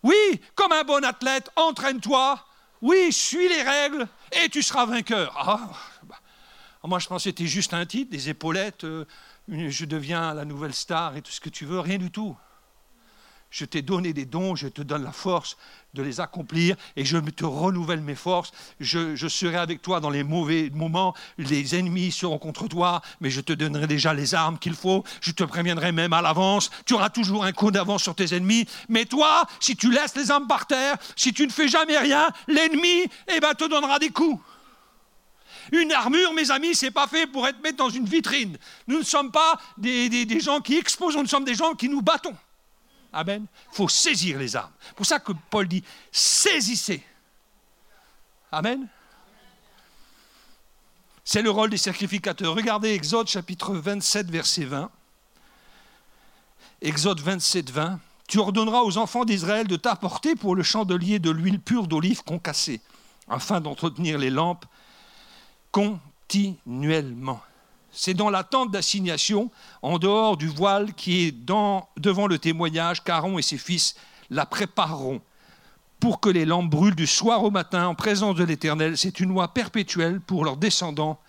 Oui, 0.04 0.42
comme 0.56 0.72
un 0.72 0.84
bon 0.84 1.04
athlète, 1.06 1.50
entraîne-toi. 1.56 2.40
Oui, 2.82 3.12
suis 3.12 3.48
les 3.48 3.62
règles 3.62 4.08
et 4.32 4.50
tu 4.50 4.64
seras 4.64 4.86
vainqueur. 4.86 5.36
Ah, 5.38 5.60
bah, 6.04 6.16
moi, 6.84 6.98
je 6.98 7.08
pense 7.08 7.24
que 7.24 7.30
c'était 7.30 7.46
juste 7.46 7.74
un 7.76 7.86
titre, 7.86 8.10
des 8.10 8.30
épaulettes, 8.30 8.84
euh, 8.84 9.06
je 9.48 9.86
deviens 9.86 10.34
la 10.34 10.46
nouvelle 10.46 10.74
star 10.74 11.16
et 11.16 11.22
tout 11.22 11.32
ce 11.32 11.40
que 11.40 11.50
tu 11.50 11.66
veux, 11.66 11.80
rien 11.80 12.00
du 12.00 12.10
tout. 12.10 12.36
Je 13.52 13.66
t'ai 13.66 13.82
donné 13.82 14.14
des 14.14 14.24
dons, 14.24 14.56
je 14.56 14.70
te 14.70 14.82
donne 14.82 15.04
la 15.04 15.12
force 15.12 15.58
de 15.94 16.02
les 16.02 16.22
accomplir 16.22 16.78
et 16.96 17.04
je 17.04 17.18
te 17.18 17.44
renouvelle 17.44 18.00
mes 18.00 18.16
forces. 18.16 18.54
Je, 18.80 19.28
serai 19.28 19.58
avec 19.58 19.82
toi 19.82 20.00
dans 20.00 20.10
les 20.10 20.24
mauvais 20.24 20.70
moments. 20.74 21.14
Les 21.38 21.76
ennemis 21.76 22.14
seront 22.14 22.38
contre 22.38 22.70
toi, 22.70 23.02
mais 23.20 23.30
je 23.30 23.42
te 23.42 23.52
donnerai 23.52 23.88
déjà 23.88 24.14
les 24.14 24.34
armes 24.36 24.58
qu'il 24.58 24.74
faut. 24.74 25.04
Je 25.20 25.32
te 25.32 25.44
préviendrai 25.44 25.92
même 25.92 26.14
à 26.14 26.22
l'avance. 26.22 26.72
Tu 26.86 26.94
auras 26.94 27.10
toujours 27.10 27.44
un 27.44 27.52
coup 27.52 27.72
d'avance 27.72 28.04
sur 28.04 28.16
tes 28.16 28.34
ennemis. 28.34 28.66
Mais 28.88 29.04
toi, 29.04 29.46
si 29.60 29.76
tu 29.76 29.92
laisses 29.92 30.16
les 30.16 30.32
armes 30.32 30.48
par 30.48 30.66
terre, 30.66 30.96
si 31.18 31.34
tu 31.34 31.46
ne 31.46 31.52
fais 31.52 31.68
jamais 31.68 31.98
rien, 31.98 32.30
l'ennemi 32.48 33.04
eh 33.36 33.42
ben, 33.42 33.54
te 33.54 33.66
donnera 33.66 34.00
des 34.00 34.12
coups. 34.12 34.42
Une 35.74 35.92
armure, 35.92 36.34
mes 36.34 36.52
amis, 36.52 36.74
c'est 36.74 36.92
pas 36.92 37.08
fait 37.08 37.28
pour 37.28 37.46
être 37.50 37.62
mis 37.62 37.74
dans 37.74 37.90
une 37.90 38.06
vitrine. 38.06 38.58
Nous 38.88 39.00
ne 39.00 39.04
sommes 39.04 39.32
pas 39.32 39.60
des, 39.78 40.08
des 40.08 40.40
gens 40.40 40.62
qui 40.62 40.78
exposent, 40.78 41.18
nous 41.18 41.28
sommes 41.28 41.44
des 41.44 41.56
gens 41.56 41.74
qui 41.74 41.90
nous 41.90 42.02
battons. 42.02 42.36
Amen. 43.14 43.46
Il 43.72 43.76
faut 43.76 43.90
saisir 43.90 44.40
les 44.40 44.56
armes. 44.56 44.72
C'est 44.88 44.96
pour 44.96 45.06
ça 45.06 45.20
que 45.20 45.34
Paul 45.50 45.68
dit 45.68 45.84
saisissez. 46.12 47.04
Amen. 48.52 48.88
C'est 51.24 51.42
le 51.42 51.50
rôle 51.50 51.70
des 51.70 51.78
sacrificateurs. 51.78 52.56
Regardez 52.56 52.90
Exode 52.90 53.28
chapitre 53.28 53.74
27, 53.74 54.30
verset 54.30 54.66
20. 54.66 54.90
Exode 56.82 57.20
27, 57.20 57.70
20. 57.70 58.00
Tu 58.28 58.40
ordonneras 58.40 58.82
aux 58.82 58.98
enfants 58.98 59.26
d'Israël 59.26 59.68
de 59.68 59.76
t'apporter 59.76 60.36
pour 60.36 60.56
le 60.56 60.64
chandelier 60.64 61.20
de 61.20 61.30
l'huile 61.30 61.60
pure 61.60 61.88
d'olive 61.88 62.24
concassée, 62.24 62.82
afin 63.28 63.62
d'entretenir 63.62 64.18
les 64.18 64.30
lampes 64.30 64.66
continuellement. 65.72 67.42
C'est 67.92 68.14
dans 68.14 68.30
la 68.30 68.44
tente 68.44 68.72
d'assignation, 68.72 69.52
en 69.82 70.00
dehors 70.00 70.38
du 70.38 70.48
voile 70.48 70.94
qui 70.94 71.26
est 71.26 71.32
devant 71.32 72.28
le 72.28 72.38
témoignage, 72.38 73.04
qu'Aaron 73.04 73.38
et 73.38 73.42
ses 73.42 73.58
fils 73.58 73.96
la 74.30 74.46
prépareront 74.46 75.22
pour 76.00 76.20
que 76.20 76.30
les 76.30 76.46
lampes 76.46 76.70
brûlent 76.70 76.96
du 76.96 77.08
soir 77.08 77.44
au 77.44 77.52
matin 77.52 77.88
en 77.88 77.96
présence 77.96 78.36
de 78.36 78.44
l'Éternel. 78.44 78.98
C'est 78.98 79.20
une 79.20 79.30
loi 79.30 79.54
perpétuelle 79.54 80.20
pour 80.20 80.44
leurs 80.44 80.58
descendants 80.58 81.20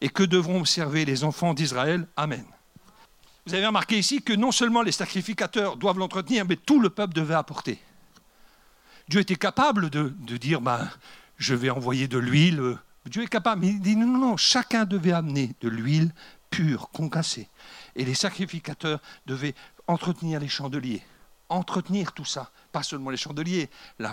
et 0.00 0.08
que 0.08 0.22
devront 0.22 0.60
observer 0.60 1.04
les 1.04 1.22
enfants 1.22 1.54
d'Israël. 1.54 2.08
Amen. 2.16 2.44
Vous 3.46 3.54
avez 3.54 3.66
remarqué 3.66 3.98
ici 3.98 4.22
que 4.22 4.32
non 4.32 4.50
seulement 4.50 4.82
les 4.82 4.92
sacrificateurs 4.92 5.76
doivent 5.76 5.98
l'entretenir, 5.98 6.46
mais 6.48 6.56
tout 6.56 6.80
le 6.80 6.90
peuple 6.90 7.12
devait 7.12 7.34
apporter. 7.34 7.78
Dieu 9.08 9.20
était 9.20 9.36
capable 9.36 9.90
de, 9.90 10.36
dire, 10.38 10.60
ben, 10.60 10.88
je 11.36 11.54
vais 11.54 11.70
envoyer 11.70 12.08
de 12.08 12.18
l'huile 12.18 12.78
Dieu 13.06 13.22
est 13.22 13.28
capable, 13.28 13.62
mais 13.62 13.68
il 13.68 13.80
dit 13.80 13.96
non, 13.96 14.06
non, 14.06 14.36
chacun 14.36 14.84
devait 14.84 15.12
amener 15.12 15.54
de 15.60 15.68
l'huile 15.68 16.12
pure, 16.50 16.90
concassée. 16.90 17.48
Et 17.96 18.04
les 18.04 18.14
sacrificateurs 18.14 19.00
devaient 19.26 19.54
entretenir 19.86 20.38
les 20.38 20.48
chandeliers, 20.48 21.02
entretenir 21.48 22.12
tout 22.12 22.24
ça, 22.24 22.52
pas 22.70 22.82
seulement 22.82 23.10
les 23.10 23.16
chandeliers, 23.16 23.70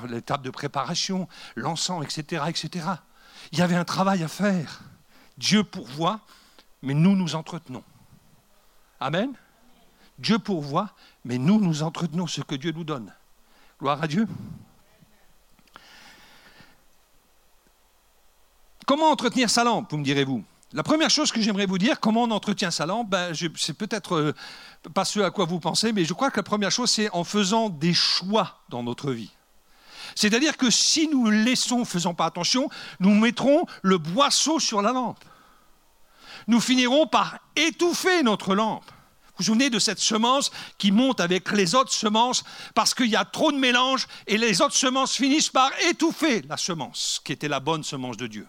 l'étape 0.08 0.41
de 0.41 0.49
préparation, 0.49 1.28
l'encens, 1.56 2.04
etc., 2.04 2.43
etc. 2.47 2.88
Il 3.52 3.60
y 3.60 3.62
avait 3.62 3.75
un 3.75 3.86
travail 3.86 4.23
à 4.23 4.28
faire. 4.28 4.82
Dieu 5.38 5.63
pourvoit, 5.63 6.21
mais 6.82 6.93
nous 6.93 7.15
nous 7.15 7.36
entretenons. 7.36 7.84
Amen. 8.99 9.34
Dieu 10.17 10.39
pourvoit, 10.39 10.93
mais 11.23 11.38
nous 11.38 11.60
nous 11.60 11.84
entretenons 11.84 12.28
ce 12.28 12.41
que 12.41 12.56
Dieu 12.56 12.71
nous 12.71 12.84
donne. 12.84 13.13
Gloire 13.80 14.04
à 14.04 14.08
Dieu. 14.08 14.28
Comment 18.89 19.12
entretenir 19.12 19.52
sa 19.52 19.63
lampe, 19.63 19.91
vous 19.91 19.99
me 19.99 20.04
direz-vous? 20.04 20.43
La 20.73 20.82
première 20.82 21.12
chose 21.12 21.32
que 21.32 21.39
j'aimerais 21.39 21.67
vous 21.67 21.78
dire, 21.78 21.99
comment 21.99 22.23
on 22.23 22.32
entretient 22.32 22.71
sa 22.71 22.88
lampe, 22.88 23.08
ben, 23.08 23.36
c'est 23.56 23.73
peut-être 23.73 24.15
euh, 24.15 24.34
pas 24.95 25.06
ce 25.06 25.19
à 25.19 25.30
quoi 25.30 25.45
vous 25.45 25.60
pensez, 25.60 25.93
mais 25.93 26.06
je 26.06 26.13
crois 26.15 26.32
que 26.32 26.38
la 26.38 26.43
première 26.43 26.71
chose, 26.71 26.89
c'est 26.89 27.08
en 27.12 27.23
faisant 27.23 27.69
des 27.69 27.93
choix 27.93 28.63
dans 28.69 28.82
notre 28.82 29.12
vie. 29.12 29.30
C'est-à-dire 30.15 30.58
que 30.58 30.71
si 30.71 31.08
nous 31.08 31.30
laissons, 31.30 31.86
faisons 31.86 32.15
pas 32.15 32.25
attention, 32.25 32.67
nous 32.99 33.13
mettrons 33.13 33.67
le 33.84 33.99
boisseau 33.99 34.60
sur 34.60 34.82
la 34.82 34.91
lampe. 34.91 35.23
Nous 36.47 36.60
finirons 36.60 37.06
par 37.06 37.38
étouffer 37.56 38.23
notre 38.23 38.56
lampe. 38.56 38.86
Vous 38.88 39.34
vous 39.38 39.43
souvenez 39.43 39.69
de 39.69 39.78
cette 39.78 39.99
semence 39.99 40.49
qui 40.80 40.91
monte 40.91 41.19
avec 41.19 41.52
les 41.52 41.75
autres 41.75 41.93
semences 41.93 42.43
parce 42.73 42.95
qu'il 42.95 43.12
y 43.12 43.15
a 43.15 43.23
trop 43.23 43.52
de 43.52 43.58
mélange 43.60 44.08
et 44.25 44.39
les 44.39 44.63
autres 44.63 44.75
semences 44.75 45.13
finissent 45.13 45.49
par 45.49 45.69
étouffer 45.91 46.41
la 46.49 46.58
semence 46.58 47.21
qui 47.23 47.34
était 47.34 47.47
la 47.47 47.60
bonne 47.60 47.84
semence 47.84 48.17
de 48.17 48.25
Dieu. 48.25 48.47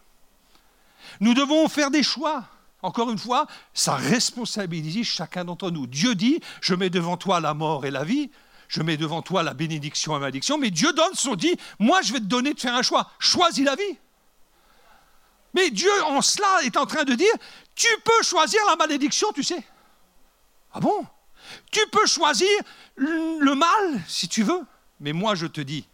Nous 1.19 1.35
devons 1.35 1.69
faire 1.69 1.91
des 1.91 2.03
choix. 2.03 2.45
Encore 2.83 3.11
une 3.11 3.19
fois, 3.19 3.47
ça 3.75 3.95
responsabilise 3.95 5.07
chacun 5.07 5.45
d'entre 5.45 5.71
nous. 5.71 5.87
Dieu 5.87 6.15
dit, 6.15 6.41
je 6.61 6.75
mets 6.75 6.91
devant 6.91 7.17
toi 7.17 7.41
la 7.41 7.53
mort 7.53 7.85
et 7.85 7.91
la 7.91 8.05
vie, 8.05 8.31
je 8.69 8.83
mets 8.83 8.97
devant 8.97 9.21
toi 9.21 9.43
la 9.43 9.53
bénédiction 9.53 10.13
et 10.13 10.15
la 10.15 10.21
malédiction, 10.21 10.57
mais 10.57 10.71
Dieu 10.71 10.93
donne 10.93 11.15
son 11.15 11.35
dit, 11.35 11.57
moi 11.79 12.01
je 12.03 12.13
vais 12.13 12.21
te 12.21 12.25
donner 12.25 12.55
de 12.55 12.61
faire 12.61 12.75
un 12.75 12.83
choix. 12.83 13.11
Choisis 13.19 13.65
la 13.65 13.75
vie. 13.75 13.99
Mais 15.53 15.71
Dieu 15.71 15.91
en 16.05 16.23
cela 16.23 16.63
est 16.63 16.77
en 16.77 16.87
train 16.87 17.05
de 17.05 17.15
dire, 17.15 17.33
tu 17.75 17.89
peux 18.05 18.23
choisir 18.23 18.61
la 18.69 18.77
malédiction, 18.77 19.29
tu 19.33 19.43
sais. 19.43 19.63
Ah 20.73 20.81
bon? 20.81 21.05
Tu 21.73 21.81
peux 21.91 22.07
choisir 22.07 22.49
le 22.97 23.55
mal 23.55 24.01
si 24.07 24.29
tu 24.29 24.43
veux. 24.43 24.65
Mais 25.01 25.13
moi 25.13 25.35
je 25.35 25.47
te 25.47 25.61
dis, 25.61 25.85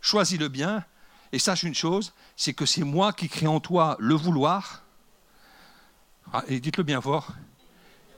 choisis 0.00 0.38
le 0.38 0.48
bien 0.48 0.84
et 1.32 1.38
sache 1.38 1.62
une 1.62 1.74
chose, 1.74 2.12
c'est 2.36 2.54
que 2.54 2.66
c'est 2.66 2.84
moi 2.84 3.12
qui 3.12 3.28
crée 3.28 3.46
en 3.46 3.60
toi 3.60 3.96
le 3.98 4.14
vouloir, 4.14 4.82
ah, 6.32 6.42
et 6.48 6.60
dites-le 6.60 6.82
bien 6.82 7.00
fort, 7.00 7.32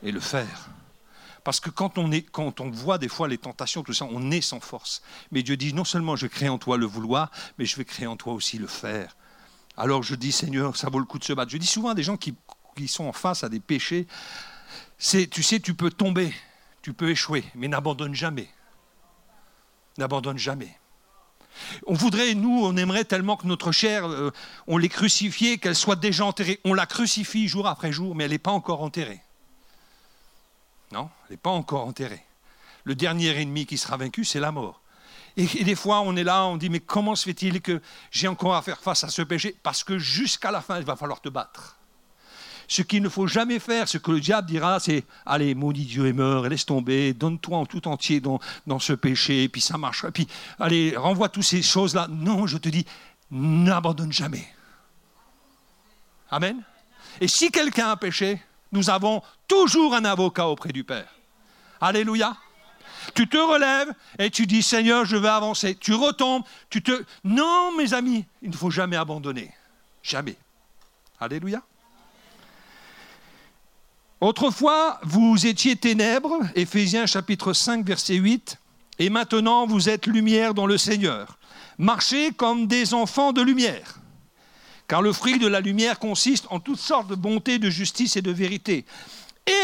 et 0.03 0.12
le 0.12 0.21
faire. 0.21 0.71
Parce 1.44 1.61
que 1.61 1.71
quand 1.71 1.99
on, 1.99 2.12
est, 2.12 2.23
quand 2.23 2.61
on 2.61 2.71
voit 2.71 2.99
des 2.99 3.09
fois 3.09 3.29
les 3.29 3.38
tentations, 3.38 3.83
tout 3.83 3.94
ça, 3.94 4.07
on 4.11 4.31
est 4.31 4.40
sans 4.40 4.61
force. 4.61 5.03
Mais 5.31 5.42
Dieu 5.42 5.57
dit, 5.57 5.73
non 5.73 5.85
seulement 5.85 6.16
je 6.16 6.27
crée 6.27 6.49
en 6.49 6.59
toi 6.59 6.77
le 6.77 6.87
vouloir, 6.87 7.31
mais 7.59 7.64
je 7.64 7.77
vais 7.77 7.85
créer 7.85 8.07
en 8.07 8.16
toi 8.16 8.35
aussi 8.35 8.59
le 8.59 8.66
faire. 8.66 9.16
Alors 9.77 10.03
je 10.03 10.14
dis, 10.14 10.33
Seigneur, 10.33 10.77
ça 10.77 10.90
vaut 10.90 10.99
le 10.99 11.05
coup 11.05 11.18
de 11.18 11.25
se 11.25 11.33
battre. 11.33 11.51
Je 11.51 11.57
dis 11.57 11.66
souvent 11.66 11.90
à 11.90 11.94
des 11.94 12.03
gens 12.03 12.16
qui, 12.16 12.35
qui 12.77 12.88
sont 12.88 13.05
en 13.05 13.12
face 13.12 13.44
à 13.44 13.49
des 13.49 13.61
péchés, 13.61 14.07
c'est, 14.99 15.29
tu 15.29 15.42
sais, 15.42 15.61
tu 15.61 15.75
peux 15.75 15.90
tomber, 15.90 16.35
tu 16.83 16.92
peux 16.92 17.11
échouer, 17.11 17.44
mais 17.55 17.68
n'abandonne 17.68 18.14
jamais. 18.14 18.51
N'abandonne 19.97 20.38
jamais. 20.38 20.77
On 21.87 21.94
voudrait, 21.94 22.35
nous, 22.35 22.61
on 22.64 22.77
aimerait 22.77 23.05
tellement 23.05 23.37
que 23.37 23.47
notre 23.47 23.73
chair, 23.73 24.07
euh, 24.07 24.31
on 24.66 24.79
l'ait 24.79 24.88
crucifiée, 24.88 25.59
qu'elle 25.59 25.75
soit 25.75 25.97
déjà 25.97 26.25
enterrée. 26.25 26.61
On 26.64 26.75
la 26.75 26.87
crucifie 26.87 27.49
jour 27.49 27.66
après 27.66 27.92
jour, 27.92 28.14
mais 28.14 28.25
elle 28.25 28.31
n'est 28.31 28.38
pas 28.38 28.51
encore 28.51 28.83
enterrée. 28.83 29.21
Non, 30.92 31.11
elle 31.25 31.35
n'est 31.35 31.38
pas 31.38 31.51
encore 31.51 31.87
enterrée. 31.87 32.25
Le 32.85 32.94
dernier 32.94 33.40
ennemi 33.40 33.66
qui 33.66 33.79
sera 33.79 33.97
vaincu, 33.97 34.25
c'est 34.25 34.40
la 34.40 34.53
mort. 34.53 34.81
Et, 35.37 35.62
des 35.62 35.77
fois, 35.77 36.01
on 36.01 36.16
est 36.16 36.25
là, 36.25 36.47
on 36.47 36.57
dit, 36.57 36.68
mais 36.68 36.81
comment 36.81 37.14
se 37.14 37.25
fait-il 37.25 37.62
que 37.62 37.81
j'ai 38.11 38.27
encore 38.27 38.57
à 38.57 38.62
faire 38.62 38.81
face 38.81 39.05
à 39.05 39.09
ce 39.09 39.23
péché? 39.23 39.57
Parce 39.62 39.85
que 39.85 39.99
jusqu'à 39.99 40.51
la 40.51 40.61
fin, 40.61 40.79
il 40.79 40.85
va 40.85 40.97
falloir 40.97 41.21
te 41.21 41.29
battre. 41.29 41.78
Ce 42.70 42.83
qu'il 42.83 43.02
ne 43.02 43.09
faut 43.09 43.26
jamais 43.26 43.59
faire, 43.59 43.88
ce 43.88 43.96
que 43.96 44.11
le 44.11 44.20
diable 44.20 44.46
dira, 44.46 44.78
c'est 44.78 45.04
Allez, 45.24 45.54
maudit 45.54 45.87
Dieu 45.87 46.07
et 46.07 46.12
meurs, 46.12 46.44
et 46.44 46.50
laisse 46.50 46.66
tomber, 46.66 47.14
donne-toi 47.14 47.57
en 47.57 47.64
tout 47.64 47.88
entier 47.88 48.20
dans, 48.20 48.78
ce 48.78 48.92
péché, 48.92 49.44
et 49.44 49.48
puis 49.48 49.62
ça 49.62 49.78
marchera. 49.78 50.12
Puis, 50.12 50.28
allez, 50.61 50.94
renvoie 50.94 51.31
toutes 51.31 51.44
ces 51.44 51.62
choses-là. 51.62 52.09
Non, 52.11 52.46
je 52.46 52.59
te 52.59 52.68
dis, 52.68 52.85
n'abandonne 53.31 54.12
jamais. 54.12 54.46
Amen. 56.31 56.62
Et 57.22 57.26
si 57.26 57.50
quelqu'un 57.50 57.88
a 57.88 57.96
péché, 57.96 58.42
nous 58.70 58.90
avons 58.90 59.22
toujours 59.48 59.94
un 59.94 60.04
avocat 60.04 60.46
auprès 60.46 60.70
du 60.70 60.85
Père. 60.85 61.09
Alléluia. 61.81 62.37
Tu 63.14 63.26
te 63.26 63.38
relèves 63.38 63.94
et 64.18 64.31
tu 64.31 64.46
dis 64.46 64.62
Seigneur, 64.62 65.07
je 65.07 65.16
vais 65.16 65.28
avancer. 65.28 65.74
Tu 65.74 65.94
retombes, 65.94 66.42
tu 66.68 66.83
te. 66.83 67.04
Non, 67.24 67.74
mes 67.78 67.94
amis, 67.94 68.26
il 68.42 68.50
ne 68.50 68.57
faut 68.57 68.70
jamais 68.70 68.96
abandonner. 68.96 69.54
Jamais. 70.02 70.37
Alléluia. 71.18 71.62
Autrefois, 74.20 74.98
vous 75.04 75.46
étiez 75.46 75.76
ténèbres, 75.76 76.40
Éphésiens 76.57 77.07
chapitre 77.07 77.52
5, 77.52 77.87
verset 77.87 78.16
8, 78.16 78.59
et 78.98 79.11
maintenant 79.11 79.64
vous 79.64 79.88
êtes 79.88 80.07
lumière 80.07 80.54
dans 80.54 80.66
le 80.66 80.76
Seigneur. 80.76 81.38
Marchez 81.78 82.33
comme 82.33 82.66
des 82.66 82.94
enfants 82.94 83.33
de 83.33 83.40
lumière. 83.40 84.00
Car 84.88 85.02
le 85.02 85.12
fruit 85.12 85.38
de 85.38 85.46
la 85.46 85.61
lumière 85.61 86.00
consiste 86.00 86.46
en 86.50 86.59
toutes 86.59 86.81
sortes 86.81 87.07
de 87.07 87.14
bonté, 87.14 87.61
de 87.61 87.70
justice 87.70 88.16
et 88.16 88.22
de 88.22 88.33
vérité. 88.33 88.87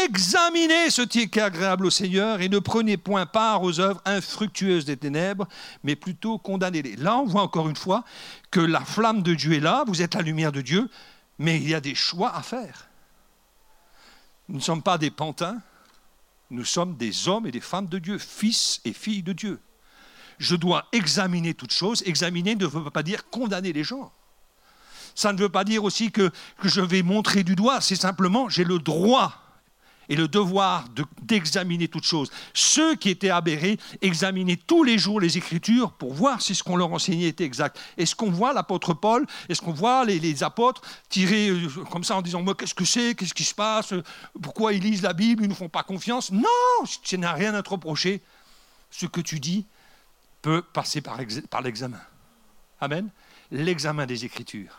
Examinez 0.05 0.89
ce 0.89 1.01
qui 1.01 1.19
est 1.19 1.37
agréable 1.37 1.87
au 1.87 1.89
Seigneur 1.89 2.39
et 2.39 2.47
ne 2.47 2.59
prenez 2.59 2.95
point 2.95 3.25
part 3.25 3.61
aux 3.61 3.81
œuvres 3.81 4.01
infructueuses 4.05 4.85
des 4.85 4.95
ténèbres, 4.95 5.49
mais 5.83 5.97
plutôt 5.97 6.37
condamnez-les. 6.37 6.95
Là, 6.95 7.17
on 7.17 7.25
voit 7.25 7.41
encore 7.41 7.67
une 7.67 7.75
fois 7.75 8.05
que 8.51 8.61
la 8.61 8.79
flamme 8.79 9.21
de 9.21 9.33
Dieu 9.33 9.51
est 9.51 9.59
là, 9.59 9.83
vous 9.85 10.01
êtes 10.01 10.15
la 10.15 10.21
lumière 10.21 10.53
de 10.53 10.61
Dieu, 10.61 10.89
mais 11.39 11.57
il 11.57 11.67
y 11.67 11.75
a 11.75 11.81
des 11.81 11.93
choix 11.93 12.33
à 12.33 12.41
faire. 12.41 12.87
Nous 14.47 14.57
ne 14.57 14.61
sommes 14.61 14.83
pas 14.83 14.97
des 14.97 15.11
pantins, 15.11 15.61
nous 16.51 16.65
sommes 16.65 16.95
des 16.97 17.27
hommes 17.27 17.47
et 17.47 17.51
des 17.51 17.61
femmes 17.61 17.87
de 17.87 17.99
Dieu, 17.99 18.17
fils 18.17 18.79
et 18.85 18.93
filles 18.93 19.23
de 19.23 19.33
Dieu. 19.33 19.59
Je 20.37 20.55
dois 20.55 20.85
examiner 20.91 21.53
toutes 21.53 21.73
choses. 21.73 22.03
Examiner 22.05 22.55
ne 22.55 22.65
veut 22.65 22.89
pas 22.89 23.03
dire 23.03 23.29
condamner 23.29 23.73
les 23.73 23.83
gens. 23.83 24.11
Ça 25.15 25.31
ne 25.31 25.39
veut 25.39 25.49
pas 25.49 25.63
dire 25.63 25.83
aussi 25.83 26.11
que, 26.11 26.31
je 26.63 26.81
vais 26.81 27.01
montrer 27.01 27.43
du 27.43 27.55
doigt, 27.55 27.79
c'est 27.79 27.95
simplement 27.95 28.49
j'ai 28.49 28.65
le 28.65 28.79
droit 28.79 29.44
et 30.09 30.15
le 30.15 30.27
devoir 30.27 30.85
d'examiner 31.21 31.87
toutes 31.87 32.05
choses. 32.05 32.31
Ceux 32.53 32.95
qui 32.95 33.09
étaient 33.09 33.29
aberrés 33.29 33.77
examinaient 34.01 34.57
tous 34.57 34.83
les 34.83 34.97
jours 34.97 35.19
les 35.19 35.37
Écritures 35.37 35.91
pour 35.93 36.13
voir 36.13 36.41
si 36.41 36.55
ce 36.55 36.63
qu'on 36.63 36.75
leur 36.75 36.91
enseignait 36.91 37.27
était 37.27 37.43
exact. 37.43 37.79
Est-ce 37.97 38.15
qu'on 38.15 38.31
voit 38.31 38.53
l'apôtre 38.53 38.93
Paul, 38.93 39.25
est-ce 39.49 39.61
qu'on 39.61 39.73
voit 39.73 40.05
les, 40.05 40.43
apôtres 40.43 40.81
tirer 41.09 41.49
euh, 41.49 41.69
comme 41.91 42.03
ça 42.03 42.17
en 42.17 42.21
disant 42.21 42.43
qu'est-ce 42.53 42.75
que 42.75 42.85
c'est? 42.85 43.15
Qu'est-ce 43.15 43.33
qui 43.33 43.43
se 43.43 43.55
passe? 43.55 43.93
Pourquoi 44.41 44.73
ils 44.73 44.81
lisent 44.81 45.01
la 45.01 45.13
Bible? 45.13 45.43
Ils 45.43 45.49
ne 45.49 45.53
font 45.53 45.69
pas 45.69 45.83
confiance? 45.83 46.31
Non, 46.31 46.43
tu 47.03 47.17
n'as 47.17 47.33
rien 47.33 47.53
à 47.53 47.63
te 47.63 47.69
reprocher. 47.69 48.21
Ce 48.91 49.05
que 49.05 49.21
tu 49.21 49.39
dis 49.39 49.65
peut 50.41 50.61
passer 50.61 51.01
par, 51.01 51.19
par 51.49 51.61
l'examen. 51.61 51.99
Amen. 52.79 53.09
L'examen 53.51 54.05
des 54.05 54.25
Écritures 54.25 54.77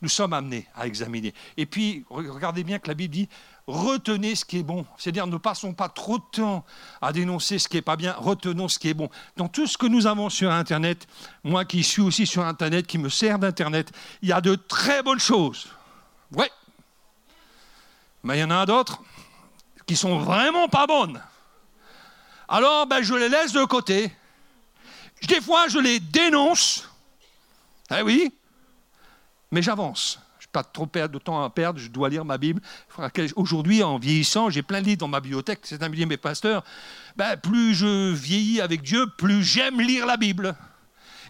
nous 0.00 0.08
sommes 0.08 0.32
amenés 0.32 0.66
à 0.74 0.86
examiner. 0.86 1.34
Et 1.56 1.66
puis, 1.66 2.04
regardez 2.08 2.64
bien 2.64 2.78
que 2.78 2.88
la 2.88 2.94
Bible 2.94 3.12
dit, 3.12 3.28
retenez 3.68 4.34
ce 4.34 4.46
qui 4.46 4.58
est 4.58 4.62
bon. 4.62 4.86
C'est-à-dire, 4.96 5.26
ne 5.26 5.36
passons 5.36 5.74
pas 5.74 5.90
trop 5.90 6.18
de 6.18 6.24
temps 6.32 6.64
à 7.02 7.12
dénoncer 7.12 7.58
ce 7.58 7.68
qui 7.68 7.76
n'est 7.76 7.82
pas 7.82 7.96
bien, 7.96 8.14
retenons 8.14 8.66
ce 8.66 8.78
qui 8.78 8.88
est 8.88 8.94
bon. 8.94 9.10
Dans 9.36 9.46
tout 9.46 9.66
ce 9.66 9.76
que 9.76 9.86
nous 9.86 10.06
avons 10.06 10.30
sur 10.30 10.50
Internet, 10.50 11.06
moi 11.44 11.66
qui 11.66 11.84
suis 11.84 12.00
aussi 12.00 12.26
sur 12.26 12.44
Internet, 12.44 12.86
qui 12.86 12.96
me 12.96 13.10
sers 13.10 13.38
d'Internet, 13.38 13.92
il 14.22 14.30
y 14.30 14.32
a 14.32 14.40
de 14.40 14.54
très 14.54 15.02
bonnes 15.02 15.20
choses. 15.20 15.68
Ouais. 16.32 16.50
Mais 18.22 18.38
il 18.38 18.40
y 18.40 18.44
en 18.44 18.50
a 18.50 18.64
d'autres 18.64 19.02
qui 19.86 19.96
sont 19.96 20.18
vraiment 20.18 20.68
pas 20.68 20.86
bonnes. 20.86 21.20
Alors, 22.48 22.86
ben, 22.86 23.02
je 23.02 23.14
les 23.14 23.28
laisse 23.28 23.52
de 23.52 23.64
côté. 23.64 24.10
Des 25.28 25.40
fois, 25.42 25.68
je 25.68 25.78
les 25.78 26.00
dénonce. 26.00 26.88
Eh 27.90 28.00
oui, 28.00 28.32
mais 29.50 29.60
j'avance. 29.60 30.20
Pas 30.52 30.64
trop 30.64 30.88
de 30.92 31.18
temps 31.18 31.42
à 31.42 31.50
perdre, 31.50 31.78
je 31.78 31.88
dois 31.88 32.08
lire 32.08 32.24
ma 32.24 32.38
Bible. 32.38 32.62
Aujourd'hui, 33.36 33.82
en 33.82 33.98
vieillissant, 33.98 34.48
j'ai 34.48 34.62
plein 34.62 34.80
de 34.80 34.86
livres 34.86 35.00
dans 35.00 35.08
ma 35.08 35.20
bibliothèque. 35.20 35.60
C'est 35.64 35.82
un 35.82 35.88
millier 35.88 36.06
mes 36.06 36.16
pasteurs. 36.16 36.64
Ben, 37.16 37.36
plus 37.36 37.74
je 37.74 38.12
vieillis 38.12 38.60
avec 38.60 38.82
Dieu, 38.82 39.06
plus 39.18 39.44
j'aime 39.44 39.80
lire 39.80 40.06
la 40.06 40.16
Bible. 40.16 40.56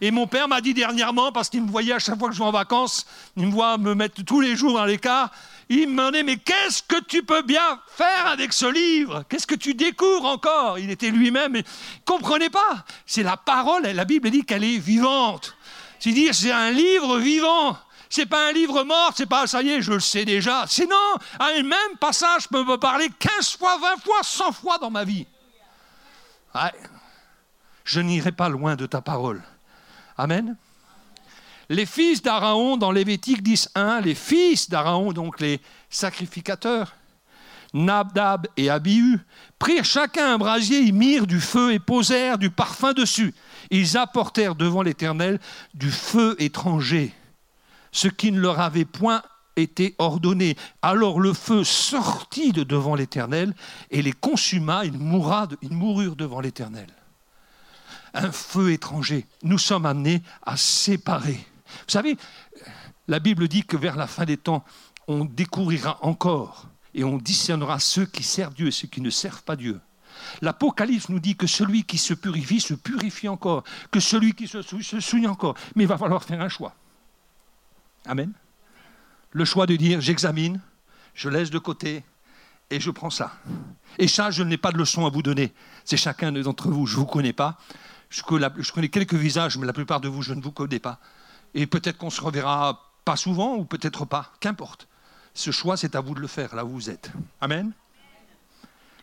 Et 0.00 0.12
mon 0.12 0.28
père 0.28 0.46
m'a 0.46 0.60
dit 0.60 0.74
dernièrement, 0.74 1.32
parce 1.32 1.48
qu'il 1.48 1.62
me 1.62 1.70
voyait 1.70 1.92
à 1.92 1.98
chaque 1.98 2.18
fois 2.18 2.28
que 2.28 2.34
je 2.34 2.38
vais 2.38 2.44
en 2.44 2.52
vacances, 2.52 3.04
il 3.36 3.46
me 3.46 3.50
voit 3.50 3.78
me 3.78 3.94
mettre 3.94 4.22
tous 4.22 4.40
les 4.40 4.54
jours 4.54 4.74
dans 4.74 4.84
l'écart, 4.84 5.32
il 5.68 5.88
me 5.88 5.96
demandait, 5.96 6.22
mais 6.22 6.36
qu'est-ce 6.36 6.84
que 6.84 7.02
tu 7.04 7.24
peux 7.24 7.42
bien 7.42 7.80
faire 7.88 8.28
avec 8.28 8.52
ce 8.52 8.66
livre? 8.66 9.24
Qu'est-ce 9.28 9.46
que 9.46 9.56
tu 9.56 9.74
découvres 9.74 10.26
encore? 10.26 10.78
Il 10.78 10.90
était 10.90 11.10
lui-même, 11.10 11.56
il 11.56 11.58
ne 11.58 11.64
comprenait 12.04 12.50
pas. 12.50 12.84
C'est 13.06 13.24
la 13.24 13.36
parole, 13.36 13.82
la 13.82 14.04
Bible 14.04 14.30
dit 14.30 14.44
qu'elle 14.44 14.62
est 14.62 14.78
vivante. 14.78 15.56
C'est 15.98 16.12
dire, 16.12 16.32
c'est 16.32 16.52
un 16.52 16.70
livre 16.70 17.18
vivant. 17.18 17.76
C'est 18.10 18.26
pas 18.26 18.48
un 18.48 18.52
livre 18.52 18.84
mort, 18.84 19.12
c'est 19.14 19.26
pas 19.26 19.46
ça 19.46 19.62
y 19.62 19.70
est, 19.70 19.82
je 19.82 19.92
le 19.92 20.00
sais 20.00 20.24
déjà. 20.24 20.64
C'est 20.66 20.86
non, 20.86 21.14
un 21.40 21.62
même 21.62 21.96
passage 22.00 22.48
peut 22.48 22.64
me 22.64 22.76
parler 22.76 23.08
15 23.18 23.56
fois, 23.56 23.78
20 23.78 24.02
fois, 24.02 24.22
100 24.22 24.52
fois 24.52 24.78
dans 24.78 24.90
ma 24.90 25.04
vie. 25.04 25.26
Je 27.84 28.00
n'irai 28.00 28.32
pas 28.32 28.48
loin 28.48 28.76
de 28.76 28.86
ta 28.86 29.00
parole. 29.00 29.42
Amen. 30.16 30.56
Les 31.68 31.84
fils 31.84 32.22
d'Araon, 32.22 32.78
dans 32.78 32.90
Lévitique 32.90 33.42
10.1, 33.42 34.02
les 34.02 34.14
fils 34.14 34.70
d'Araon, 34.70 35.12
donc 35.12 35.38
les 35.40 35.60
sacrificateurs, 35.90 36.94
Nabdab 37.74 38.46
et 38.56 38.70
Abihu, 38.70 39.20
prirent 39.58 39.84
chacun 39.84 40.34
un 40.34 40.38
brasier, 40.38 40.80
ils 40.80 40.94
mirent 40.94 41.26
du 41.26 41.40
feu 41.40 41.74
et 41.74 41.78
posèrent 41.78 42.38
du 42.38 42.48
parfum 42.48 42.94
dessus. 42.94 43.34
Ils 43.70 43.98
apportèrent 43.98 44.54
devant 44.54 44.80
l'Éternel 44.80 45.38
du 45.74 45.90
feu 45.90 46.36
étranger 46.38 47.14
ce 47.98 48.06
qui 48.06 48.30
ne 48.30 48.38
leur 48.38 48.60
avait 48.60 48.84
point 48.84 49.22
été 49.56 49.96
ordonné. 49.98 50.56
Alors 50.82 51.18
le 51.18 51.32
feu 51.32 51.64
sortit 51.64 52.52
de 52.52 52.62
devant 52.62 52.94
l'Éternel 52.94 53.54
et 53.90 54.02
les 54.02 54.12
consuma, 54.12 54.84
ils, 54.84 54.94
ils 55.62 55.72
moururent 55.72 56.14
devant 56.14 56.40
l'Éternel. 56.40 56.86
Un 58.14 58.30
feu 58.30 58.70
étranger. 58.70 59.26
Nous 59.42 59.58
sommes 59.58 59.84
amenés 59.84 60.22
à 60.46 60.56
séparer. 60.56 61.44
Vous 61.66 61.92
savez, 61.92 62.16
la 63.08 63.18
Bible 63.18 63.48
dit 63.48 63.64
que 63.64 63.76
vers 63.76 63.96
la 63.96 64.06
fin 64.06 64.24
des 64.24 64.36
temps, 64.36 64.64
on 65.08 65.24
découvrira 65.24 65.98
encore 66.02 66.68
et 66.94 67.02
on 67.02 67.18
discernera 67.18 67.80
ceux 67.80 68.06
qui 68.06 68.22
servent 68.22 68.54
Dieu 68.54 68.68
et 68.68 68.72
ceux 68.72 68.86
qui 68.86 69.00
ne 69.00 69.10
servent 69.10 69.42
pas 69.42 69.56
Dieu. 69.56 69.80
L'Apocalypse 70.40 71.08
nous 71.08 71.20
dit 71.20 71.34
que 71.34 71.48
celui 71.48 71.82
qui 71.82 71.98
se 71.98 72.14
purifie 72.14 72.60
se 72.60 72.74
purifie 72.74 73.28
encore, 73.28 73.64
que 73.90 73.98
celui 73.98 74.34
qui 74.34 74.46
se 74.46 74.62
souille 74.62 74.84
se 74.84 75.00
souille 75.00 75.26
encore. 75.26 75.56
Mais 75.74 75.82
il 75.82 75.88
va 75.88 75.98
falloir 75.98 76.22
faire 76.22 76.40
un 76.40 76.48
choix. 76.48 76.74
Amen. 78.08 78.32
Le 79.30 79.44
choix 79.44 79.66
de 79.66 79.76
dire 79.76 80.00
j'examine, 80.00 80.60
je 81.14 81.28
laisse 81.28 81.50
de 81.50 81.58
côté 81.58 82.02
et 82.70 82.80
je 82.80 82.90
prends 82.90 83.10
ça. 83.10 83.32
Et 83.98 84.08
ça, 84.08 84.30
je 84.30 84.42
n'ai 84.42 84.56
pas 84.56 84.72
de 84.72 84.78
leçon 84.78 85.06
à 85.06 85.10
vous 85.10 85.22
donner. 85.22 85.52
C'est 85.84 85.96
chacun 85.96 86.32
d'entre 86.32 86.70
vous. 86.70 86.86
Je 86.86 86.94
ne 86.94 87.00
vous 87.00 87.06
connais 87.06 87.32
pas. 87.32 87.58
Je 88.10 88.22
connais 88.22 88.88
quelques 88.88 89.14
visages, 89.14 89.58
mais 89.58 89.66
la 89.66 89.72
plupart 89.72 90.00
de 90.00 90.08
vous, 90.08 90.22
je 90.22 90.32
ne 90.32 90.40
vous 90.40 90.52
connais 90.52 90.78
pas. 90.78 90.98
Et 91.54 91.66
peut-être 91.66 91.98
qu'on 91.98 92.10
se 92.10 92.20
reverra 92.20 92.82
pas 93.04 93.16
souvent 93.16 93.56
ou 93.56 93.64
peut-être 93.64 94.06
pas. 94.06 94.32
Qu'importe. 94.40 94.88
Ce 95.34 95.50
choix, 95.50 95.76
c'est 95.76 95.94
à 95.94 96.00
vous 96.00 96.14
de 96.14 96.20
le 96.20 96.26
faire 96.26 96.54
là 96.54 96.64
où 96.64 96.70
vous 96.70 96.90
êtes. 96.90 97.12
Amen. 97.40 97.72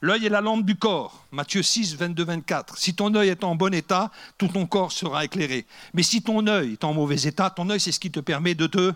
L'œil 0.05 0.27
est 0.27 0.29
la 0.29 0.39
lampe 0.39 0.63
du 0.63 0.75
corps. 0.75 1.25
Matthieu 1.31 1.63
6, 1.63 1.95
22, 1.95 2.25
24. 2.25 2.77
Si 2.77 2.93
ton 2.93 3.15
œil 3.15 3.29
est 3.29 3.43
en 3.43 3.55
bon 3.55 3.73
état, 3.73 4.11
tout 4.37 4.47
ton 4.47 4.67
corps 4.67 4.91
sera 4.91 5.25
éclairé. 5.25 5.65
Mais 5.95 6.03
si 6.03 6.21
ton 6.21 6.45
œil 6.45 6.73
est 6.73 6.83
en 6.83 6.93
mauvais 6.93 7.23
état, 7.23 7.49
ton 7.49 7.67
œil, 7.71 7.79
c'est 7.79 7.91
ce 7.91 7.99
qui 7.99 8.11
te 8.11 8.19
permet 8.19 8.53
de 8.53 8.67
te, 8.67 8.93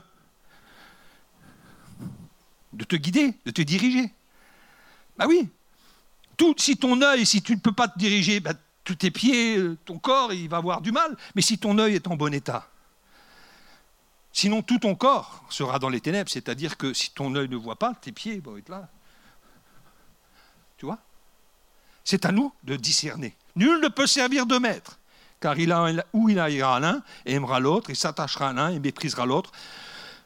de 2.73 2.83
te 2.83 2.95
guider, 2.95 3.33
de 3.43 3.49
te 3.49 3.63
diriger. 3.63 4.13
Ben 5.17 5.25
oui. 5.25 5.49
Tout, 6.37 6.53
si 6.59 6.77
ton 6.77 7.01
œil, 7.01 7.25
si 7.25 7.41
tu 7.41 7.55
ne 7.55 7.59
peux 7.59 7.71
pas 7.71 7.87
te 7.87 7.97
diriger, 7.97 8.39
ben, 8.39 8.53
tous 8.83 8.93
tes 8.93 9.09
pieds, 9.09 9.57
euh, 9.57 9.79
ton 9.85 9.97
corps, 9.97 10.31
il 10.31 10.47
va 10.47 10.57
avoir 10.57 10.79
du 10.79 10.91
mal. 10.91 11.17
Mais 11.33 11.41
si 11.41 11.57
ton 11.57 11.79
œil 11.79 11.95
est 11.95 12.05
en 12.05 12.17
bon 12.17 12.31
état, 12.35 12.69
sinon 14.31 14.61
tout 14.61 14.77
ton 14.77 14.93
corps 14.93 15.43
sera 15.49 15.79
dans 15.79 15.89
les 15.89 16.01
ténèbres. 16.01 16.29
C'est-à-dire 16.29 16.77
que 16.77 16.93
si 16.93 17.09
ton 17.09 17.33
œil 17.33 17.49
ne 17.49 17.55
voit 17.55 17.79
pas, 17.79 17.95
tes 17.95 18.11
pieds 18.11 18.39
vont 18.39 18.57
être 18.57 18.69
là. 18.69 18.87
Tu 20.79 20.85
vois 20.85 20.97
C'est 22.09 22.25
à 22.25 22.31
nous 22.31 22.51
de 22.63 22.75
discerner. 22.75 23.35
Nul 23.55 23.81
ne 23.81 23.87
peut 23.87 24.07
servir 24.07 24.47
de 24.47 24.57
maître, 24.57 24.97
car 25.39 25.59
il 25.59 25.71
a 25.71 25.93
où 26.11 26.27
il 26.27 26.37
ira 26.37 26.79
l'un 26.79 27.03
et 27.27 27.35
aimera 27.35 27.59
l'autre, 27.59 27.91
il 27.91 27.95
s'attachera 27.95 28.49
à 28.49 28.53
l'un 28.53 28.69
et 28.69 28.79
méprisera 28.79 29.27
l'autre. 29.27 29.51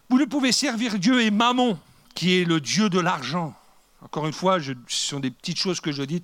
Vous 0.09 0.17
ne 0.17 0.23
pouvez 0.23 0.53
servir 0.53 0.97
Dieu 0.97 1.21
et 1.21 1.29
Mammon, 1.29 1.77
qui 2.15 2.39
est 2.39 2.45
le 2.45 2.61
Dieu 2.61 2.89
de 2.89 3.01
l'argent. 3.01 3.53
Encore 4.01 4.25
une 4.27 4.31
fois, 4.31 4.61
ce 4.61 4.73
sont 4.87 5.19
des 5.19 5.29
petites 5.29 5.57
choses 5.57 5.81
que 5.81 5.91
je 5.91 6.03
dis, 6.03 6.23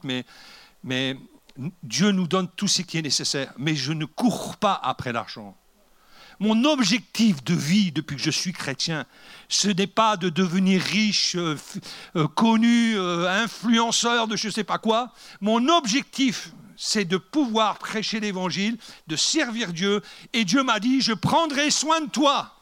mais 0.86 1.18
Dieu 1.84 2.12
nous 2.12 2.28
donne 2.28 2.48
tout 2.56 2.70
ce 2.70 2.82
qui 2.82 2.98
est 2.98 3.02
nécessaire. 3.02 3.52
Mais 3.58 3.76
je 3.76 3.92
ne 3.92 4.06
cours 4.06 4.56
pas 4.56 4.80
après 4.82 5.12
l'argent. 5.12 5.58
Mon 6.40 6.64
objectif 6.64 7.44
de 7.44 7.54
vie 7.54 7.92
depuis 7.92 8.16
que 8.16 8.22
je 8.22 8.32
suis 8.32 8.54
chrétien, 8.54 9.06
ce 9.50 9.68
n'est 9.68 9.88
pas 9.88 10.16
de 10.16 10.30
devenir 10.30 10.82
riche, 10.82 11.36
euh, 11.36 11.58
euh, 12.16 12.28
connu, 12.28 12.98
euh, 12.98 13.30
influenceur 13.44 14.28
de 14.28 14.38
je 14.38 14.48
ne 14.48 14.54
sais 14.54 14.64
pas 14.64 14.78
quoi. 14.78 15.12
Mon 15.42 15.68
objectif, 15.68 16.52
c'est 16.78 17.04
de 17.04 17.18
pouvoir 17.18 17.78
prêcher 17.78 18.22
l'évangile, 18.22 18.78
de 19.08 19.18
servir 19.18 19.74
Dieu. 19.74 20.02
Et 20.32 20.46
Dieu 20.46 20.64
m'a 20.64 20.80
dit, 20.80 21.02
je 21.02 21.12
prendrai 21.12 21.72
soin 21.72 22.00
de 22.00 22.10
toi. 22.10 22.56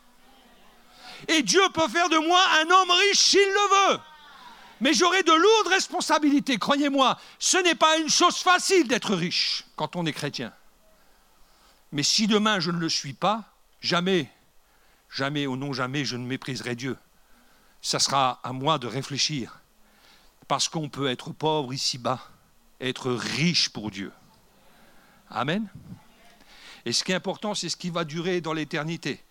Et 1.28 1.44
Dieu 1.44 1.62
peut 1.72 1.88
faire 1.88 2.10
de 2.10 2.18
moi 2.18 2.42
un 2.62 2.72
homme 2.72 2.92
riche 2.92 3.20
s'il 3.20 3.40
le 3.40 3.92
veut. 3.92 4.00
Mais 4.82 4.94
j'aurai 4.94 5.22
de 5.22 5.32
lourdes 5.32 5.68
responsabilités, 5.68 6.58
croyez-moi. 6.58 7.20
Ce 7.38 7.58
n'est 7.58 7.76
pas 7.76 7.98
une 7.98 8.10
chose 8.10 8.38
facile 8.38 8.88
d'être 8.88 9.13
riche 9.13 9.66
quand 9.76 9.96
on 9.96 10.06
est 10.08 10.13
chrétien. 10.13 10.52
Mais 11.92 12.04
si 12.04 12.26
demain 12.26 12.60
je 12.60 12.72
ne 12.72 12.80
le 12.80 12.90
suis 12.90 13.13
pas, 13.13 13.44
jamais, 13.82 14.30
jamais, 15.10 15.46
au 15.48 15.58
non 15.58 15.74
jamais, 15.74 16.06
je 16.06 16.18
ne 16.18 16.26
mépriserai 16.26 16.76
Dieu. 16.76 16.98
Ça 17.82 18.00
sera 18.00 18.40
à 18.44 18.54
moi 18.54 18.80
de 18.80 18.88
réfléchir. 18.88 19.62
Parce 20.48 20.70
qu'on 20.70 20.90
peut 20.90 21.08
être 21.08 21.32
pauvre 21.32 21.74
ici-bas, 21.74 22.22
être 22.80 23.12
riche 23.12 23.70
pour 23.70 23.92
Dieu. 23.92 24.12
Amen. 25.30 25.68
Et 26.86 26.94
ce 26.94 27.04
qui 27.04 27.12
est 27.12 27.16
important, 27.16 27.54
c'est 27.54 27.70
ce 27.70 27.76
qui 27.76 27.90
va 27.90 28.06
durer 28.06 28.40
dans 28.40 28.54
l'éternité. 28.54 29.22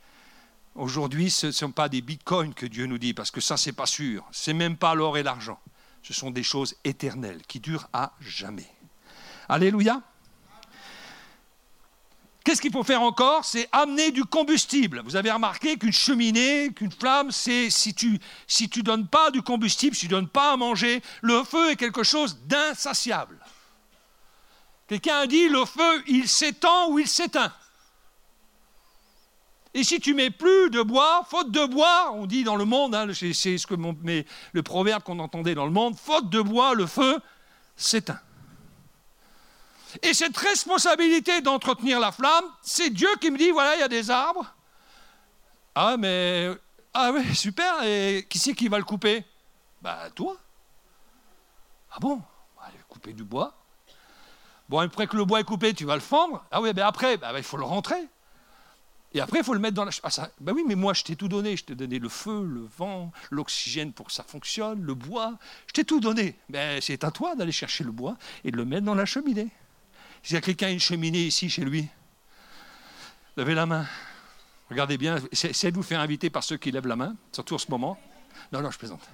Aujourd'hui, 0.74 1.30
ce 1.30 1.46
ne 1.46 1.52
sont 1.52 1.72
pas 1.72 1.88
des 1.88 2.02
bitcoins 2.02 2.52
que 2.52 2.66
Dieu 2.66 2.84
nous 2.84 2.98
dit, 2.98 3.14
parce 3.14 3.30
que 3.30 3.40
ça, 3.40 3.56
c'est 3.56 3.72
pas 3.72 3.86
sûr. 3.86 4.26
C'est 4.30 4.52
même 4.52 4.76
pas 4.76 4.94
l'or 4.94 5.16
et 5.16 5.22
l'argent. 5.22 5.58
Ce 6.02 6.12
sont 6.12 6.30
des 6.30 6.42
choses 6.42 6.76
éternelles 6.84 7.40
qui 7.48 7.60
durent 7.60 7.88
à 7.94 8.12
jamais. 8.20 8.70
Alléluia. 9.48 10.02
Qu'est-ce 12.46 12.60
qu'il 12.60 12.70
faut 12.70 12.84
faire 12.84 13.02
encore? 13.02 13.44
C'est 13.44 13.68
amener 13.72 14.12
du 14.12 14.24
combustible. 14.24 15.02
Vous 15.04 15.16
avez 15.16 15.32
remarqué 15.32 15.76
qu'une 15.76 15.92
cheminée, 15.92 16.72
qu'une 16.72 16.92
flamme, 16.92 17.32
c'est 17.32 17.70
si 17.70 17.92
tu 17.92 18.20
si 18.46 18.68
donnes 18.68 19.08
pas 19.08 19.32
du 19.32 19.42
combustible, 19.42 19.96
si 19.96 20.02
tu 20.02 20.12
donnes 20.12 20.28
pas 20.28 20.52
à 20.52 20.56
manger, 20.56 21.02
le 21.22 21.42
feu 21.42 21.72
est 21.72 21.76
quelque 21.76 22.04
chose 22.04 22.38
d'insatiable. 22.46 23.36
Quelqu'un 24.86 25.16
a 25.16 25.26
dit 25.26 25.48
le 25.48 25.64
feu, 25.64 26.04
il 26.06 26.28
s'étend 26.28 26.90
ou 26.90 27.00
il 27.00 27.08
s'éteint. 27.08 27.52
Et 29.74 29.82
si 29.82 29.98
tu 29.98 30.14
mets 30.14 30.30
plus 30.30 30.70
de 30.70 30.82
bois, 30.82 31.26
faute 31.28 31.50
de 31.50 31.66
bois, 31.66 32.12
on 32.12 32.26
dit 32.26 32.44
dans 32.44 32.54
le 32.54 32.64
monde, 32.64 32.94
hein, 32.94 33.08
c'est 33.12 33.56
le 34.52 34.62
proverbe 34.62 35.02
qu'on 35.02 35.18
entendait 35.18 35.56
dans 35.56 35.66
le 35.66 35.72
monde, 35.72 35.98
faute 35.98 36.30
de 36.30 36.40
bois, 36.40 36.74
le 36.74 36.86
feu 36.86 37.18
s'éteint. 37.74 38.20
Et 40.02 40.14
cette 40.14 40.36
responsabilité 40.36 41.40
d'entretenir 41.40 42.00
la 42.00 42.12
flamme, 42.12 42.44
c'est 42.62 42.90
Dieu 42.90 43.08
qui 43.20 43.30
me 43.30 43.38
dit, 43.38 43.50
voilà, 43.50 43.76
il 43.76 43.80
y 43.80 43.84
a 43.84 43.88
des 43.88 44.10
arbres. 44.10 44.52
Ah, 45.74 45.96
mais... 45.96 46.50
Ah 46.94 47.12
oui, 47.12 47.34
super, 47.34 47.82
et 47.84 48.26
qui 48.28 48.38
c'est 48.38 48.54
qui 48.54 48.68
va 48.68 48.78
le 48.78 48.84
couper? 48.84 49.22
Bah, 49.82 50.08
toi. 50.14 50.36
Ah 51.92 51.98
bon? 52.00 52.22
Bah, 52.56 52.70
Couper 52.88 53.12
du 53.12 53.22
bois. 53.22 53.54
Bon, 54.68 54.78
après 54.78 55.06
que 55.06 55.16
le 55.16 55.24
bois 55.24 55.40
est 55.40 55.44
coupé, 55.44 55.74
tu 55.74 55.84
vas 55.84 55.94
le 55.94 56.00
fendre. 56.00 56.44
Ah 56.50 56.60
oui, 56.60 56.70
mais 56.74 56.82
après, 56.82 57.18
bah, 57.18 57.32
il 57.36 57.42
faut 57.42 57.58
le 57.58 57.64
rentrer. 57.64 58.08
Et 59.12 59.20
après, 59.20 59.38
il 59.38 59.44
faut 59.44 59.54
le 59.54 59.60
mettre 59.60 59.74
dans 59.74 59.84
la... 59.84 59.90
Ah, 60.02 60.10
ça... 60.10 60.30
Ben 60.40 60.52
oui, 60.52 60.64
mais 60.66 60.74
moi, 60.74 60.92
je 60.92 61.04
t'ai 61.04 61.16
tout 61.16 61.28
donné. 61.28 61.56
Je 61.56 61.64
t'ai 61.64 61.74
donné 61.74 61.98
le 61.98 62.08
feu, 62.08 62.44
le 62.44 62.66
vent, 62.76 63.12
l'oxygène 63.30 63.92
pour 63.92 64.06
que 64.06 64.12
ça 64.12 64.24
fonctionne, 64.24 64.82
le 64.82 64.94
bois. 64.94 65.34
Je 65.68 65.72
t'ai 65.74 65.84
tout 65.84 66.00
donné. 66.00 66.38
Ben, 66.48 66.80
c'est 66.80 67.04
à 67.04 67.10
toi 67.10 67.34
d'aller 67.34 67.52
chercher 67.52 67.84
le 67.84 67.92
bois 67.92 68.16
et 68.44 68.50
de 68.50 68.56
le 68.56 68.64
mettre 68.64 68.84
dans 68.84 68.94
la 68.94 69.06
cheminée. 69.06 69.48
S'il 70.26 70.34
y 70.34 70.38
a 70.38 70.40
quelqu'un 70.40 70.70
une 70.70 70.80
cheminée 70.80 71.22
ici 71.22 71.48
chez 71.48 71.62
lui, 71.62 71.86
levez 73.36 73.54
la 73.54 73.64
main. 73.64 73.86
Regardez 74.68 74.98
bien, 74.98 75.18
essayez 75.30 75.70
de 75.70 75.76
vous 75.76 75.84
faire 75.84 76.00
inviter 76.00 76.30
par 76.30 76.42
ceux 76.42 76.56
qui 76.56 76.72
lèvent 76.72 76.88
la 76.88 76.96
main, 76.96 77.14
surtout 77.30 77.54
en 77.54 77.58
ce 77.58 77.70
moment. 77.70 77.96
Non, 78.50 78.60
non, 78.60 78.72
je 78.72 78.76
plaisante. 78.76 79.08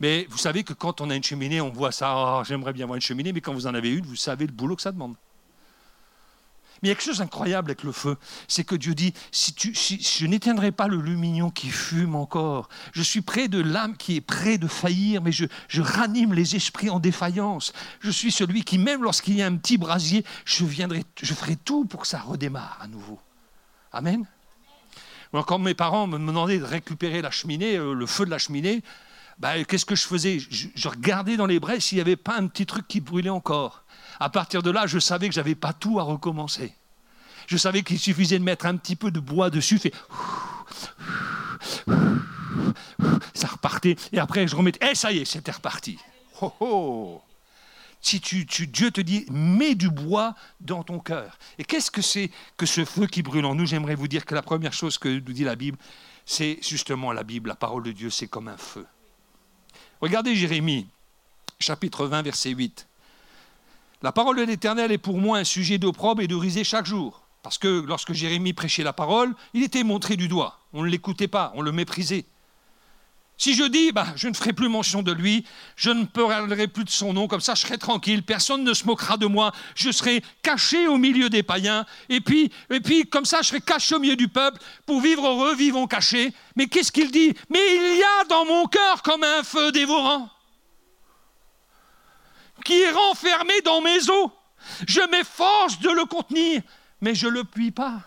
Mais 0.00 0.26
vous 0.30 0.38
savez 0.38 0.64
que 0.64 0.72
quand 0.72 1.02
on 1.02 1.10
a 1.10 1.14
une 1.14 1.22
cheminée, 1.22 1.60
on 1.60 1.68
voit 1.68 1.92
ça, 1.92 2.14
oh, 2.16 2.42
j'aimerais 2.42 2.72
bien 2.72 2.84
avoir 2.84 2.94
une 2.94 3.02
cheminée, 3.02 3.34
mais 3.34 3.42
quand 3.42 3.52
vous 3.52 3.66
en 3.66 3.74
avez 3.74 3.90
une, 3.90 4.06
vous 4.06 4.16
savez 4.16 4.46
le 4.46 4.52
boulot 4.52 4.76
que 4.76 4.80
ça 4.80 4.92
demande. 4.92 5.14
Mais 6.82 6.88
il 6.88 6.90
y 6.90 6.92
a 6.92 6.94
quelque 6.94 7.04
chose 7.04 7.18
d'incroyable 7.18 7.70
avec 7.70 7.82
le 7.82 7.92
feu, 7.92 8.16
c'est 8.48 8.64
que 8.64 8.74
Dieu 8.74 8.94
dit, 8.94 9.12
si, 9.32 9.52
tu, 9.52 9.74
je 9.74 10.26
n'éteindrai 10.26 10.72
pas 10.72 10.88
le 10.88 10.96
lumignon 10.96 11.50
qui 11.50 11.68
fume 11.68 12.14
encore, 12.14 12.68
je 12.92 13.02
suis 13.02 13.20
près 13.20 13.48
de 13.48 13.60
l'âme 13.60 13.96
qui 13.96 14.16
est 14.16 14.20
près 14.20 14.56
de 14.56 14.66
faillir, 14.66 15.20
mais 15.22 15.32
je, 15.32 15.44
je, 15.68 15.82
ranime 15.82 16.32
les 16.32 16.56
esprits 16.56 16.88
en 16.88 16.98
défaillance. 16.98 17.72
Je 18.00 18.10
suis 18.10 18.32
celui 18.32 18.64
qui, 18.64 18.78
même 18.78 19.02
lorsqu'il 19.02 19.36
y 19.36 19.42
a 19.42 19.46
un 19.46 19.56
petit 19.56 19.76
brasier, 19.76 20.24
je, 20.44 20.64
viendrai, 20.64 21.04
je 21.20 21.34
ferai 21.34 21.56
tout 21.56 21.84
pour 21.84 22.00
que 22.00 22.06
ça 22.06 22.20
redémarre 22.20 22.78
à 22.80 22.86
nouveau. 22.86 23.18
Amen. 23.92 24.24
quand 25.32 25.58
mes 25.58 25.74
parents 25.74 26.06
me 26.06 26.18
demandaient 26.18 26.58
de 26.58 26.64
récupérer 26.64 27.20
la 27.20 27.30
cheminée, 27.30 27.76
euh, 27.76 27.92
le 27.92 28.06
feu 28.06 28.24
de 28.24 28.30
la 28.30 28.38
cheminée, 28.38 28.82
ben, 29.40 29.64
qu'est-ce 29.64 29.86
que 29.86 29.96
je 29.96 30.06
faisais? 30.06 30.38
Je, 30.38 30.88
regardais 30.88 31.38
dans 31.38 31.46
les 31.46 31.58
braises 31.58 31.84
s'il 31.84 31.96
n'y 31.96 32.02
avait 32.02 32.16
pas 32.16 32.36
un 32.36 32.46
petit 32.46 32.66
truc 32.66 32.86
qui 32.86 33.00
brûlait 33.00 33.30
encore. 33.30 33.84
À 34.20 34.28
partir 34.28 34.62
de 34.62 34.70
là, 34.70 34.86
je 34.86 34.98
savais 34.98 35.28
que 35.28 35.34
je 35.34 35.40
n'avais 35.40 35.54
pas 35.54 35.72
tout 35.72 35.98
à 35.98 36.02
recommencer. 36.02 36.74
Je 37.46 37.56
savais 37.56 37.82
qu'il 37.82 37.98
suffisait 37.98 38.38
de 38.38 38.44
mettre 38.44 38.66
un 38.66 38.76
petit 38.76 38.96
peu 38.96 39.10
de 39.10 39.18
bois 39.18 39.48
dessus, 39.48 39.78
fait 39.78 39.94
ça 43.32 43.48
repartait, 43.48 43.96
et 44.12 44.18
après 44.18 44.46
je 44.46 44.54
remettais, 44.54 44.86
et 44.86 44.90
eh, 44.92 44.94
ça 44.94 45.10
y 45.10 45.18
est, 45.18 45.24
c'était 45.24 45.52
reparti. 45.52 45.98
Oh, 46.42 46.52
oh. 46.60 47.22
Si 48.02 48.20
Dieu 48.20 48.90
te 48.90 49.00
dit, 49.00 49.24
mets 49.30 49.74
du 49.74 49.88
bois 49.88 50.34
dans 50.60 50.82
ton 50.82 50.98
cœur. 50.98 51.38
Et 51.58 51.64
qu'est-ce 51.64 51.90
que 51.90 52.02
c'est 52.02 52.30
que 52.56 52.66
ce 52.66 52.84
feu 52.84 53.06
qui 53.06 53.22
brûle 53.22 53.46
en 53.46 53.54
nous? 53.54 53.66
J'aimerais 53.66 53.94
vous 53.94 54.08
dire 54.08 54.24
que 54.24 54.34
la 54.34 54.42
première 54.42 54.72
chose 54.72 54.98
que 54.98 55.08
nous 55.08 55.32
dit 55.32 55.44
la 55.44 55.56
Bible, 55.56 55.78
c'est 56.26 56.58
justement 56.62 57.12
la 57.12 57.24
Bible, 57.24 57.48
la 57.48 57.56
parole 57.56 57.82
de 57.82 57.92
Dieu, 57.92 58.10
c'est 58.10 58.28
comme 58.28 58.48
un 58.48 58.56
feu. 58.56 58.86
Regardez 60.00 60.34
Jérémie, 60.34 60.86
chapitre 61.58 62.06
20, 62.06 62.22
verset 62.22 62.50
8. 62.50 62.86
La 64.02 64.12
parole 64.12 64.38
de 64.38 64.42
l'Éternel 64.42 64.92
est 64.92 64.98
pour 64.98 65.18
moi 65.18 65.36
un 65.36 65.44
sujet 65.44 65.76
d'opprobre 65.76 66.22
et 66.22 66.26
de 66.26 66.34
risée 66.34 66.64
chaque 66.64 66.86
jour. 66.86 67.20
Parce 67.42 67.58
que 67.58 67.84
lorsque 67.86 68.14
Jérémie 68.14 68.54
prêchait 68.54 68.82
la 68.82 68.94
parole, 68.94 69.34
il 69.52 69.62
était 69.62 69.84
montré 69.84 70.16
du 70.16 70.26
doigt. 70.26 70.58
On 70.72 70.84
ne 70.84 70.88
l'écoutait 70.88 71.28
pas, 71.28 71.52
on 71.54 71.60
le 71.60 71.70
méprisait. 71.70 72.24
Si 73.40 73.54
je 73.54 73.64
dis, 73.64 73.90
bah, 73.90 74.08
je 74.16 74.28
ne 74.28 74.34
ferai 74.34 74.52
plus 74.52 74.68
mention 74.68 75.00
de 75.00 75.12
lui, 75.12 75.46
je 75.74 75.88
ne 75.88 76.04
parlerai 76.04 76.68
plus 76.68 76.84
de 76.84 76.90
son 76.90 77.14
nom, 77.14 77.26
comme 77.26 77.40
ça 77.40 77.54
je 77.54 77.62
serai 77.62 77.78
tranquille, 77.78 78.22
personne 78.22 78.64
ne 78.64 78.74
se 78.74 78.84
moquera 78.84 79.16
de 79.16 79.24
moi, 79.24 79.52
je 79.74 79.90
serai 79.90 80.22
caché 80.42 80.86
au 80.88 80.98
milieu 80.98 81.30
des 81.30 81.42
païens, 81.42 81.86
et 82.10 82.20
puis, 82.20 82.52
et 82.68 82.80
puis 82.80 83.08
comme 83.08 83.24
ça 83.24 83.40
je 83.40 83.48
serai 83.48 83.62
caché 83.62 83.94
au 83.94 83.98
milieu 83.98 84.14
du 84.14 84.28
peuple, 84.28 84.60
pour 84.84 85.00
vivre 85.00 85.26
heureux, 85.26 85.54
vivons 85.54 85.86
cachés. 85.86 86.34
Mais 86.54 86.66
qu'est-ce 86.66 86.92
qu'il 86.92 87.10
dit? 87.10 87.34
Mais 87.48 87.60
il 87.76 87.96
y 88.00 88.02
a 88.02 88.24
dans 88.24 88.44
mon 88.44 88.66
cœur 88.66 89.00
comme 89.02 89.24
un 89.24 89.42
feu 89.42 89.72
dévorant 89.72 90.28
qui 92.66 92.78
est 92.78 92.90
renfermé 92.90 93.58
dans 93.64 93.80
mes 93.80 94.10
os. 94.10 94.30
Je 94.86 95.00
m'efforce 95.10 95.78
de 95.78 95.88
le 95.88 96.04
contenir, 96.04 96.60
mais 97.00 97.14
je 97.14 97.26
ne 97.26 97.32
le 97.32 97.44
puis 97.44 97.70
pas. 97.70 98.02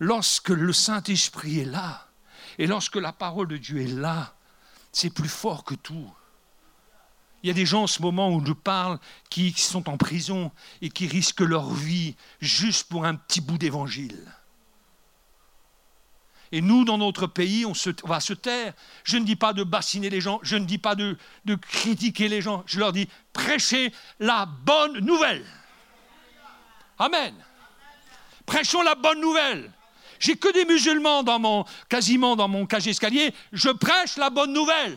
Lorsque 0.00 0.50
le 0.50 0.74
Saint-Esprit 0.74 1.60
est 1.60 1.64
là, 1.64 2.11
et 2.58 2.66
lorsque 2.66 2.96
la 2.96 3.12
parole 3.12 3.48
de 3.48 3.56
Dieu 3.56 3.80
est 3.80 3.86
là, 3.86 4.34
c'est 4.92 5.10
plus 5.10 5.28
fort 5.28 5.64
que 5.64 5.74
tout. 5.74 6.10
Il 7.42 7.48
y 7.48 7.50
a 7.50 7.54
des 7.54 7.66
gens 7.66 7.84
en 7.84 7.86
ce 7.88 8.02
moment 8.02 8.30
où 8.30 8.44
je 8.44 8.52
parle 8.52 8.98
qui 9.28 9.52
sont 9.52 9.88
en 9.88 9.96
prison 9.96 10.52
et 10.80 10.90
qui 10.90 11.08
risquent 11.08 11.40
leur 11.40 11.70
vie 11.70 12.14
juste 12.40 12.88
pour 12.88 13.04
un 13.04 13.16
petit 13.16 13.40
bout 13.40 13.58
d'évangile. 13.58 14.32
Et 16.52 16.60
nous, 16.60 16.84
dans 16.84 16.98
notre 16.98 17.26
pays, 17.26 17.64
on, 17.64 17.72
va 18.06 18.20
se 18.20 18.34
taire. 18.34 18.74
Je 19.04 19.16
ne 19.16 19.24
dis 19.24 19.36
pas 19.36 19.54
de 19.54 19.64
bassiner 19.64 20.10
les 20.10 20.20
gens, 20.20 20.38
je 20.42 20.56
ne 20.56 20.66
dis 20.66 20.78
pas 20.78 20.94
de, 20.94 21.16
critiquer 21.62 22.28
les 22.28 22.42
gens. 22.42 22.62
Je 22.66 22.78
leur 22.78 22.92
dis, 22.92 23.08
prêchez 23.32 23.92
la 24.20 24.44
bonne 24.46 24.98
nouvelle. 25.00 25.44
Amen. 26.98 27.34
Prêchons 28.44 28.82
la 28.82 28.94
bonne 28.94 29.20
nouvelle. 29.20 29.72
J'ai 30.22 30.36
que 30.36 30.52
des 30.52 30.64
musulmans 30.64 31.24
dans 31.24 31.40
mon, 31.40 31.64
quasiment 31.88 32.36
dans 32.36 32.46
mon 32.46 32.64
cage 32.64 32.86
escalier. 32.86 33.34
Je 33.52 33.70
prêche 33.70 34.16
la 34.16 34.30
bonne 34.30 34.52
nouvelle. 34.52 34.96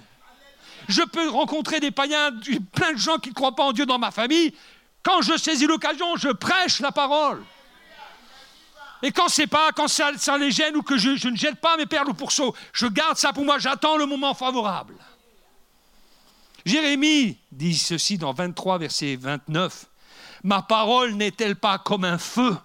Je 0.87 1.01
peux 1.01 1.27
rencontrer 1.29 1.79
des 1.79 1.89
païens, 1.89 2.29
plein 2.73 2.93
de 2.93 2.99
gens 2.99 3.17
qui 3.17 3.29
ne 3.29 3.33
croient 3.33 3.55
pas 3.55 3.63
en 3.63 3.71
Dieu 3.71 3.87
dans 3.87 3.97
ma 3.97 4.11
famille. 4.11 4.53
Quand 5.01 5.23
je 5.23 5.35
saisis 5.35 5.65
l'occasion, 5.65 6.15
je 6.15 6.29
prêche 6.29 6.79
la 6.79 6.91
parole. 6.91 7.43
Et 9.01 9.11
quand 9.11 9.27
c'est 9.27 9.47
pas, 9.47 9.71
quand 9.71 9.87
ça, 9.87 10.11
les 10.37 10.51
gêne 10.51 10.75
ou 10.75 10.83
que 10.83 10.95
je, 10.95 11.27
ne 11.27 11.35
jette 11.35 11.59
pas 11.59 11.75
mes 11.75 11.87
perles 11.87 12.11
au 12.11 12.13
pourceau, 12.13 12.55
je 12.71 12.85
garde 12.85 13.17
ça 13.17 13.33
pour 13.33 13.45
moi, 13.45 13.57
j'attends 13.57 13.97
le 13.97 14.05
moment 14.05 14.35
favorable. 14.35 14.93
Jérémie 16.67 17.39
dit 17.51 17.75
ceci 17.75 18.19
dans 18.19 18.33
23, 18.33 18.77
verset 18.77 19.15
29. 19.15 19.87
Ma 20.43 20.61
parole 20.61 21.13
n'est-elle 21.13 21.55
pas 21.55 21.79
comme 21.79 22.05
un 22.05 22.19
feu 22.19 22.55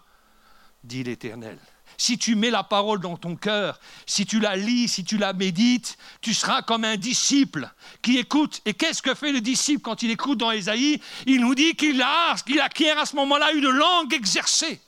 dit 0.85 1.03
l'Éternel. 1.03 1.59
Si 2.01 2.17
tu 2.17 2.35
mets 2.35 2.49
la 2.49 2.63
parole 2.63 2.99
dans 2.99 3.19
ton 3.19 3.37
cœur, 3.37 3.79
si 4.07 4.25
tu 4.25 4.41
la 4.41 4.57
lis, 4.57 4.89
si 4.89 5.05
tu 5.05 5.19
la 5.19 5.35
médites, 5.35 5.99
tu 6.23 6.33
seras 6.33 6.63
comme 6.63 6.87
un 6.87 6.97
disciple 6.97 7.71
qui 8.01 8.17
écoute. 8.17 8.63
Et 8.65 8.73
qu'est-ce 8.73 9.03
que 9.03 9.15
fait 9.15 9.33
le 9.33 9.43
disciple 9.43 9.83
quand 9.83 10.03
il 10.03 10.11
écoute 10.11 10.39
dans 10.39 10.51
Ésaïe? 10.51 10.99
Il 11.27 11.43
nous 11.43 11.55
dit 11.55 11.75
qu'il 11.75 12.01
a, 12.01 12.37
qu'il 12.47 12.59
acquiert 12.59 12.99
à 12.99 13.05
ce 13.05 13.17
moment-là 13.17 13.53
une 13.53 13.69
langue 13.69 14.15
exercée. 14.15 14.81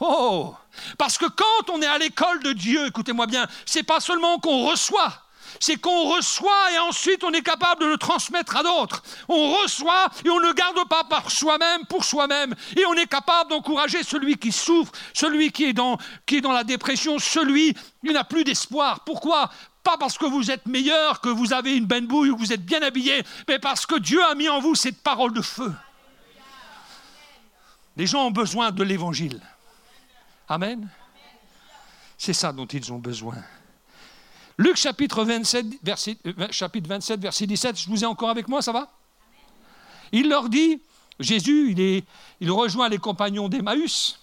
Oh 0.00 0.54
Parce 0.98 1.16
que 1.16 1.24
quand 1.24 1.72
on 1.72 1.80
est 1.80 1.86
à 1.86 1.96
l'école 1.96 2.42
de 2.42 2.52
Dieu, 2.52 2.88
écoutez-moi 2.88 3.26
bien, 3.26 3.48
c'est 3.64 3.82
pas 3.82 4.00
seulement 4.00 4.38
qu'on 4.40 4.66
reçoit, 4.66 5.22
c'est 5.58 5.76
qu'on 5.76 6.14
reçoit 6.14 6.72
et 6.72 6.78
ensuite 6.78 7.24
on 7.24 7.32
est 7.32 7.42
capable 7.42 7.82
de 7.82 7.86
le 7.86 7.96
transmettre 7.96 8.56
à 8.56 8.62
d'autres. 8.62 9.02
On 9.28 9.54
reçoit 9.54 10.08
et 10.24 10.30
on 10.30 10.40
ne 10.40 10.52
garde 10.52 10.88
pas 10.88 11.04
par 11.04 11.30
soi-même, 11.30 11.86
pour 11.86 12.04
soi-même. 12.04 12.54
Et 12.76 12.84
on 12.86 12.94
est 12.94 13.06
capable 13.06 13.50
d'encourager 13.50 14.02
celui 14.02 14.36
qui 14.36 14.52
souffre, 14.52 14.92
celui 15.14 15.50
qui 15.50 15.64
est 15.64 15.72
dans, 15.72 15.98
qui 16.26 16.36
est 16.36 16.40
dans 16.40 16.52
la 16.52 16.64
dépression, 16.64 17.18
celui 17.18 17.74
qui 18.04 18.12
n'a 18.12 18.24
plus 18.24 18.44
d'espoir. 18.44 19.00
Pourquoi? 19.04 19.50
Pas 19.82 19.96
parce 19.96 20.18
que 20.18 20.26
vous 20.26 20.50
êtes 20.50 20.66
meilleur, 20.66 21.20
que 21.20 21.30
vous 21.30 21.52
avez 21.52 21.76
une 21.76 21.86
belle 21.86 22.06
bouille 22.06 22.30
ou 22.30 22.36
que 22.36 22.40
vous 22.40 22.52
êtes 22.52 22.64
bien 22.64 22.82
habillé, 22.82 23.24
mais 23.48 23.58
parce 23.58 23.86
que 23.86 23.98
Dieu 23.98 24.22
a 24.24 24.34
mis 24.34 24.48
en 24.48 24.60
vous 24.60 24.74
cette 24.74 25.02
parole 25.02 25.32
de 25.32 25.40
feu. 25.40 25.72
Les 27.96 28.06
gens 28.06 28.26
ont 28.26 28.30
besoin 28.30 28.70
de 28.70 28.82
l'évangile. 28.82 29.40
Amen. 30.48 30.88
C'est 32.18 32.32
ça 32.32 32.52
dont 32.52 32.66
ils 32.66 32.92
ont 32.92 32.98
besoin. 32.98 33.36
Luc 34.60 34.76
chapitre 34.76 35.24
27, 35.24 35.66
verset, 35.82 36.18
euh, 36.26 36.48
chapitre 36.50 36.86
27, 36.86 37.18
verset 37.18 37.46
17, 37.46 37.80
je 37.80 37.88
vous 37.88 38.04
ai 38.04 38.06
encore 38.06 38.28
avec 38.28 38.46
moi, 38.46 38.60
ça 38.60 38.72
va? 38.72 38.92
Il 40.12 40.28
leur 40.28 40.50
dit, 40.50 40.82
Jésus, 41.18 41.70
il, 41.70 41.80
est, 41.80 42.04
il 42.40 42.50
rejoint 42.50 42.90
les 42.90 42.98
compagnons 42.98 43.48
d'Emmaüs, 43.48 44.20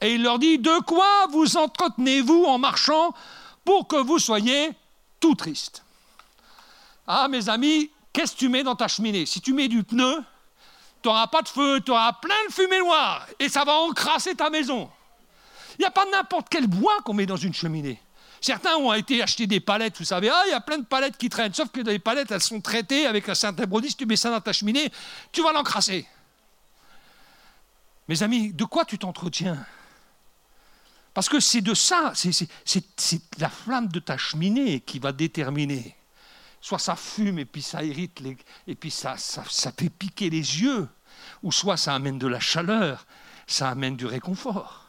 et 0.00 0.14
il 0.14 0.22
leur 0.22 0.38
dit, 0.38 0.60
de 0.60 0.80
quoi 0.84 1.26
vous 1.32 1.56
entretenez-vous 1.56 2.44
en 2.44 2.56
marchant 2.56 3.12
pour 3.64 3.88
que 3.88 3.96
vous 3.96 4.20
soyez 4.20 4.70
tout 5.18 5.34
tristes? 5.34 5.82
Ah 7.08 7.26
mes 7.26 7.48
amis, 7.48 7.90
qu'est-ce 8.12 8.34
que 8.34 8.38
tu 8.38 8.48
mets 8.48 8.62
dans 8.62 8.76
ta 8.76 8.86
cheminée? 8.86 9.26
Si 9.26 9.40
tu 9.40 9.52
mets 9.52 9.66
du 9.66 9.82
pneu, 9.82 10.22
tu 11.02 11.08
n'auras 11.08 11.26
pas 11.26 11.42
de 11.42 11.48
feu, 11.48 11.80
tu 11.84 11.90
auras 11.90 12.12
plein 12.12 12.46
de 12.48 12.52
fumée 12.52 12.78
noire, 12.78 13.26
et 13.40 13.48
ça 13.48 13.64
va 13.64 13.74
encrasser 13.80 14.36
ta 14.36 14.50
maison. 14.50 14.88
Il 15.80 15.82
n'y 15.82 15.86
a 15.86 15.90
pas 15.90 16.06
n'importe 16.12 16.46
quel 16.48 16.68
bois 16.68 17.00
qu'on 17.04 17.14
met 17.14 17.26
dans 17.26 17.34
une 17.34 17.54
cheminée. 17.54 18.00
Certains 18.40 18.74
ont 18.76 18.92
été 18.94 19.22
acheter 19.22 19.46
des 19.46 19.60
palettes, 19.60 19.98
vous 19.98 20.04
savez, 20.04 20.30
ah, 20.30 20.42
il 20.46 20.50
y 20.50 20.54
a 20.54 20.60
plein 20.60 20.78
de 20.78 20.86
palettes 20.86 21.18
qui 21.18 21.28
traînent, 21.28 21.52
sauf 21.52 21.68
que 21.68 21.80
les 21.80 21.98
palettes, 21.98 22.30
elles 22.30 22.40
sont 22.40 22.60
traitées 22.60 23.06
avec 23.06 23.28
un 23.28 23.34
certain 23.34 23.66
produit, 23.66 23.90
si 23.90 23.96
tu 23.96 24.06
mets 24.06 24.16
ça 24.16 24.30
dans 24.30 24.40
ta 24.40 24.52
cheminée, 24.52 24.90
tu 25.30 25.42
vas 25.42 25.52
l'encrasser. 25.52 26.06
Mes 28.08 28.22
amis, 28.22 28.52
de 28.52 28.64
quoi 28.64 28.84
tu 28.86 28.98
t'entretiens? 28.98 29.64
Parce 31.12 31.28
que 31.28 31.38
c'est 31.38 31.60
de 31.60 31.74
ça, 31.74 32.12
c'est 32.14 33.20
la 33.38 33.50
flamme 33.50 33.88
de 33.88 34.00
ta 34.00 34.16
cheminée 34.16 34.80
qui 34.80 34.98
va 34.98 35.12
déterminer. 35.12 35.96
Soit 36.62 36.78
ça 36.78 36.96
fume 36.96 37.38
et 37.38 37.44
puis 37.44 37.62
ça 37.62 37.82
irrite, 37.82 38.22
et 38.66 38.74
puis 38.74 38.90
ça, 38.90 39.16
ça 39.18 39.72
fait 39.76 39.90
piquer 39.90 40.30
les 40.30 40.38
yeux, 40.38 40.88
ou 41.42 41.52
soit 41.52 41.76
ça 41.76 41.94
amène 41.94 42.18
de 42.18 42.26
la 42.26 42.40
chaleur, 42.40 43.06
ça 43.46 43.68
amène 43.68 43.96
du 43.96 44.06
réconfort. 44.06 44.86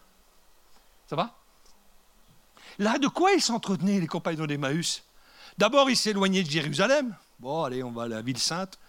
Ça 1.09 1.15
va? 1.15 1.40
Là, 2.81 2.97
de 2.97 3.07
quoi 3.07 3.31
ils 3.33 3.43
s'entretenaient, 3.43 3.99
les 3.99 4.07
compagnons 4.07 4.47
d'Emmaüs? 4.47 5.03
D'abord, 5.55 5.91
ils 5.91 5.95
s'éloignaient 5.95 6.41
de 6.41 6.49
Jérusalem. 6.49 7.15
Bon, 7.39 7.63
allez, 7.63 7.83
on 7.83 7.91
va 7.91 8.03
à 8.03 8.07
la 8.07 8.23
ville 8.23 8.39
sainte. 8.39 8.79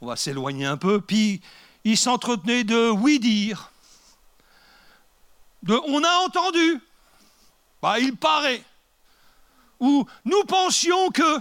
On 0.00 0.06
va 0.06 0.14
s'éloigner 0.14 0.64
un 0.64 0.76
peu. 0.76 1.00
Puis, 1.00 1.42
ils 1.82 1.98
s'entretenaient 1.98 2.62
de 2.62 2.90
oui 2.90 3.18
dire. 3.18 3.72
De 5.64 5.74
on 5.74 6.04
a 6.04 6.24
entendu. 6.24 6.80
Bah, 7.82 7.98
il 7.98 8.16
paraît. 8.16 8.62
Ou 9.80 10.06
nous 10.24 10.44
pensions 10.44 11.10
que. 11.10 11.40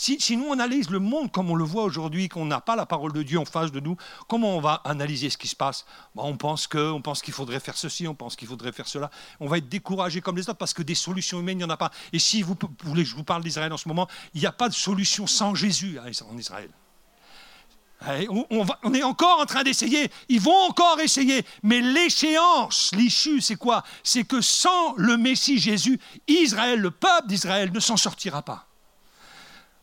Si, 0.00 0.36
nous 0.36 0.44
on 0.44 0.52
analyse 0.52 0.90
le 0.90 1.00
monde 1.00 1.32
comme 1.32 1.50
on 1.50 1.56
le 1.56 1.64
voit 1.64 1.82
aujourd'hui, 1.82 2.28
qu'on 2.28 2.44
n'a 2.44 2.60
pas 2.60 2.76
la 2.76 2.86
parole 2.86 3.12
de 3.12 3.24
Dieu 3.24 3.36
en 3.36 3.44
face 3.44 3.72
de 3.72 3.80
nous, 3.80 3.96
comment 4.28 4.56
on 4.56 4.60
va 4.60 4.74
analyser 4.84 5.28
ce 5.28 5.36
qui 5.36 5.48
se 5.48 5.56
passe? 5.56 5.86
Bah, 6.14 6.22
On 6.24 6.36
pense 6.36 6.68
qu'il 6.68 7.34
faudrait 7.34 7.58
faire 7.58 7.76
ceci, 7.76 8.06
on 8.06 8.14
pense 8.14 8.36
qu'il 8.36 8.46
faudrait 8.46 8.70
faire 8.70 8.86
cela. 8.86 9.10
On 9.40 9.48
va 9.48 9.58
être 9.58 9.68
découragé 9.68 10.20
comme 10.20 10.36
les 10.36 10.42
autres 10.42 10.58
parce 10.58 10.72
que 10.72 10.84
des 10.84 10.94
solutions 10.94 11.40
humaines, 11.40 11.58
il 11.58 11.64
n'y 11.64 11.64
en 11.64 11.70
a 11.70 11.76
pas. 11.76 11.90
Et 12.12 12.20
si 12.20 12.42
vous, 12.42 12.56
voulez 12.84 13.04
je 13.04 13.16
vous 13.16 13.24
parle 13.24 13.42
d'Israël 13.42 13.72
en 13.72 13.76
ce 13.76 13.88
moment, 13.88 14.06
il 14.34 14.40
n'y 14.40 14.46
a 14.46 14.52
pas 14.52 14.68
de 14.68 14.74
solution 14.74 15.26
sans 15.26 15.56
Jésus 15.56 15.98
en 15.98 16.38
Israël. 16.38 16.70
On, 18.30 18.46
on, 18.84 18.94
est 18.94 19.02
encore 19.02 19.40
en 19.40 19.46
train 19.46 19.64
d'essayer, 19.64 20.12
ils 20.28 20.40
vont 20.40 20.68
encore 20.68 21.00
essayer, 21.00 21.44
mais 21.64 21.80
l'échéance, 21.80 22.92
l'issue, 22.94 23.40
c'est 23.40 23.56
quoi? 23.56 23.82
C'est 24.04 24.22
que 24.22 24.40
sans 24.40 24.94
le 24.96 25.16
Messie 25.16 25.58
Jésus, 25.58 25.98
Israël, 26.28 26.78
le 26.78 26.92
peuple 26.92 27.26
d'Israël, 27.26 27.72
ne 27.72 27.80
s'en 27.80 27.96
sortira 27.96 28.42
pas. 28.42 28.67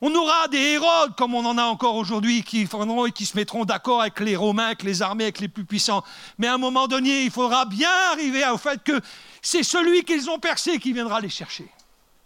On 0.01 0.13
aura 0.13 0.47
des 0.49 0.58
Hérodes, 0.58 1.15
comme 1.15 1.34
on 1.36 1.45
en 1.45 1.58
a 1.58 1.63
encore 1.63 1.95
aujourd'hui, 1.95 2.43
qui 2.43 2.62
et 2.62 3.12
qui 3.12 3.25
se 3.25 3.38
mettront 3.38 3.65
d'accord 3.65 4.01
avec 4.01 4.19
les 4.19 4.36
Romains, 4.36 4.67
avec 4.67 4.84
les 4.84 5.01
armées, 5.01 5.23
avec 5.23 5.39
les 5.39 5.47
plus 5.47 5.63
puissants. 5.63 6.03
Mais 6.38 6.47
à 6.47 6.55
un 6.55 6.58
moment 6.58 6.88
donné, 6.88 7.23
il 7.23 7.31
faudra 7.31 7.65
bien 7.65 7.89
arriver 8.12 8.43
au 8.49 8.58
fait 8.58 8.84
que 8.84 8.99
c'est 9.41 9.63
celui 9.63 10.03
qu'ils 10.03 10.29
ont 10.29 10.39
percé 10.39 10.79
qui 10.79 10.91
viendra 10.91 11.21
les 11.21 11.29
chercher. 11.29 11.69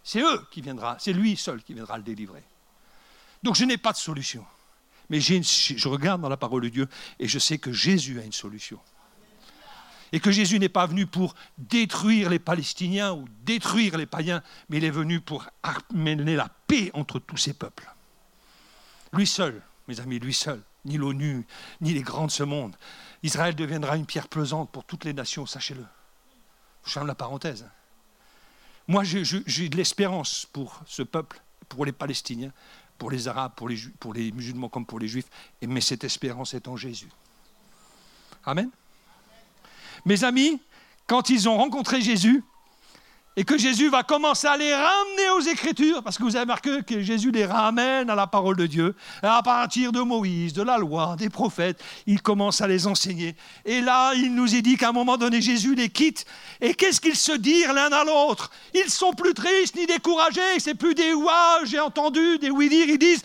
C'est 0.03 0.21
eux 0.21 0.47
qui 0.51 0.61
viendra, 0.61 0.97
c'est 0.99 1.13
lui 1.13 1.37
seul 1.37 1.61
qui 1.61 1.73
viendra 1.73 1.97
le 1.97 2.03
délivrer. 2.03 2.43
Donc 3.43 3.55
je 3.55 3.65
n'ai 3.65 3.77
pas 3.77 3.91
de 3.91 3.97
solution. 3.97 4.43
Mais 5.09 5.19
je 5.19 5.87
regarde 5.87 6.21
dans 6.21 6.29
la 6.29 6.37
parole 6.37 6.63
de 6.63 6.69
Dieu 6.69 6.87
et 7.19 7.27
je 7.27 7.39
sais 7.39 7.57
que 7.57 7.71
Jésus 7.71 8.19
a 8.19 8.23
une 8.23 8.31
solution 8.31 8.79
et 10.11 10.19
que 10.19 10.31
Jésus 10.31 10.59
n'est 10.59 10.69
pas 10.69 10.85
venu 10.85 11.05
pour 11.05 11.35
détruire 11.57 12.29
les 12.29 12.39
Palestiniens 12.39 13.13
ou 13.13 13.25
détruire 13.43 13.97
les 13.97 14.05
païens, 14.05 14.41
mais 14.69 14.77
il 14.77 14.83
est 14.83 14.89
venu 14.89 15.21
pour 15.21 15.45
amener 15.63 16.35
la 16.35 16.49
paix 16.67 16.91
entre 16.93 17.19
tous 17.19 17.37
ces 17.37 17.53
peuples. 17.53 17.89
Lui 19.13 19.27
seul, 19.27 19.61
mes 19.87 19.99
amis, 19.99 20.19
lui 20.19 20.33
seul, 20.33 20.61
ni 20.85 20.97
l'ONU, 20.97 21.45
ni 21.81 21.93
les 21.93 22.01
grands 22.01 22.27
de 22.27 22.31
ce 22.31 22.43
monde. 22.43 22.75
Israël 23.23 23.55
deviendra 23.55 23.97
une 23.97 24.05
pierre 24.05 24.27
pesante 24.27 24.71
pour 24.71 24.85
toutes 24.85 25.05
les 25.05 25.13
nations, 25.13 25.45
sachez-le. 25.45 25.85
Je 26.85 26.91
ferme 26.91 27.07
la 27.07 27.15
parenthèse. 27.15 27.65
Moi, 28.87 29.03
j'ai 29.03 29.69
de 29.69 29.77
l'espérance 29.77 30.47
pour 30.51 30.81
ce 30.85 31.03
peuple, 31.03 31.41
pour 31.67 31.85
les 31.85 31.91
Palestiniens, 31.91 32.51
pour 32.97 33.11
les 33.11 33.27
Arabes, 33.27 33.53
pour 33.55 33.69
les, 33.69 33.77
pour 33.99 34.13
les 34.13 34.31
musulmans 34.31 34.69
comme 34.69 34.85
pour 34.85 34.99
les 34.99 35.07
Juifs, 35.07 35.29
mais 35.61 35.81
cette 35.81 36.03
espérance 36.03 36.53
est 36.53 36.67
en 36.67 36.75
Jésus. 36.75 37.09
Amen. 38.45 38.69
Mes 40.05 40.23
amis, 40.23 40.59
quand 41.07 41.29
ils 41.29 41.49
ont 41.49 41.57
rencontré 41.57 42.01
Jésus, 42.01 42.43
et 43.39 43.45
que 43.45 43.57
Jésus 43.57 43.89
va 43.89 44.03
commencer 44.03 44.47
à 44.47 44.57
les 44.57 44.73
ramener 44.73 45.29
aux 45.37 45.39
Écritures, 45.39 46.03
parce 46.03 46.17
que 46.17 46.23
vous 46.23 46.35
avez 46.35 46.45
marqué 46.45 46.81
que 46.85 47.01
Jésus 47.01 47.31
les 47.31 47.45
ramène 47.45 48.09
à 48.09 48.15
la 48.15 48.27
parole 48.27 48.57
de 48.57 48.65
Dieu, 48.65 48.95
à 49.21 49.41
partir 49.41 49.93
de 49.93 50.01
Moïse, 50.01 50.51
de 50.51 50.61
la 50.61 50.77
loi, 50.77 51.15
des 51.17 51.29
prophètes, 51.29 51.81
il 52.05 52.21
commence 52.21 52.59
à 52.59 52.67
les 52.67 52.85
enseigner. 52.85 53.37
Et 53.63 53.79
là, 53.79 54.13
il 54.13 54.35
nous 54.35 54.55
est 54.55 54.61
dit 54.61 54.75
qu'à 54.75 54.89
un 54.89 54.91
moment 54.91 55.15
donné, 55.15 55.41
Jésus 55.41 55.73
les 55.73 55.87
quitte. 55.87 56.25
Et 56.59 56.73
qu'est-ce 56.73 56.99
qu'ils 56.99 57.15
se 57.15 57.31
dirent 57.31 57.71
l'un 57.71 57.91
à 57.93 58.03
l'autre? 58.03 58.51
Ils 58.73 58.89
sont 58.89 59.13
plus 59.13 59.33
tristes 59.33 59.75
ni 59.75 59.85
découragés, 59.85 60.59
c'est 60.59 60.75
plus 60.75 60.93
des 60.93 61.13
ouah, 61.13 61.63
j'ai 61.63 61.79
entendu, 61.79 62.39
des 62.39 62.49
oui 62.49 62.67
dire, 62.67 62.89
ils 62.89 62.99
disent, 62.99 63.23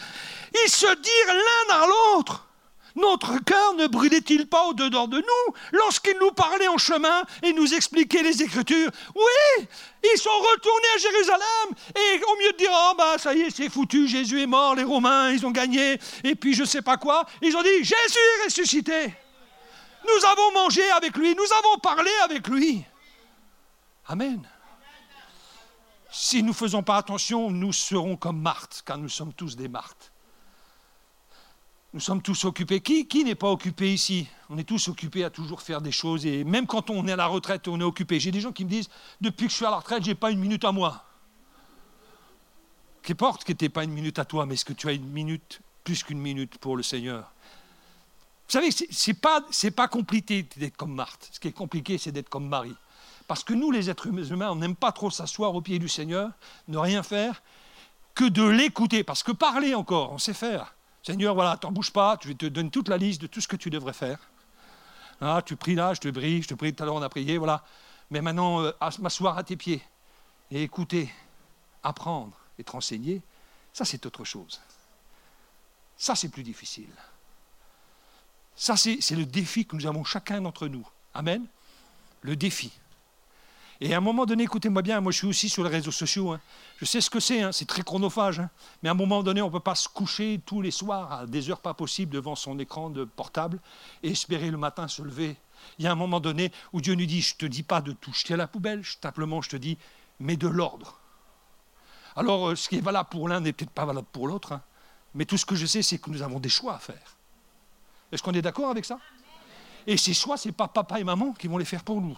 ils 0.64 0.70
se 0.70 0.86
dirent 0.86 1.34
l'un 1.34 1.74
à 1.74 1.86
l'autre. 1.88 2.43
Notre 2.96 3.38
cœur 3.42 3.74
ne 3.74 3.88
brûlait-il 3.88 4.46
pas 4.46 4.66
au-dedans 4.66 5.08
de 5.08 5.16
nous 5.16 5.54
lorsqu'il 5.72 6.16
nous 6.20 6.30
parlait 6.30 6.68
en 6.68 6.78
chemin 6.78 7.24
et 7.42 7.52
nous 7.52 7.74
expliquait 7.74 8.22
les 8.22 8.40
Écritures? 8.42 8.90
Oui, 9.16 9.66
ils 10.04 10.18
sont 10.18 10.30
retournés 10.30 10.88
à 10.94 10.98
Jérusalem 10.98 11.68
et 11.96 12.22
au 12.22 12.36
mieux 12.36 12.52
de 12.52 12.56
dire 12.56 12.70
Oh, 12.72 12.94
bah 12.96 13.18
ça 13.18 13.34
y 13.34 13.40
est, 13.40 13.50
c'est 13.50 13.68
foutu, 13.68 14.06
Jésus 14.06 14.42
est 14.42 14.46
mort, 14.46 14.76
les 14.76 14.84
Romains, 14.84 15.32
ils 15.32 15.44
ont 15.44 15.50
gagné, 15.50 15.98
et 16.22 16.36
puis 16.36 16.54
je 16.54 16.62
ne 16.62 16.66
sais 16.66 16.82
pas 16.82 16.96
quoi, 16.96 17.26
ils 17.42 17.56
ont 17.56 17.62
dit 17.62 17.78
Jésus 17.78 18.18
est 18.40 18.44
ressuscité. 18.44 19.14
Nous 20.04 20.26
avons 20.26 20.52
mangé 20.52 20.88
avec 20.92 21.16
lui, 21.16 21.34
nous 21.34 21.52
avons 21.58 21.78
parlé 21.78 22.10
avec 22.22 22.46
lui. 22.46 22.84
Amen. 24.06 24.46
Si 26.12 26.42
nous 26.42 26.50
ne 26.50 26.54
faisons 26.54 26.84
pas 26.84 26.98
attention, 26.98 27.50
nous 27.50 27.72
serons 27.72 28.16
comme 28.16 28.40
Marthe, 28.40 28.82
car 28.86 28.98
nous 28.98 29.08
sommes 29.08 29.32
tous 29.32 29.56
des 29.56 29.66
Marthes. 29.66 30.12
Nous 31.94 32.00
sommes 32.00 32.20
tous 32.20 32.44
occupés. 32.44 32.80
Qui, 32.80 33.06
qui 33.06 33.22
n'est 33.22 33.36
pas 33.36 33.48
occupé 33.48 33.94
ici? 33.94 34.26
On 34.50 34.58
est 34.58 34.64
tous 34.64 34.88
occupés 34.88 35.22
à 35.22 35.30
toujours 35.30 35.62
faire 35.62 35.80
des 35.80 35.92
choses. 35.92 36.26
Et 36.26 36.42
même 36.42 36.66
quand 36.66 36.90
on 36.90 37.06
est 37.06 37.12
à 37.12 37.16
la 37.16 37.28
retraite, 37.28 37.68
on 37.68 37.80
est 37.80 37.84
occupé. 37.84 38.18
J'ai 38.18 38.32
des 38.32 38.40
gens 38.40 38.50
qui 38.50 38.64
me 38.64 38.68
disent, 38.68 38.88
depuis 39.20 39.46
que 39.46 39.52
je 39.52 39.56
suis 39.56 39.64
à 39.64 39.70
la 39.70 39.76
retraite, 39.76 40.02
je 40.02 40.08
n'ai 40.08 40.16
pas 40.16 40.32
une 40.32 40.40
minute 40.40 40.64
à 40.64 40.72
moi. 40.72 41.04
Qu'importe 43.04 43.44
que 43.44 43.52
tu 43.52 43.64
n'aies 43.64 43.68
pas 43.68 43.84
une 43.84 43.92
minute 43.92 44.18
à 44.18 44.24
toi, 44.24 44.44
mais 44.44 44.54
est-ce 44.54 44.64
que 44.64 44.72
tu 44.72 44.88
as 44.88 44.92
une 44.92 45.06
minute, 45.06 45.60
plus 45.84 46.02
qu'une 46.02 46.18
minute 46.18 46.58
pour 46.58 46.76
le 46.76 46.82
Seigneur? 46.82 47.30
Vous 48.48 48.52
savez, 48.52 48.72
ce 48.72 49.10
n'est 49.10 49.14
pas, 49.14 49.44
pas 49.76 49.86
compliqué 49.86 50.48
d'être 50.56 50.76
comme 50.76 50.94
Marthe. 50.94 51.28
Ce 51.30 51.38
qui 51.38 51.46
est 51.46 51.52
compliqué, 51.52 51.96
c'est 51.96 52.10
d'être 52.10 52.28
comme 52.28 52.48
Marie. 52.48 52.74
Parce 53.28 53.44
que 53.44 53.54
nous, 53.54 53.70
les 53.70 53.88
êtres 53.88 54.08
humains, 54.08 54.50
on 54.50 54.56
n'aime 54.56 54.74
pas 54.74 54.90
trop 54.90 55.10
s'asseoir 55.10 55.54
au 55.54 55.60
pied 55.60 55.78
du 55.78 55.88
Seigneur, 55.88 56.30
ne 56.66 56.76
rien 56.76 57.04
faire, 57.04 57.40
que 58.16 58.24
de 58.24 58.42
l'écouter. 58.42 59.04
Parce 59.04 59.22
que 59.22 59.30
parler 59.30 59.76
encore, 59.76 60.10
on 60.10 60.18
sait 60.18 60.34
faire. 60.34 60.74
Seigneur, 61.04 61.34
voilà, 61.34 61.58
t'en 61.58 61.70
bouge 61.70 61.90
pas, 61.90 62.18
je 62.24 62.32
te 62.32 62.46
donne 62.46 62.70
toute 62.70 62.88
la 62.88 62.96
liste 62.96 63.20
de 63.20 63.26
tout 63.26 63.40
ce 63.40 63.46
que 63.46 63.56
tu 63.56 63.68
devrais 63.68 63.92
faire. 63.92 64.18
Ah, 65.20 65.42
tu 65.44 65.54
pries 65.54 65.74
là, 65.74 65.92
je 65.92 66.00
te 66.00 66.08
prie, 66.08 66.42
je 66.42 66.48
te 66.48 66.54
prie, 66.54 66.74
tout 66.74 66.82
à 66.82 66.86
l'heure 66.86 66.94
on 66.94 67.02
a 67.02 67.10
prié, 67.10 67.36
voilà. 67.36 67.62
Mais 68.10 68.22
maintenant, 68.22 68.62
euh, 68.62 68.72
m'asseoir 69.00 69.36
à 69.36 69.44
tes 69.44 69.56
pieds 69.56 69.82
et 70.50 70.62
écouter, 70.62 71.12
apprendre 71.82 72.36
et 72.58 72.64
te 72.64 72.72
renseigner, 72.72 73.20
ça 73.74 73.84
c'est 73.84 74.06
autre 74.06 74.24
chose. 74.24 74.62
Ça 75.98 76.14
c'est 76.14 76.30
plus 76.30 76.42
difficile. 76.42 76.90
Ça 78.56 78.76
c'est 78.76 79.10
le 79.10 79.26
défi 79.26 79.66
que 79.66 79.76
nous 79.76 79.86
avons 79.86 80.04
chacun 80.04 80.40
d'entre 80.40 80.68
nous 80.68 80.88
Amen. 81.12 81.46
Le 82.22 82.34
défi. 82.34 82.72
Et 83.80 83.92
à 83.92 83.98
un 83.98 84.00
moment 84.00 84.24
donné, 84.24 84.44
écoutez-moi 84.44 84.82
bien, 84.82 85.00
moi 85.00 85.10
je 85.12 85.18
suis 85.18 85.26
aussi 85.26 85.48
sur 85.48 85.64
les 85.64 85.70
réseaux 85.70 85.90
sociaux. 85.90 86.32
Hein. 86.32 86.40
Je 86.78 86.84
sais 86.84 87.00
ce 87.00 87.10
que 87.10 87.20
c'est, 87.20 87.42
hein, 87.42 87.52
c'est 87.52 87.66
très 87.66 87.82
chronophage. 87.82 88.40
Hein. 88.40 88.50
Mais 88.82 88.88
à 88.88 88.92
un 88.92 88.96
moment 88.96 89.22
donné, 89.22 89.42
on 89.42 89.46
ne 89.48 89.52
peut 89.52 89.60
pas 89.60 89.74
se 89.74 89.88
coucher 89.88 90.40
tous 90.46 90.62
les 90.62 90.70
soirs 90.70 91.12
à 91.12 91.26
des 91.26 91.50
heures 91.50 91.60
pas 91.60 91.74
possibles 91.74 92.12
devant 92.12 92.36
son 92.36 92.58
écran 92.58 92.90
de 92.90 93.04
portable 93.04 93.60
et 94.02 94.10
espérer 94.10 94.50
le 94.50 94.58
matin 94.58 94.86
se 94.88 95.02
lever. 95.02 95.36
Il 95.78 95.84
y 95.84 95.88
a 95.88 95.92
un 95.92 95.96
moment 95.96 96.20
donné 96.20 96.52
où 96.72 96.80
Dieu 96.80 96.94
nous 96.94 97.06
dit, 97.06 97.20
je 97.20 97.34
ne 97.34 97.38
te 97.38 97.46
dis 97.46 97.62
pas 97.62 97.80
de 97.80 97.92
tout 97.92 98.12
jeter 98.12 98.34
à 98.34 98.36
la 98.36 98.46
poubelle, 98.46 98.82
simplement 99.02 99.42
je 99.42 99.50
te 99.50 99.56
dis, 99.56 99.78
mets 100.20 100.36
de 100.36 100.48
l'ordre. 100.48 100.98
Alors 102.16 102.50
euh, 102.50 102.56
ce 102.56 102.68
qui 102.68 102.76
est 102.76 102.80
valable 102.80 103.08
pour 103.10 103.28
l'un 103.28 103.40
n'est 103.40 103.52
peut-être 103.52 103.70
pas 103.70 103.84
valable 103.84 104.06
pour 104.12 104.28
l'autre. 104.28 104.60
Mais 105.14 105.24
tout 105.24 105.36
ce 105.36 105.46
que 105.46 105.54
je 105.54 105.66
sais, 105.66 105.82
c'est 105.82 105.98
que 105.98 106.10
nous 106.10 106.22
avons 106.22 106.40
des 106.40 106.48
choix 106.48 106.74
à 106.74 106.78
faire. 106.78 107.16
Est-ce 108.12 108.22
qu'on 108.22 108.32
est 108.32 108.42
d'accord 108.42 108.70
avec 108.70 108.84
ça? 108.84 108.98
Et 109.86 109.96
ces 109.96 110.14
choix, 110.14 110.36
ce 110.36 110.48
n'est 110.48 110.52
pas 110.52 110.68
papa 110.68 111.00
et 111.00 111.04
maman 111.04 111.32
qui 111.32 111.46
vont 111.46 111.58
les 111.58 111.64
faire 111.64 111.84
pour 111.84 112.00
nous. 112.00 112.16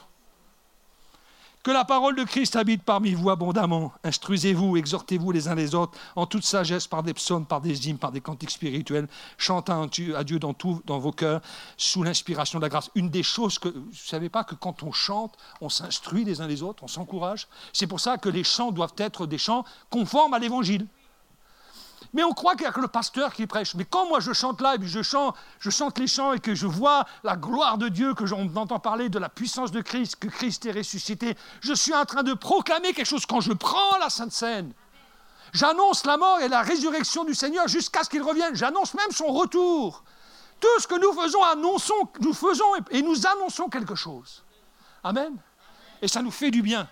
Que 1.66 1.72
la 1.72 1.84
parole 1.84 2.14
de 2.14 2.22
Christ 2.22 2.54
habite 2.54 2.84
parmi 2.84 3.12
vous 3.12 3.28
abondamment. 3.28 3.92
Instruisez-vous, 4.04 4.76
exhortez-vous 4.76 5.32
les 5.32 5.48
uns 5.48 5.56
les 5.56 5.74
autres 5.74 5.98
en 6.14 6.24
toute 6.24 6.44
sagesse 6.44 6.86
par 6.86 7.02
des 7.02 7.12
psaumes, 7.12 7.44
par 7.44 7.60
des 7.60 7.88
hymnes, 7.88 7.98
par 7.98 8.12
des 8.12 8.20
cantiques 8.20 8.52
spirituels, 8.52 9.08
chantant 9.36 9.82
à 9.82 10.22
Dieu 10.22 10.38
dans, 10.38 10.54
dans 10.84 10.98
vos 11.00 11.10
cœurs 11.10 11.40
sous 11.76 12.04
l'inspiration 12.04 12.60
de 12.60 12.62
la 12.62 12.68
grâce. 12.68 12.88
Une 12.94 13.10
des 13.10 13.24
choses 13.24 13.58
que 13.58 13.68
vous 13.68 13.80
ne 13.80 13.94
savez 13.96 14.28
pas 14.28 14.44
que 14.44 14.54
quand 14.54 14.84
on 14.84 14.92
chante, 14.92 15.36
on 15.60 15.68
s'instruit 15.68 16.22
les 16.22 16.40
uns 16.40 16.46
les 16.46 16.62
autres, 16.62 16.84
on 16.84 16.86
s'encourage. 16.86 17.48
C'est 17.72 17.88
pour 17.88 17.98
ça 17.98 18.16
que 18.16 18.28
les 18.28 18.44
chants 18.44 18.70
doivent 18.70 18.94
être 18.98 19.26
des 19.26 19.36
chants 19.36 19.64
conformes 19.90 20.34
à 20.34 20.38
l'évangile. 20.38 20.86
Mais 22.12 22.24
on 22.24 22.32
croit 22.32 22.52
qu'il 22.54 22.62
n'y 22.62 22.68
a 22.68 22.72
que 22.72 22.80
le 22.80 22.88
pasteur 22.88 23.32
qui 23.32 23.46
prêche. 23.46 23.74
Mais 23.74 23.84
quand 23.84 24.08
moi 24.08 24.20
je 24.20 24.32
chante 24.32 24.60
là, 24.60 24.74
et 24.74 24.78
puis 24.78 24.88
je 24.88 25.02
chante, 25.02 25.98
les 25.98 26.06
chants 26.06 26.32
et 26.32 26.40
que 26.40 26.54
je 26.54 26.66
vois 26.66 27.04
la 27.24 27.36
gloire 27.36 27.78
de 27.78 27.88
Dieu, 27.88 28.14
que 28.14 28.26
j'entends 28.26 28.62
entend 28.62 28.78
parler 28.78 29.08
de 29.08 29.18
la 29.18 29.28
puissance 29.28 29.70
de 29.70 29.80
Christ, 29.80 30.16
que 30.16 30.28
Christ 30.28 30.66
est 30.66 30.72
ressuscité, 30.72 31.36
je 31.60 31.72
suis 31.72 31.94
en 31.94 32.04
train 32.04 32.22
de 32.22 32.34
proclamer 32.34 32.92
quelque 32.92 33.06
chose 33.06 33.26
quand 33.26 33.40
je 33.40 33.52
prends 33.52 33.98
la 33.98 34.10
Sainte 34.10 34.32
Seine. 34.32 34.72
J'annonce 35.52 36.04
la 36.04 36.16
mort 36.16 36.40
et 36.40 36.48
la 36.48 36.62
résurrection 36.62 37.24
du 37.24 37.34
Seigneur 37.34 37.68
jusqu'à 37.68 38.02
ce 38.04 38.10
qu'il 38.10 38.22
revienne. 38.22 38.54
J'annonce 38.54 38.94
même 38.94 39.10
son 39.10 39.28
retour. 39.28 40.02
Tout 40.60 40.80
ce 40.80 40.86
que 40.86 40.98
nous 40.98 41.12
faisons, 41.12 41.42
annonçons, 41.44 42.08
nous 42.20 42.32
faisons 42.32 42.64
et 42.90 43.02
nous 43.02 43.26
annonçons 43.26 43.68
quelque 43.68 43.94
chose. 43.94 44.42
Amen. 45.04 45.36
Et 46.02 46.08
ça 46.08 46.22
nous 46.22 46.30
fait 46.30 46.50
du 46.50 46.62
bien. 46.62 46.88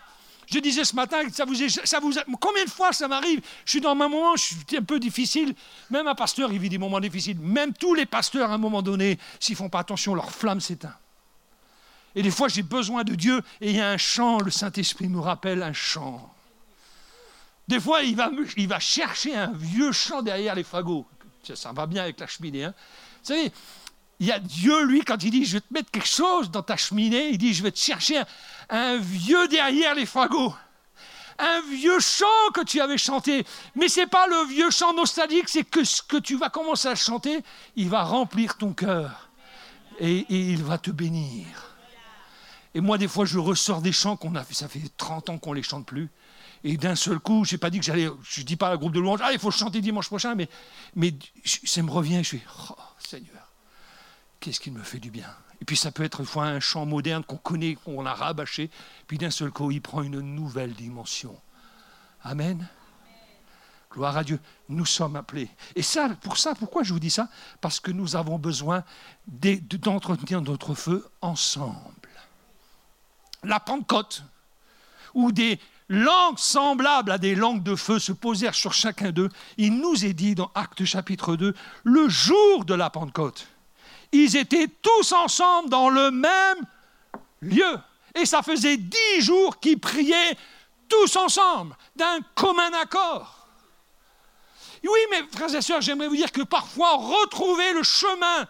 Je 0.47 0.59
disais 0.59 0.85
ce 0.85 0.95
matin, 0.95 1.19
ça 1.33 1.45
vous, 1.45 1.55
ça 1.55 2.01
combien 2.41 2.65
de 2.65 2.71
fois 2.71 2.93
ça 2.93 3.09
m'arrive? 3.09 3.41
Je 3.65 3.71
suis 3.71 3.81
dans 3.81 3.91
un 3.91 3.95
moment, 3.95 4.37
je 4.37 4.43
suis 4.43 4.77
un 4.77 4.83
peu 4.83 4.99
difficile. 4.99 5.55
Même 5.91 6.07
un 6.07 6.15
pasteur, 6.15 6.53
il 6.53 6.59
vit 6.59 6.69
des 6.69 6.79
moments 6.79 7.01
difficiles. 7.01 7.39
Même 7.41 7.73
tous 7.73 7.95
les 7.95 8.07
pasteurs, 8.07 8.51
à 8.51 8.55
un 8.55 8.59
moment 8.59 8.83
donné, 8.83 9.19
s'ils 9.41 9.55
ne 9.55 9.59
font 9.59 9.69
pas 9.69 9.81
attention, 9.81 10.15
leur 10.15 10.31
flamme 10.31 10.61
s'éteint. 10.61 10.97
Et 12.15 12.23
des 12.23 12.31
fois, 12.31 12.49
j'ai 12.49 12.63
besoin 12.63 13.03
de 13.05 13.15
Dieu 13.15 13.43
et 13.61 13.71
il 13.71 13.77
y 13.77 13.81
a 13.81 13.91
un 13.91 13.97
chant, 13.97 14.39
le 14.41 14.51
Saint-Esprit 14.51 15.09
me 15.09 15.19
rappelle 15.19 15.63
un 15.63 15.73
chant. 15.73 16.33
Des 17.67 17.81
fois, 17.81 18.03
il 18.03 18.15
va, 18.15 18.31
il 18.57 18.69
va 18.69 18.79
chercher 18.79 19.35
un 19.35 19.53
vieux 19.53 19.93
chant 19.93 20.23
derrière 20.23 20.55
les 20.55 20.65
fagots. 20.65 21.07
Ça, 21.55 21.73
va 21.73 21.87
bien 21.87 22.03
avec 22.03 22.21
la 22.21 22.27
cheminée. 22.27 22.65
Hein. 22.65 22.75
Vous 23.23 23.29
savez, 23.35 23.53
il 24.25 24.29
y 24.29 24.33
a 24.33 24.39
Dieu, 24.39 24.87
lui, 24.87 25.03
quand 25.03 25.23
il 25.23 25.31
dit, 25.31 25.45
je 25.45 25.55
vais 25.55 25.61
te 25.61 25.75
mettre 25.75 25.91
quelque 25.91 26.09
chose 26.09 26.51
dans 26.51 26.63
ta 26.63 26.79
cheminée, 26.79 27.29
il 27.29 27.37
dit, 27.37 27.53
je 27.53 27.63
vais 27.63 27.71
te 27.71 27.79
chercher 27.79 28.23
un, 28.71 28.97
vieux 28.97 29.47
derrière 29.49 29.95
les 29.95 30.07
fagots. 30.07 30.55
Un 31.39 31.61
vieux 31.71 32.01
chant 32.01 32.25
que 32.55 32.65
tu 32.65 32.81
avais 32.81 32.97
chanté. 32.97 33.45
Mais 33.75 33.89
ce 33.89 34.01
n'est 34.01 34.07
pas 34.07 34.27
le 34.27 34.47
vieux 34.47 34.71
chant 34.71 34.95
nostalgique, 34.95 35.51
c'est 35.51 35.65
que 35.65 35.85
ce 35.85 36.01
que 36.01 36.17
tu 36.17 36.39
vas 36.39 36.49
commencer 36.49 36.89
à 36.89 36.95
chanter, 36.95 37.45
il 37.77 37.91
va 37.91 38.03
remplir 38.03 38.57
ton 38.57 38.73
cœur. 38.73 39.29
Et, 40.01 40.25
il 40.31 40.65
va 40.65 40.79
te 40.79 40.91
bénir. 40.91 41.47
Et 42.75 42.81
moi, 42.81 42.97
des 42.97 43.09
fois, 43.09 43.27
je 43.27 43.39
ressors 43.39 43.83
des 43.83 43.93
chants 43.93 44.17
qu'on 44.17 44.35
a 44.37 44.43
fait, 44.43 44.55
ça 44.55 44.69
fait 44.69 44.81
30 44.97 45.29
ans 45.29 45.39
qu'on 45.39 45.51
ne 45.51 45.57
les 45.57 45.63
chante 45.63 45.85
plus. 45.85 46.09
Et 46.65 46.79
d'un 46.79 46.97
seul 46.97 47.19
coup, 47.19 47.45
je 47.45 47.53
n'ai 47.53 47.59
pas 47.59 47.69
dit 47.69 47.79
que 47.79 47.85
j'allais, 47.85 48.09
je 48.23 48.41
ne 48.41 48.47
dis 48.47 48.57
pas 48.57 48.69
à 48.69 48.71
la 48.71 48.79
groupe 48.79 48.93
de 48.93 49.01
louange, 49.01 49.21
ah, 49.23 49.35
il 49.35 49.39
faut 49.39 49.51
chanter 49.51 49.83
dimanche 49.83 50.07
prochain, 50.07 50.35
mais, 50.35 50.49
mais 50.97 51.13
ça 51.45 51.83
me 51.83 51.91
revient, 51.91 52.21
je 52.25 52.29
suis, 52.29 52.43
oh, 52.71 52.75
Seigneur 53.07 53.44
qu'est-ce 54.45 54.61
qui 54.61 54.71
me 54.71 54.83
fait 54.83 54.99
du 54.99 55.11
bien 55.11 55.35
Et 55.63 55.65
puis 55.65 55.75
ça 55.75 55.91
peut 55.91 56.03
être 56.03 56.21
une 56.21 56.27
fois 56.27 56.45
un 56.45 56.61
chant 56.61 56.85
moderne 56.85 57.25
qu'on 57.25 57.39
connaît, 57.39 57.77
qu'on 57.77 58.05
a 58.05 58.13
rabâché, 58.13 58.71
puis 59.07 59.17
d'un 59.17 59.31
seul 59.31 59.51
coup, 59.51 59.71
il 59.71 59.81
prend 59.81 60.03
une 60.03 60.21
nouvelle 60.21 60.75
dimension. 60.75 61.35
Amen. 62.23 62.69
Gloire 63.91 64.19
à 64.19 64.23
Dieu, 64.23 64.39
nous 64.69 64.85
sommes 64.85 65.17
appelés. 65.17 65.49
Et 65.77 65.83
ça, 65.83 66.11
pour 66.21 66.37
ça, 66.37 66.55
pourquoi 66.55 66.83
je 66.83 66.93
vous 66.93 67.01
dis 67.01 67.11
ça? 67.11 67.31
Parce 67.63 67.81
que 67.81 67.91
nous 67.91 68.17
avons 68.17 68.39
besoin 68.39 68.85
d'entretenir 69.27 70.43
notre 70.43 70.75
feu 70.75 71.09
ensemble. 71.23 72.11
La 73.45 73.61
Pentecôte, 73.61 74.25
où 75.15 75.33
des 75.33 75.59
langues 75.89 76.39
semblables 76.39 77.13
à 77.13 77.19
des 77.19 77.35
langues 77.35 77.63
de 77.63 77.77
feu 77.77 77.99
se 77.99 78.13
posèrent 78.13 78.55
sur 78.55 78.75
chacun 78.75 79.11
d'eux, 79.11 79.31
il 79.57 79.79
nous 79.79 80.05
est 80.05 80.13
dit 80.13 80.35
dans 80.35 80.51
Actes 80.55 80.85
chapitre 80.85 81.35
2, 81.37 81.55
le 81.85 82.09
jour 82.11 82.67
de 82.67 82.75
la 82.75 82.91
Pentecôte 82.91 83.49
ils 84.15 84.37
étaient 84.37 84.69
tous 84.69 85.13
ensemble 85.13 85.69
dans 85.69 85.89
le 85.89 86.11
même 86.11 86.57
lieu. 87.41 87.79
Et 88.15 88.25
ça 88.27 88.43
faisait 88.43 88.77
dix 88.77 89.21
jours 89.21 89.59
qu'ils 89.59 89.81
priaient 89.81 90.37
tous 90.89 91.17
ensemble, 91.17 91.77
d'un 91.97 92.21
commun 92.35 92.73
accord. 92.81 93.49
Oui, 94.83 95.01
mais 95.11 95.23
frères 95.33 95.55
et 95.55 95.63
sœurs, 95.63 95.81
j'aimerais 95.81 96.09
vous 96.09 96.17
dire 96.17 96.31
que 96.31 96.43
parfois, 96.43 96.97
retrouver 96.97 97.73
le 97.73 97.83
chemin 97.83 98.47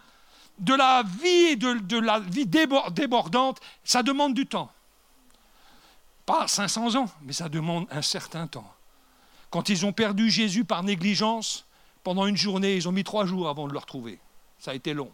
de 0.58 0.74
la 0.74 1.02
vie, 1.02 1.56
de, 1.56 1.74
de 1.74 1.98
la 1.98 2.18
vie 2.18 2.46
débordante, 2.46 3.60
ça 3.84 4.02
demande 4.02 4.34
du 4.34 4.46
temps. 4.46 4.70
Pas 6.26 6.48
500 6.48 6.96
ans, 6.96 7.08
mais 7.22 7.32
ça 7.32 7.48
demande 7.48 7.86
un 7.90 8.02
certain 8.02 8.46
temps. 8.46 8.70
Quand 9.50 9.68
ils 9.68 9.86
ont 9.86 9.92
perdu 9.92 10.30
Jésus 10.30 10.64
par 10.64 10.82
négligence, 10.82 11.64
pendant 12.02 12.26
une 12.26 12.36
journée, 12.36 12.76
ils 12.76 12.88
ont 12.88 12.92
mis 12.92 13.04
trois 13.04 13.24
jours 13.24 13.48
avant 13.48 13.68
de 13.68 13.72
le 13.72 13.78
retrouver. 13.78 14.18
Ça 14.58 14.72
a 14.72 14.74
été 14.74 14.92
long. 14.92 15.12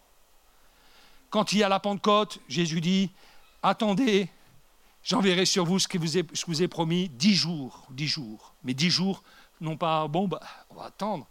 Quand 1.31 1.53
il 1.53 1.61
y 1.61 1.62
a 1.62 1.68
la 1.68 1.78
Pentecôte, 1.78 2.41
Jésus 2.49 2.81
dit, 2.81 3.11
attendez, 3.62 4.28
j'enverrai 5.05 5.47
sur 5.47 5.64
vous 5.64 5.78
ce 5.78 5.87
que 5.87 5.99
je 5.99 6.47
vous 6.47 6.62
ai 6.62 6.68
promis, 6.68 7.09
dix 7.09 7.35
jours, 7.35 7.87
dix 7.91 8.09
jours. 8.09 8.55
Mais 8.64 8.74
dix 8.74 8.91
jours, 8.91 9.22
non 9.61 9.76
pas, 9.76 10.09
bon, 10.09 10.26
bah, 10.26 10.41
on 10.70 10.74
va 10.74 10.87
attendre. 10.87 11.28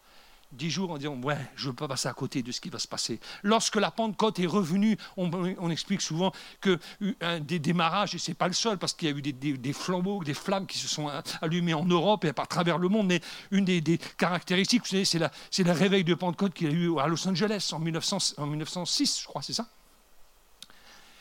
Dix 0.54 0.72
jours 0.72 0.90
en 0.90 0.98
disant, 0.98 1.16
ouais, 1.22 1.38
je 1.56 1.66
ne 1.66 1.72
veux 1.72 1.76
pas 1.76 1.88
passer 1.88 2.08
à 2.08 2.14
côté 2.14 2.42
de 2.42 2.52
ce 2.52 2.62
qui 2.62 2.70
va 2.70 2.80
se 2.80 2.88
passer. 2.88 3.20
Lorsque 3.44 3.76
la 3.76 3.92
Pentecôte 3.92 4.40
est 4.40 4.48
revenue, 4.48 4.98
on, 5.18 5.70
explique 5.70 6.02
souvent 6.02 6.32
que 6.60 6.80
un 7.22 7.40
des 7.40 7.60
démarrages, 7.60 8.16
et 8.16 8.18
ce 8.18 8.32
n'est 8.32 8.36
pas 8.36 8.48
le 8.48 8.54
seul, 8.54 8.80
parce 8.80 8.94
qu'il 8.94 9.10
y 9.10 9.14
a 9.14 9.16
eu 9.16 9.22
des, 9.22 9.74
flambeaux, 9.74 10.24
des 10.24 10.34
flammes 10.34 10.66
qui 10.66 10.80
se 10.80 10.88
sont 10.88 11.12
allumées 11.42 11.76
en 11.76 11.86
Europe 11.86 12.26
et 12.26 12.30
à 12.30 12.46
travers 12.48 12.80
le 12.80 12.88
monde, 12.88 13.08
mais 13.08 13.20
une 13.52 13.66
des, 13.66 14.00
caractéristiques, 14.18 14.88
c'est 14.88 15.20
le 15.64 15.72
réveil 15.72 16.06
de 16.06 16.16
Pentecôte 16.16 16.54
qu'il 16.56 16.68
y 16.68 16.72
a 16.72 16.74
eu 16.74 16.98
à 16.98 17.06
Los 17.06 17.28
Angeles 17.28 17.70
en, 17.74 17.80
1900, 17.80 18.42
en 18.42 18.48
1906, 18.48 19.22
je 19.22 19.28
crois, 19.28 19.44
c'est 19.44 19.54
ça? 19.54 19.68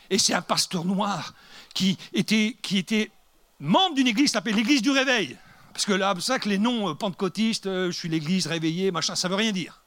Et 0.09 0.17
c'est 0.17 0.33
un 0.33 0.41
pasteur 0.41 0.85
noir 0.85 1.33
qui 1.73 1.97
était, 2.13 3.11
membre 3.59 3.95
d'une 3.95 4.07
église 4.07 4.35
appelée 4.35 4.53
l'église 4.53 4.81
du 4.81 4.91
réveil. 4.91 5.37
Parce 5.73 5.85
que 5.85 5.93
là, 5.93 6.13
ça 6.19 6.39
que 6.39 6.49
les 6.49 6.57
noms 6.57 6.89
euh, 6.89 6.93
pentecôtistes, 6.93 7.67
euh, 7.67 7.91
je 7.91 7.97
suis 7.97 8.09
l'église 8.09 8.47
réveillée, 8.47 8.91
machin, 8.91 9.15
ça 9.15 9.27
veut 9.27 9.35
rien 9.35 9.51
dire. 9.51 9.81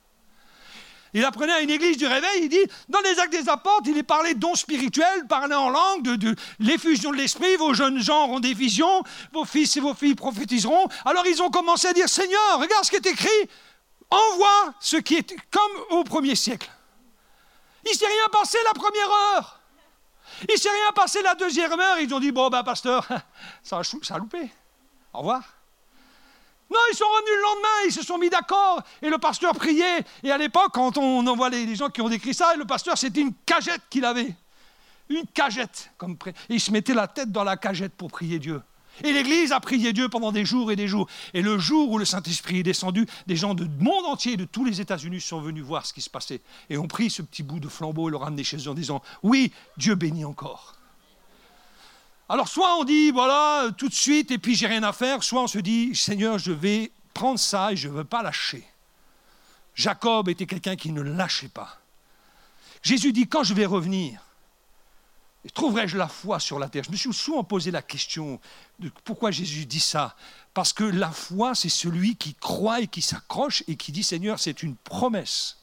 Il 1.15 1.25
apprenait 1.25 1.53
à 1.53 1.61
une 1.61 1.69
église 1.69 1.99
du 1.99 2.07
réveil, 2.07 2.45
il 2.45 2.49
dit, 2.49 2.65
dans 2.89 3.01
les 3.01 3.19
actes 3.19 3.33
des 3.33 3.49
apôtres, 3.51 3.87
il 3.87 3.99
est 3.99 4.03
parlé 4.03 4.33
de 4.33 4.39
dons 4.39 4.55
spirituels, 4.55 5.27
parlé 5.29 5.55
en 5.55 5.69
langue, 5.69 6.03
de, 6.03 6.17
de 6.17 6.37
l'effusion 6.59 7.11
de 7.11 7.17
l'esprit, 7.17 7.57
vos 7.57 7.75
jeunes 7.75 7.99
gens 7.99 8.25
auront 8.25 8.41
des 8.41 8.55
visions, 8.55 9.03
vos 9.33 9.45
fils 9.45 9.77
et 9.77 9.81
vos 9.81 9.93
filles 9.93 10.15
prophétiseront. 10.15 10.89
Alors 11.05 11.27
ils 11.27 11.43
ont 11.43 11.51
commencé 11.51 11.89
à 11.89 11.93
dire, 11.93 12.09
Seigneur, 12.09 12.59
regarde 12.59 12.85
ce 12.85 12.91
qui 12.91 12.97
est 12.97 13.07
écrit, 13.07 13.29
envoie 14.09 14.75
ce 14.81 14.97
qui 14.97 15.17
est 15.17 15.37
comme 15.51 15.99
au 15.99 16.05
premier 16.05 16.35
siècle. 16.35 16.71
Il 17.85 17.91
ne 17.91 17.97
s'est 17.97 18.07
rien 18.07 18.29
passé 18.31 18.57
la 18.65 18.73
première 18.73 19.11
heure. 19.11 19.62
Il 20.49 20.55
ne 20.55 20.59
s'est 20.59 20.71
rien 20.71 20.93
passé 20.95 21.23
la 21.23 21.35
deuxième 21.35 21.79
heure. 21.79 21.99
Ils 22.01 22.13
ont 22.15 22.21
dit 22.21 22.33
Bon, 22.33 22.49
ben, 22.49 22.63
pasteur, 22.63 23.07
ça 23.63 23.81
a, 23.81 24.19
loupé. 24.19 24.51
Au 25.13 25.19
revoir. 25.19 25.43
Non, 26.71 26.79
ils 26.91 26.97
sont 26.97 27.05
revenus 27.05 27.35
le 27.37 27.43
lendemain, 27.43 27.87
ils 27.87 27.93
se 27.93 28.03
sont 28.03 28.17
mis 28.17 28.31
d'accord. 28.31 28.83
Et 29.03 29.11
le 29.11 29.19
pasteur 29.19 29.55
priait. 29.55 30.05
Et 30.23 30.31
à 30.31 30.39
l'époque, 30.39 30.73
quand 30.73 30.97
on 30.97 31.27
envoie 31.27 31.51
les, 31.51 31.75
gens 31.75 31.91
qui 31.91 32.01
ont 32.01 32.09
décrit 32.09 32.33
ça, 32.33 32.55
le 32.57 32.65
pasteur, 32.65 32.97
c'était 32.97 33.21
une 33.21 33.35
cagette 33.45 33.83
qu'il 33.91 34.05
avait. 34.07 34.35
Une 35.11 35.27
cagette. 35.27 35.91
Comme, 35.99 36.17
et 36.27 36.55
il 36.55 36.61
se 36.61 36.71
mettait 36.71 36.95
la 36.95 37.09
tête 37.09 37.31
dans 37.31 37.45
la 37.45 37.59
cagette 37.59 37.93
pour 37.93 38.11
prier 38.11 38.39
Dieu. 38.39 38.63
Et 39.05 39.13
l'Église 39.13 39.53
a 39.53 39.61
prié 39.61 39.93
Dieu 39.93 40.09
pendant 40.09 40.33
des 40.33 40.45
jours 40.45 40.71
et 40.71 40.77
des 40.77 40.87
jours. 40.87 41.09
Et 41.35 41.43
le 41.43 41.59
jour 41.59 41.91
où 41.91 41.99
le 41.99 42.05
Saint-Esprit 42.05 42.59
est 42.59 42.63
descendu, 42.63 43.07
des 43.27 43.37
gens 43.37 43.55
du 43.55 43.67
monde 43.79 44.05
entier, 44.07 44.37
de 44.37 44.45
tous 44.45 44.65
les 44.65 44.81
États-Unis, 44.81 45.21
sont 45.21 45.41
venus 45.41 45.65
voir 45.65 45.87
ce 45.87 45.93
qui 45.93 46.03
se 46.03 46.11
passait. 46.11 46.41
Et 46.69 46.77
ont 46.77 46.87
pris 46.87 47.11
ce 47.11 47.23
petit 47.23 47.43
bout 47.43 47.59
de 47.59 47.69
flambeau 47.69 48.09
et 48.09 48.13
l'ont 48.13 48.19
ramené 48.19 48.45
chez 48.45 48.59
eux 48.59 48.69
en 48.69 48.75
disant 48.75 49.03
Oui, 49.23 49.53
Dieu 49.77 49.95
bénit 49.95 50.25
encore. 50.25 50.75
Alors, 52.29 52.49
soit 52.49 52.77
on 52.79 52.85
dit 52.85 53.11
Voilà, 53.11 53.71
tout 53.77 53.89
de 53.89 53.95
suite, 53.95 54.31
et 54.31 54.39
puis 54.39 54.55
j'ai 54.55 54.67
rien 54.67 54.83
à 54.83 54.93
faire, 54.93 55.23
soit 55.23 55.43
on 55.43 55.49
se 55.49 55.59
dit 55.59 55.95
Seigneur, 55.95 56.39
je 56.39 56.53
vais 56.53 56.93
prendre 57.15 57.39
ça 57.39 57.73
et 57.73 57.77
je 57.77 57.89
ne 57.89 57.95
veux 57.95 58.05
pas 58.05 58.23
lâcher. 58.23 58.65
Jacob 59.75 60.29
était 60.29 60.47
quelqu'un 60.47 60.77
qui 60.77 60.93
ne 60.93 61.01
lâchait 61.01 61.49
pas. 61.49 61.79
Jésus 62.83 63.13
dit 63.13 63.27
Quand 63.27 63.43
je 63.43 63.55
vais 63.55 63.67
revenir, 63.67 64.21
Trouverai-je 65.55 65.97
la 65.97 66.07
foi 66.07 66.39
sur 66.39 66.61
la 66.61 66.69
terre? 66.69 66.85
Je 66.85 66.93
me 66.93 66.97
suis 66.97 67.13
souvent 67.13 67.43
posé 67.43 67.73
la 67.73 67.83
question 67.83 68.41
pourquoi 69.05 69.31
Jésus 69.31 69.67
dit 69.67 69.81
ça. 69.81 70.17
Parce 70.55 70.73
que 70.73 70.85
la 70.85 71.11
foi, 71.11 71.55
c'est 71.55 71.69
celui 71.69 72.17
qui 72.17 72.35
croit 72.35 72.81
et 72.81 72.87
qui 72.87 73.03
s'accroche 73.03 73.63
et 73.69 73.77
qui 73.77 73.93
dit 73.93 74.03
Seigneur, 74.03 74.39
c'est 74.39 74.63
une 74.63 74.77
promesse. 74.77 75.59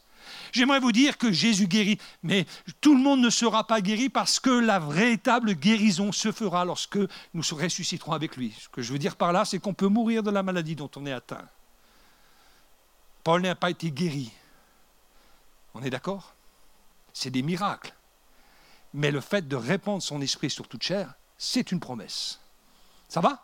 J'aimerais 0.51 0.79
vous 0.79 0.91
dire 0.91 1.17
que 1.17 1.31
Jésus 1.31 1.67
guérit, 1.67 1.99
mais 2.23 2.45
tout 2.81 2.95
le 2.95 3.01
monde 3.01 3.21
ne 3.21 3.29
sera 3.29 3.65
pas 3.65 3.81
guéri 3.81 4.09
parce 4.09 4.39
que 4.39 4.49
la 4.49 4.79
véritable 4.79 5.53
guérison 5.53 6.11
se 6.11 6.31
fera 6.31 6.65
lorsque 6.65 6.97
nous 7.33 7.43
ressusciterons 7.51 8.13
avec 8.13 8.35
lui. 8.35 8.53
Ce 8.59 8.67
que 8.69 8.81
je 8.81 8.91
veux 8.91 8.99
dire 8.99 9.15
par 9.15 9.31
là, 9.31 9.45
c'est 9.45 9.59
qu'on 9.59 9.73
peut 9.73 9.87
mourir 9.87 10.23
de 10.23 10.31
la 10.31 10.43
maladie 10.43 10.75
dont 10.75 10.89
on 10.95 11.05
est 11.05 11.13
atteint. 11.13 11.47
Paul 13.23 13.41
n'a 13.41 13.55
pas 13.55 13.69
été 13.69 13.91
guéri. 13.91 14.31
On 15.73 15.83
est 15.83 15.89
d'accord? 15.89 16.33
C'est 17.13 17.29
des 17.29 17.43
miracles. 17.43 17.93
Mais 18.93 19.11
le 19.11 19.21
fait 19.21 19.47
de 19.47 19.55
répandre 19.55 20.01
son 20.01 20.21
esprit 20.21 20.49
sur 20.49 20.67
toute 20.67 20.83
chair, 20.83 21.13
c'est 21.37 21.71
une 21.71 21.79
promesse. 21.79 22.39
Ça 23.09 23.19
va? 23.19 23.43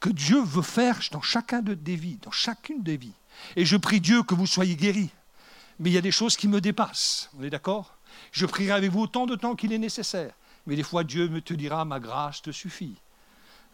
Que 0.00 0.08
Dieu 0.08 0.42
veut 0.42 0.62
faire 0.62 0.98
dans 1.12 1.22
chacun 1.22 1.62
de 1.62 1.74
des 1.74 1.96
vies, 1.96 2.18
dans 2.22 2.30
chacune 2.30 2.82
des 2.82 2.96
vies. 2.96 3.14
Et 3.54 3.64
je 3.64 3.76
prie 3.76 4.00
Dieu 4.00 4.22
que 4.22 4.34
vous 4.34 4.46
soyez 4.46 4.76
guéris. 4.76 5.10
Mais 5.78 5.90
il 5.90 5.92
y 5.92 5.98
a 5.98 6.02
des 6.02 6.10
choses 6.10 6.36
qui 6.36 6.48
me 6.48 6.60
dépassent. 6.60 7.30
On 7.38 7.42
est 7.42 7.50
d'accord? 7.50 7.94
Je 8.32 8.46
prierai 8.46 8.72
avec 8.72 8.90
vous 8.90 9.02
autant 9.02 9.26
de 9.26 9.36
temps 9.36 9.54
qu'il 9.54 9.72
est 9.72 9.78
nécessaire. 9.78 10.32
Mais 10.66 10.74
des 10.74 10.82
fois, 10.82 11.04
Dieu 11.04 11.28
me 11.28 11.40
te 11.40 11.54
dira, 11.54 11.84
ma 11.84 12.00
grâce 12.00 12.42
te 12.42 12.50
suffit. 12.50 12.96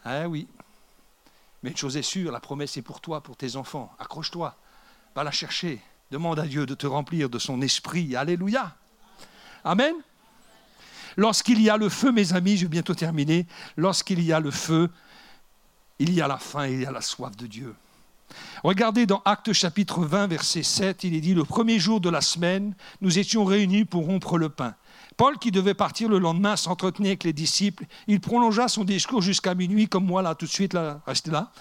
Ah 0.05 0.27
oui. 0.27 0.47
Mais 1.63 1.71
une 1.71 1.77
chose 1.77 1.95
est 1.95 2.01
sûre, 2.01 2.31
la 2.31 2.41
promesse 2.41 2.75
est 2.75 2.81
pour 2.81 2.99
toi, 2.99 3.21
pour 3.21 3.37
tes 3.37 3.55
enfants. 3.55 3.91
Accroche-toi. 3.99 4.55
Va 5.15 5.23
la 5.23 5.31
chercher. 5.31 5.81
Demande 6.11 6.39
à 6.39 6.45
Dieu 6.45 6.65
de 6.65 6.75
te 6.75 6.85
remplir 6.85 7.29
de 7.29 7.39
son 7.39 7.61
esprit. 7.61 8.15
Alléluia. 8.15 8.75
Amen. 9.63 9.95
Lorsqu'il 11.17 11.61
y 11.61 11.69
a 11.69 11.77
le 11.77 11.89
feu, 11.89 12.11
mes 12.11 12.33
amis, 12.33 12.57
je 12.57 12.63
vais 12.63 12.69
bientôt 12.69 12.95
terminer, 12.95 13.45
lorsqu'il 13.77 14.21
y 14.21 14.33
a 14.33 14.39
le 14.39 14.51
feu, 14.51 14.89
il 15.99 16.13
y 16.13 16.21
a 16.21 16.27
la 16.27 16.37
faim, 16.37 16.67
il 16.67 16.81
y 16.81 16.85
a 16.85 16.91
la 16.91 17.01
soif 17.01 17.35
de 17.37 17.47
Dieu. 17.47 17.75
Regardez 18.63 19.05
dans 19.05 19.21
Actes 19.25 19.53
chapitre 19.53 20.03
20, 20.03 20.27
verset 20.27 20.63
7, 20.63 21.03
il 21.03 21.13
est 21.15 21.21
dit, 21.21 21.33
le 21.33 21.43
premier 21.43 21.79
jour 21.79 21.99
de 21.99 22.09
la 22.09 22.21
semaine, 22.21 22.75
nous 23.01 23.19
étions 23.19 23.45
réunis 23.45 23.85
pour 23.85 24.05
rompre 24.05 24.37
le 24.37 24.49
pain. 24.49 24.75
Paul, 25.17 25.37
qui 25.37 25.51
devait 25.51 25.75
partir 25.75 26.09
le 26.09 26.17
lendemain, 26.17 26.55
s'entretenait 26.55 27.09
avec 27.09 27.23
les 27.23 27.33
disciples. 27.33 27.85
Il 28.07 28.19
prolongea 28.19 28.67
son 28.67 28.83
discours 28.83 29.21
jusqu'à 29.21 29.53
minuit, 29.53 29.87
comme 29.87 30.05
moi, 30.05 30.21
là, 30.23 30.33
tout 30.33 30.45
de 30.45 30.51
suite, 30.51 30.73
là, 30.73 31.01
restez 31.05 31.29
là. 31.29 31.51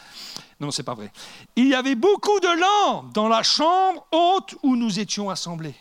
Non, 0.60 0.70
c'est 0.70 0.82
pas 0.82 0.94
vrai. 0.94 1.12
Il 1.56 1.68
y 1.68 1.74
avait 1.74 1.94
beaucoup 1.94 2.40
de 2.40 2.60
lampes 2.60 3.12
dans 3.12 3.28
la 3.28 3.42
chambre 3.42 4.06
haute 4.10 4.54
où 4.62 4.76
nous 4.76 4.98
étions 4.98 5.28
assemblés. 5.28 5.74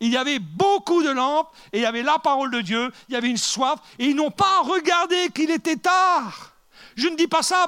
Il 0.00 0.12
y 0.12 0.16
avait 0.16 0.38
beaucoup 0.38 1.02
de 1.02 1.10
lampes 1.10 1.50
et 1.72 1.78
il 1.78 1.82
y 1.82 1.86
avait 1.86 2.02
la 2.02 2.18
parole 2.18 2.50
de 2.50 2.60
Dieu, 2.60 2.92
il 3.08 3.14
y 3.14 3.16
avait 3.16 3.30
une 3.30 3.36
soif 3.36 3.80
et 3.98 4.06
ils 4.06 4.16
n'ont 4.16 4.30
pas 4.30 4.60
regardé 4.62 5.30
qu'il 5.34 5.50
était 5.50 5.76
tard. 5.76 6.52
Je 6.96 7.08
ne 7.08 7.16
dis 7.16 7.26
pas 7.26 7.42
ça, 7.42 7.66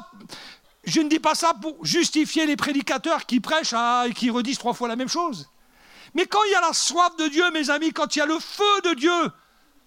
je 0.85 1.01
ne 1.01 1.09
dis 1.09 1.18
pas 1.18 1.35
ça 1.35 1.55
pour 1.55 1.85
justifier 1.85 2.47
les 2.47 2.57
prédicateurs 2.57 3.26
qui 3.26 3.41
prêchent 3.41 3.74
et 4.07 4.12
qui 4.12 4.31
redisent 4.31 4.59
trois 4.59 4.74
fois 4.74 4.89
la 4.89 4.97
même 4.97 5.09
chose. 5.09 5.49
Mais 6.14 6.26
quand 6.26 6.43
il 6.45 6.53
y 6.53 6.55
a 6.55 6.61
la 6.61 6.72
soif 6.72 7.16
de 7.16 7.29
Dieu, 7.29 7.51
mes 7.51 7.70
amis, 7.70 7.93
quand 7.93 8.16
il 8.16 8.18
y 8.18 8.22
a 8.22 8.26
le 8.26 8.39
feu 8.39 8.81
de 8.85 8.95
Dieu, 8.95 9.31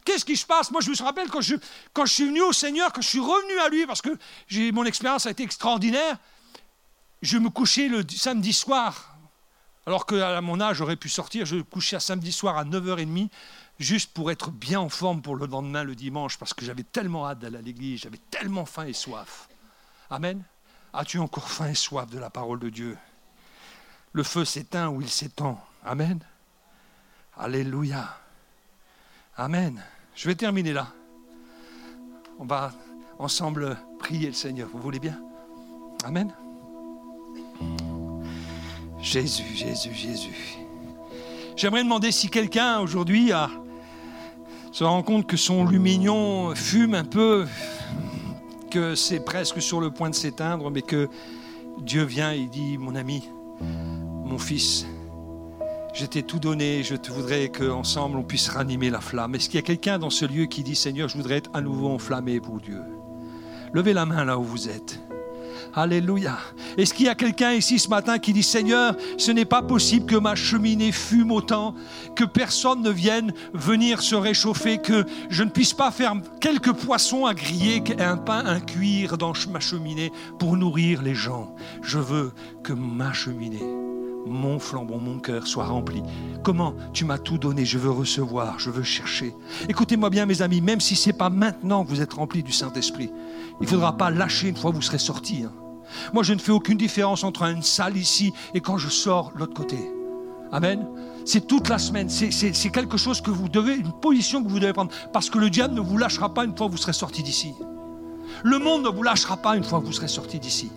qu'est-ce 0.06 0.26
qui 0.26 0.38
se 0.38 0.46
passe? 0.46 0.72
Moi, 0.72 0.82
je 0.82 0.90
me 0.90 1.04
rappelle 1.04 1.30
quand 1.30 1.42
je, 1.42 1.56
quand 1.94 2.06
je 2.06 2.14
suis 2.14 2.26
venu 2.26 2.42
au 2.42 2.54
Seigneur, 2.54 2.94
quand 2.94 3.02
je 3.02 3.10
suis 3.10 3.20
revenu 3.20 3.58
à 3.60 3.70
lui, 3.70 3.86
parce 3.86 4.02
que 4.02 4.18
mon 4.72 4.86
expérience 4.86 5.26
a 5.26 5.32
été 5.32 5.44
extraordinaire, 5.44 6.18
je 7.22 7.38
me 7.38 7.50
couchais 7.50 7.88
le 7.88 8.04
samedi 8.10 8.54
soir 8.54 9.11
alors 9.86 10.06
qu'à 10.06 10.42
mon 10.42 10.60
âge, 10.60 10.78
j'aurais 10.78 10.96
pu 10.96 11.10
sortir, 11.10 11.46
je 11.46 11.58
couchais 11.58 11.96
à 11.96 12.00
samedi 12.00 12.32
soir 12.32 12.58
à 12.58 12.66
9h30, 12.66 13.30
juste 13.80 14.14
pour 14.14 14.32
être 14.32 14.52
bien 14.52 14.80
en 14.80 14.90
forme 14.90 15.22
pour 15.22 15.36
le 15.36 15.48
lendemain, 15.48 15.84
le 15.84 15.96
dimanche, 15.96 16.38
parce 16.38 16.54
que 16.54 16.64
j'avais 16.64 16.84
tellement 16.84 17.28
hâte 17.28 17.40
d'aller 17.40 17.58
à 17.58 17.62
l'église, 17.62 18.02
j'avais 18.02 18.20
tellement 18.30 18.66
faim 18.66 18.86
et 18.86 18.94
soif. 18.94 19.50
Amen. 20.10 20.44
As-tu 20.94 21.20
encore 21.20 21.50
faim 21.50 21.70
et 21.70 21.76
soif 21.76 22.10
de 22.10 22.20
la 22.20 22.30
parole 22.30 22.60
de 22.60 22.70
Dieu? 22.70 22.98
Le 24.14 24.24
feu 24.24 24.46
s'éteint 24.46 24.90
ou 24.90 25.02
il 25.02 25.10
s'étend. 25.10 25.64
Amen. 25.86 26.20
Alléluia. 27.38 28.20
Amen. 29.38 29.82
Je 30.16 30.28
vais 30.28 30.36
terminer 30.36 30.74
là. 30.74 30.88
On 32.38 32.46
va 32.46 32.74
ensemble 33.18 33.78
prier 34.00 34.28
le 34.28 34.34
Seigneur. 34.34 34.70
Vous 34.72 34.82
voulez 34.82 35.00
bien? 35.00 35.20
Amen. 36.04 36.34
Jésus, 39.02 39.56
Jésus, 39.56 39.94
Jésus. 39.94 40.58
J'aimerais 41.56 41.84
demander 41.84 42.12
si 42.12 42.30
quelqu'un 42.30 42.80
aujourd'hui 42.80 43.32
se 44.72 44.84
rend 44.84 45.04
compte 45.04 45.28
que 45.28 45.38
son 45.38 45.66
lumignon 45.66 46.56
fume 46.56 46.94
un 46.94 47.04
peu, 47.04 47.46
que 48.70 48.96
c'est 48.96 49.26
presque 49.26 49.62
sur 49.62 49.82
le 49.82 49.92
point 49.92 50.10
de 50.10 50.16
s'éteindre, 50.16 50.70
mais 50.70 50.82
que 50.82 51.10
Dieu 51.82 52.04
vient 52.04 52.32
et 52.32 52.46
dit, 52.46 52.78
mon 52.78 52.96
ami, 52.96 53.28
mon 53.60 54.38
fils, 54.38 54.86
je 55.94 56.06
t'ai 56.06 56.24
tout 56.24 56.40
donné, 56.40 56.84
je 56.84 56.96
te 56.96 57.12
voudrais 57.12 57.50
qu'ensemble 57.50 58.18
on 58.18 58.24
puisse 58.24 58.48
ranimer 58.50 58.90
la 58.90 59.02
flamme. 59.02 59.36
Est-ce 59.36 59.50
qu'il 59.50 59.56
y 59.56 59.64
a 59.64 59.66
quelqu'un 59.66 60.00
dans 60.00 60.10
ce 60.10 60.26
lieu 60.26 60.46
qui 60.46 60.64
dit, 60.64 60.76
Seigneur, 60.76 61.10
je 61.10 61.18
voudrais 61.18 61.38
être 61.38 61.50
à 61.54 61.62
nouveau 61.62 61.90
enflammé 61.90 62.40
pour 62.40 62.60
Dieu? 62.60 62.82
Levez 63.74 63.94
la 63.94 64.06
main 64.06 64.24
là 64.24 64.38
où 64.38 64.44
vous 64.44 64.70
êtes. 64.70 65.02
Alléluia. 65.74 66.38
Est-ce 66.78 66.94
qu'il 66.94 67.06
y 67.06 67.10
a 67.10 67.16
quelqu'un 67.16 67.54
ici 67.54 67.80
ce 67.80 67.90
matin 67.90 68.20
qui 68.20 68.34
dit, 68.34 68.44
Seigneur, 68.44 68.96
ce 69.18 69.32
n'est 69.32 69.46
pas 69.46 69.62
possible 69.62 70.06
que 70.06 70.16
ma 70.16 70.36
cheminée 70.36 70.92
fume 70.92 71.32
autant, 71.32 71.76
que 72.16 72.24
personne 72.24 72.82
ne 72.82 72.90
vienne 72.90 73.34
venir 73.54 74.02
se 74.02 74.16
réchauffer, 74.16 74.78
que 74.78 75.06
je 75.30 75.44
ne 75.44 75.50
puisse 75.50 75.74
pas 75.74 75.92
faire 75.92 76.14
quelques 76.40 76.74
poissons 76.74 77.26
à 77.26 77.34
griller, 77.34 77.84
un 78.00 78.18
pain, 78.18 78.44
un 78.46 78.60
cuire 78.60 79.18
dans 79.18 79.34
ma 79.50 79.60
cheminée 79.60 80.12
pour 80.40 80.58
nourrir 80.58 81.02
les 81.02 81.16
gens. 81.16 81.56
Je 81.82 82.00
veux 82.00 82.32
que 82.64 82.74
ma 82.74 83.14
cheminée, 83.14 83.64
mon 84.26 84.60
flambeau, 84.60 85.00
mon 85.00 85.20
cœur 85.20 85.48
soit 85.48 85.66
rempli. 85.66 86.04
Comment 86.44 86.74
Tu 86.94 87.06
m'as 87.06 87.18
tout 87.18 87.38
donné, 87.38 87.66
je 87.66 87.78
veux 87.78 87.92
recevoir, 87.92 88.60
je 88.60 88.70
veux 88.70 88.84
chercher. 88.84 89.34
Écoutez-moi 89.70 90.10
bien 90.10 90.26
mes 90.26 90.42
amis, 90.42 90.62
même 90.62 90.80
si 90.80 90.96
ce 90.96 91.10
n'est 91.10 91.14
pas 91.14 91.30
maintenant 91.30 91.84
que 91.84 91.90
vous 91.90 92.02
êtes 92.02 92.14
remplis 92.14 92.44
du 92.44 92.52
Saint-Esprit, 92.52 93.12
il 93.60 93.64
ne 93.64 93.68
faudra 93.68 93.98
pas 93.98 94.10
lâcher 94.10 94.50
une 94.50 94.56
fois 94.56 94.72
que 94.72 94.76
vous 94.76 94.82
serez 94.82 94.98
sortis. 95.00 95.44
Hein. 95.46 95.52
Moi, 96.14 96.24
je 96.24 96.34
ne 96.34 96.40
fais 96.40 96.52
aucune 96.52 96.78
différence 96.78 97.24
entre 97.24 97.44
une 97.44 97.64
salle 97.64 97.98
ici 97.98 98.34
et 98.54 98.62
quand 98.62 98.78
je 98.78 98.90
sors 98.90 99.32
l'autre 99.36 99.54
côté. 99.54 99.78
Amen. 100.52 100.86
C'est 101.26 101.48
toute 101.48 101.70
la 101.70 101.78
semaine. 101.78 102.10
C'est 102.10 102.70
quelque 102.72 102.98
chose 102.98 103.22
que 103.22 103.32
vous 103.32 103.48
devez, 103.48 103.76
une 103.76 103.92
position 103.92 104.44
que 104.44 104.50
vous 104.50 104.60
devez 104.60 104.74
prendre. 104.74 104.92
Parce 105.14 105.30
que 105.30 105.40
le 105.40 105.50
diable 105.50 105.76
ne 105.76 105.82
vous 105.82 105.98
lâchera 105.98 106.34
pas 106.34 106.44
une 106.46 106.56
fois 106.56 106.68
que 106.68 106.72
vous 106.72 106.78
serez 106.78 106.94
sorti 106.94 107.24
d'ici. 107.24 107.54
Le 108.44 108.60
monde 108.60 108.84
ne 108.84 108.90
vous 108.90 109.04
lâchera 109.04 109.38
pas 109.38 109.56
une 109.56 109.64
fois 109.64 109.80
que 109.80 109.86
vous 109.86 109.94
serez 109.94 110.08
sorti 110.08 110.40
d'ici. 110.40 110.72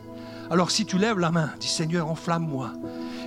Alors 0.51 0.70
si 0.70 0.84
tu 0.84 0.99
lèves 0.99 1.18
la 1.18 1.30
main, 1.30 1.51
dis 1.61 1.68
Seigneur, 1.68 2.11
enflamme-moi. 2.11 2.72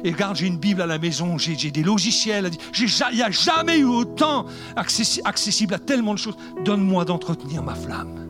Et 0.03 0.11
regarde, 0.11 0.35
j'ai 0.35 0.47
une 0.47 0.57
Bible 0.57 0.81
à 0.81 0.85
la 0.85 0.99
maison, 0.99 1.37
j'ai 1.37 1.71
des 1.71 1.83
logiciels. 1.83 2.51
Il 2.79 3.15
n'y 3.15 3.23
a 3.23 3.31
jamais 3.31 3.79
eu 3.79 3.85
autant 3.85 4.45
accessible 4.75 5.73
à 5.73 5.79
tellement 5.79 6.13
de 6.13 6.19
choses. 6.19 6.37
Donne-moi 6.63 7.05
d'entretenir 7.05 7.63
ma 7.63 7.75
flamme. 7.75 8.27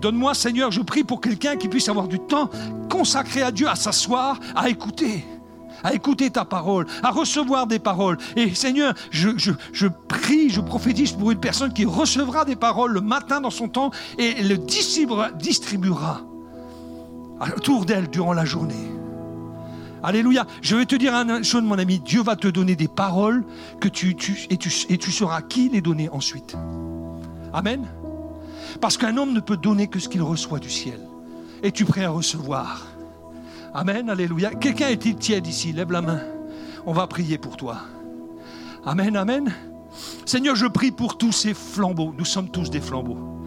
Donne-moi, 0.00 0.34
Seigneur, 0.34 0.70
je 0.70 0.82
prie 0.82 1.02
pour 1.02 1.20
quelqu'un 1.20 1.56
qui 1.56 1.68
puisse 1.68 1.88
avoir 1.88 2.08
du 2.08 2.18
temps 2.18 2.50
consacré 2.90 3.42
à 3.42 3.50
Dieu, 3.50 3.68
à 3.68 3.74
s'asseoir, 3.74 4.38
à 4.54 4.68
écouter 4.68 5.24
à 5.82 5.92
écouter 5.92 6.30
ta 6.30 6.46
parole, 6.46 6.86
à 7.02 7.10
recevoir 7.10 7.66
des 7.66 7.78
paroles. 7.78 8.16
Et 8.36 8.54
Seigneur, 8.54 8.94
je, 9.10 9.30
je, 9.36 9.86
prie, 10.08 10.48
je 10.48 10.62
prophétise 10.62 11.12
pour 11.12 11.30
une 11.30 11.40
personne 11.40 11.74
qui 11.74 11.84
recevra 11.84 12.46
des 12.46 12.56
paroles 12.56 12.92
le 12.92 13.02
matin 13.02 13.42
dans 13.42 13.50
son 13.50 13.68
temps 13.68 13.90
et 14.16 14.42
le 14.42 14.56
distribuera 14.56 16.22
autour 17.40 17.84
d'elle 17.84 18.08
durant 18.08 18.32
la 18.32 18.44
journée. 18.44 18.90
Alléluia. 20.02 20.46
Je 20.60 20.76
vais 20.76 20.84
te 20.84 20.96
dire 20.96 21.14
une 21.14 21.42
chose, 21.42 21.62
mon 21.62 21.78
ami. 21.78 21.98
Dieu 21.98 22.22
va 22.22 22.36
te 22.36 22.48
donner 22.48 22.76
des 22.76 22.88
paroles 22.88 23.44
que 23.80 23.88
tu, 23.88 24.10
et, 24.50 24.56
tu, 24.56 24.72
et 24.88 24.98
tu 24.98 25.10
sauras 25.10 25.40
qui 25.40 25.70
les 25.70 25.80
donner 25.80 26.10
ensuite. 26.10 26.54
Amen. 27.52 27.86
Parce 28.80 28.98
qu'un 28.98 29.16
homme 29.16 29.32
ne 29.32 29.40
peut 29.40 29.56
donner 29.56 29.86
que 29.86 29.98
ce 29.98 30.08
qu'il 30.08 30.22
reçoit 30.22 30.58
du 30.58 30.68
ciel. 30.68 31.00
Es-tu 31.62 31.86
prêt 31.86 32.04
à 32.04 32.10
recevoir? 32.10 32.86
Amen, 33.72 34.10
alléluia. 34.10 34.50
Quelqu'un 34.50 34.88
est-il 34.88 35.16
tiède 35.16 35.46
ici? 35.46 35.72
Lève 35.72 35.90
la 35.90 36.02
main. 36.02 36.20
On 36.84 36.92
va 36.92 37.06
prier 37.06 37.38
pour 37.38 37.56
toi. 37.56 37.78
Amen, 38.84 39.16
amen. 39.16 39.54
Seigneur, 40.26 40.54
je 40.54 40.66
prie 40.66 40.90
pour 40.90 41.16
tous 41.16 41.32
ces 41.32 41.54
flambeaux. 41.54 42.12
Nous 42.16 42.24
sommes 42.26 42.50
tous 42.50 42.68
des 42.68 42.80
flambeaux. 42.80 43.43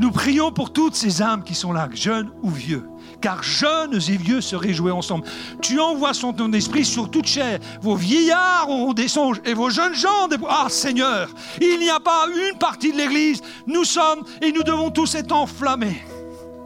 Nous 0.00 0.10
prions 0.10 0.50
pour 0.50 0.72
toutes 0.72 0.94
ces 0.94 1.22
âmes 1.22 1.44
qui 1.44 1.54
sont 1.54 1.72
là, 1.72 1.88
jeunes 1.92 2.30
ou 2.42 2.50
vieux 2.50 2.88
car 3.20 3.42
jeunes 3.42 3.94
et 3.94 4.16
vieux 4.16 4.40
se 4.40 4.56
réjouissent 4.56 4.92
ensemble. 4.92 5.26
Tu 5.60 5.78
envoies 5.78 6.14
son 6.14 6.32
ton 6.32 6.52
esprit 6.52 6.84
sur 6.84 7.10
toute 7.10 7.26
chair. 7.26 7.58
Vos 7.82 7.94
vieillards 7.94 8.68
auront 8.68 8.92
des 8.92 9.08
songes 9.08 9.40
et 9.44 9.54
vos 9.54 9.70
jeunes 9.70 9.94
gens 9.94 10.28
des... 10.28 10.36
Ah 10.48 10.68
Seigneur, 10.68 11.28
il 11.60 11.78
n'y 11.78 11.90
a 11.90 12.00
pas 12.00 12.26
une 12.50 12.58
partie 12.58 12.92
de 12.92 12.96
l'Église. 12.96 13.42
Nous 13.66 13.84
sommes 13.84 14.24
et 14.40 14.52
nous 14.52 14.62
devons 14.62 14.90
tous 14.90 15.14
être 15.14 15.32
enflammés. 15.32 16.02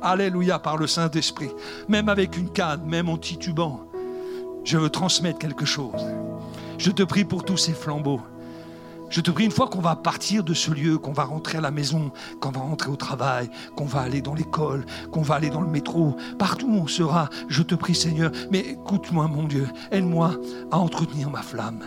Alléluia 0.02 0.58
par 0.58 0.76
le 0.76 0.86
Saint-Esprit. 0.86 1.50
Même 1.88 2.08
avec 2.08 2.36
une 2.36 2.50
canne, 2.50 2.84
même 2.86 3.08
en 3.08 3.16
titubant. 3.16 3.80
Je 4.64 4.78
veux 4.78 4.90
transmettre 4.90 5.38
quelque 5.38 5.64
chose. 5.64 6.06
Je 6.78 6.90
te 6.90 7.02
prie 7.02 7.24
pour 7.24 7.44
tous 7.44 7.56
ces 7.56 7.72
flambeaux. 7.72 8.20
Je 9.14 9.20
te 9.20 9.30
prie 9.30 9.44
une 9.44 9.52
fois 9.52 9.68
qu'on 9.68 9.80
va 9.80 9.94
partir 9.94 10.42
de 10.42 10.54
ce 10.54 10.72
lieu, 10.72 10.98
qu'on 10.98 11.12
va 11.12 11.22
rentrer 11.22 11.58
à 11.58 11.60
la 11.60 11.70
maison, 11.70 12.10
qu'on 12.40 12.50
va 12.50 12.62
rentrer 12.62 12.90
au 12.90 12.96
travail, 12.96 13.48
qu'on 13.76 13.84
va 13.84 14.00
aller 14.00 14.20
dans 14.20 14.34
l'école, 14.34 14.84
qu'on 15.12 15.22
va 15.22 15.36
aller 15.36 15.50
dans 15.50 15.60
le 15.60 15.68
métro, 15.68 16.16
partout 16.36 16.66
où 16.66 16.78
on 16.78 16.88
sera, 16.88 17.30
je 17.46 17.62
te 17.62 17.76
prie 17.76 17.94
Seigneur, 17.94 18.32
mais 18.50 18.58
écoute-moi 18.58 19.28
mon 19.28 19.44
Dieu, 19.44 19.68
aide-moi 19.92 20.32
à 20.72 20.78
entretenir 20.78 21.30
ma 21.30 21.42
flamme, 21.42 21.84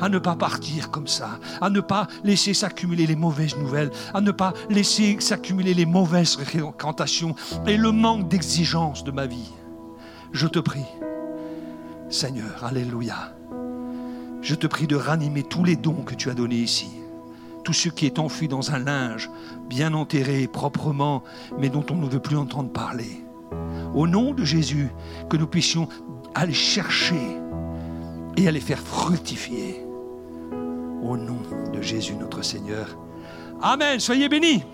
à 0.00 0.08
ne 0.08 0.18
pas 0.18 0.34
partir 0.34 0.90
comme 0.90 1.08
ça, 1.08 1.38
à 1.60 1.68
ne 1.68 1.80
pas 1.80 2.08
laisser 2.24 2.54
s'accumuler 2.54 3.06
les 3.06 3.16
mauvaises 3.16 3.58
nouvelles, 3.58 3.90
à 4.14 4.22
ne 4.22 4.30
pas 4.30 4.54
laisser 4.70 5.20
s'accumuler 5.20 5.74
les 5.74 5.84
mauvaises 5.84 6.36
fréquentations 6.36 7.34
et 7.66 7.76
le 7.76 7.92
manque 7.92 8.28
d'exigence 8.28 9.04
de 9.04 9.10
ma 9.10 9.26
vie. 9.26 9.52
Je 10.32 10.46
te 10.46 10.58
prie, 10.58 10.86
Seigneur, 12.08 12.64
Alléluia. 12.64 13.41
Je 14.42 14.56
te 14.56 14.66
prie 14.66 14.88
de 14.88 14.96
ranimer 14.96 15.44
tous 15.44 15.62
les 15.62 15.76
dons 15.76 16.02
que 16.02 16.14
tu 16.14 16.28
as 16.28 16.34
donnés 16.34 16.56
ici. 16.56 16.90
Tout 17.62 17.72
ce 17.72 17.88
qui 17.88 18.06
est 18.06 18.18
enfui 18.18 18.48
dans 18.48 18.72
un 18.72 18.80
linge, 18.80 19.30
bien 19.68 19.94
enterré, 19.94 20.48
proprement, 20.48 21.22
mais 21.60 21.68
dont 21.68 21.86
on 21.90 21.94
ne 21.94 22.08
veut 22.08 22.20
plus 22.20 22.36
entendre 22.36 22.72
parler. 22.72 23.24
Au 23.94 24.08
nom 24.08 24.32
de 24.32 24.44
Jésus, 24.44 24.88
que 25.30 25.36
nous 25.36 25.46
puissions 25.46 25.88
aller 26.34 26.52
chercher 26.52 27.38
et 28.36 28.48
aller 28.48 28.60
faire 28.60 28.80
fructifier. 28.80 29.84
Au 31.02 31.16
nom 31.16 31.38
de 31.72 31.80
Jésus 31.80 32.16
notre 32.16 32.42
Seigneur. 32.42 32.98
Amen. 33.60 34.00
Soyez 34.00 34.28
bénis. 34.28 34.64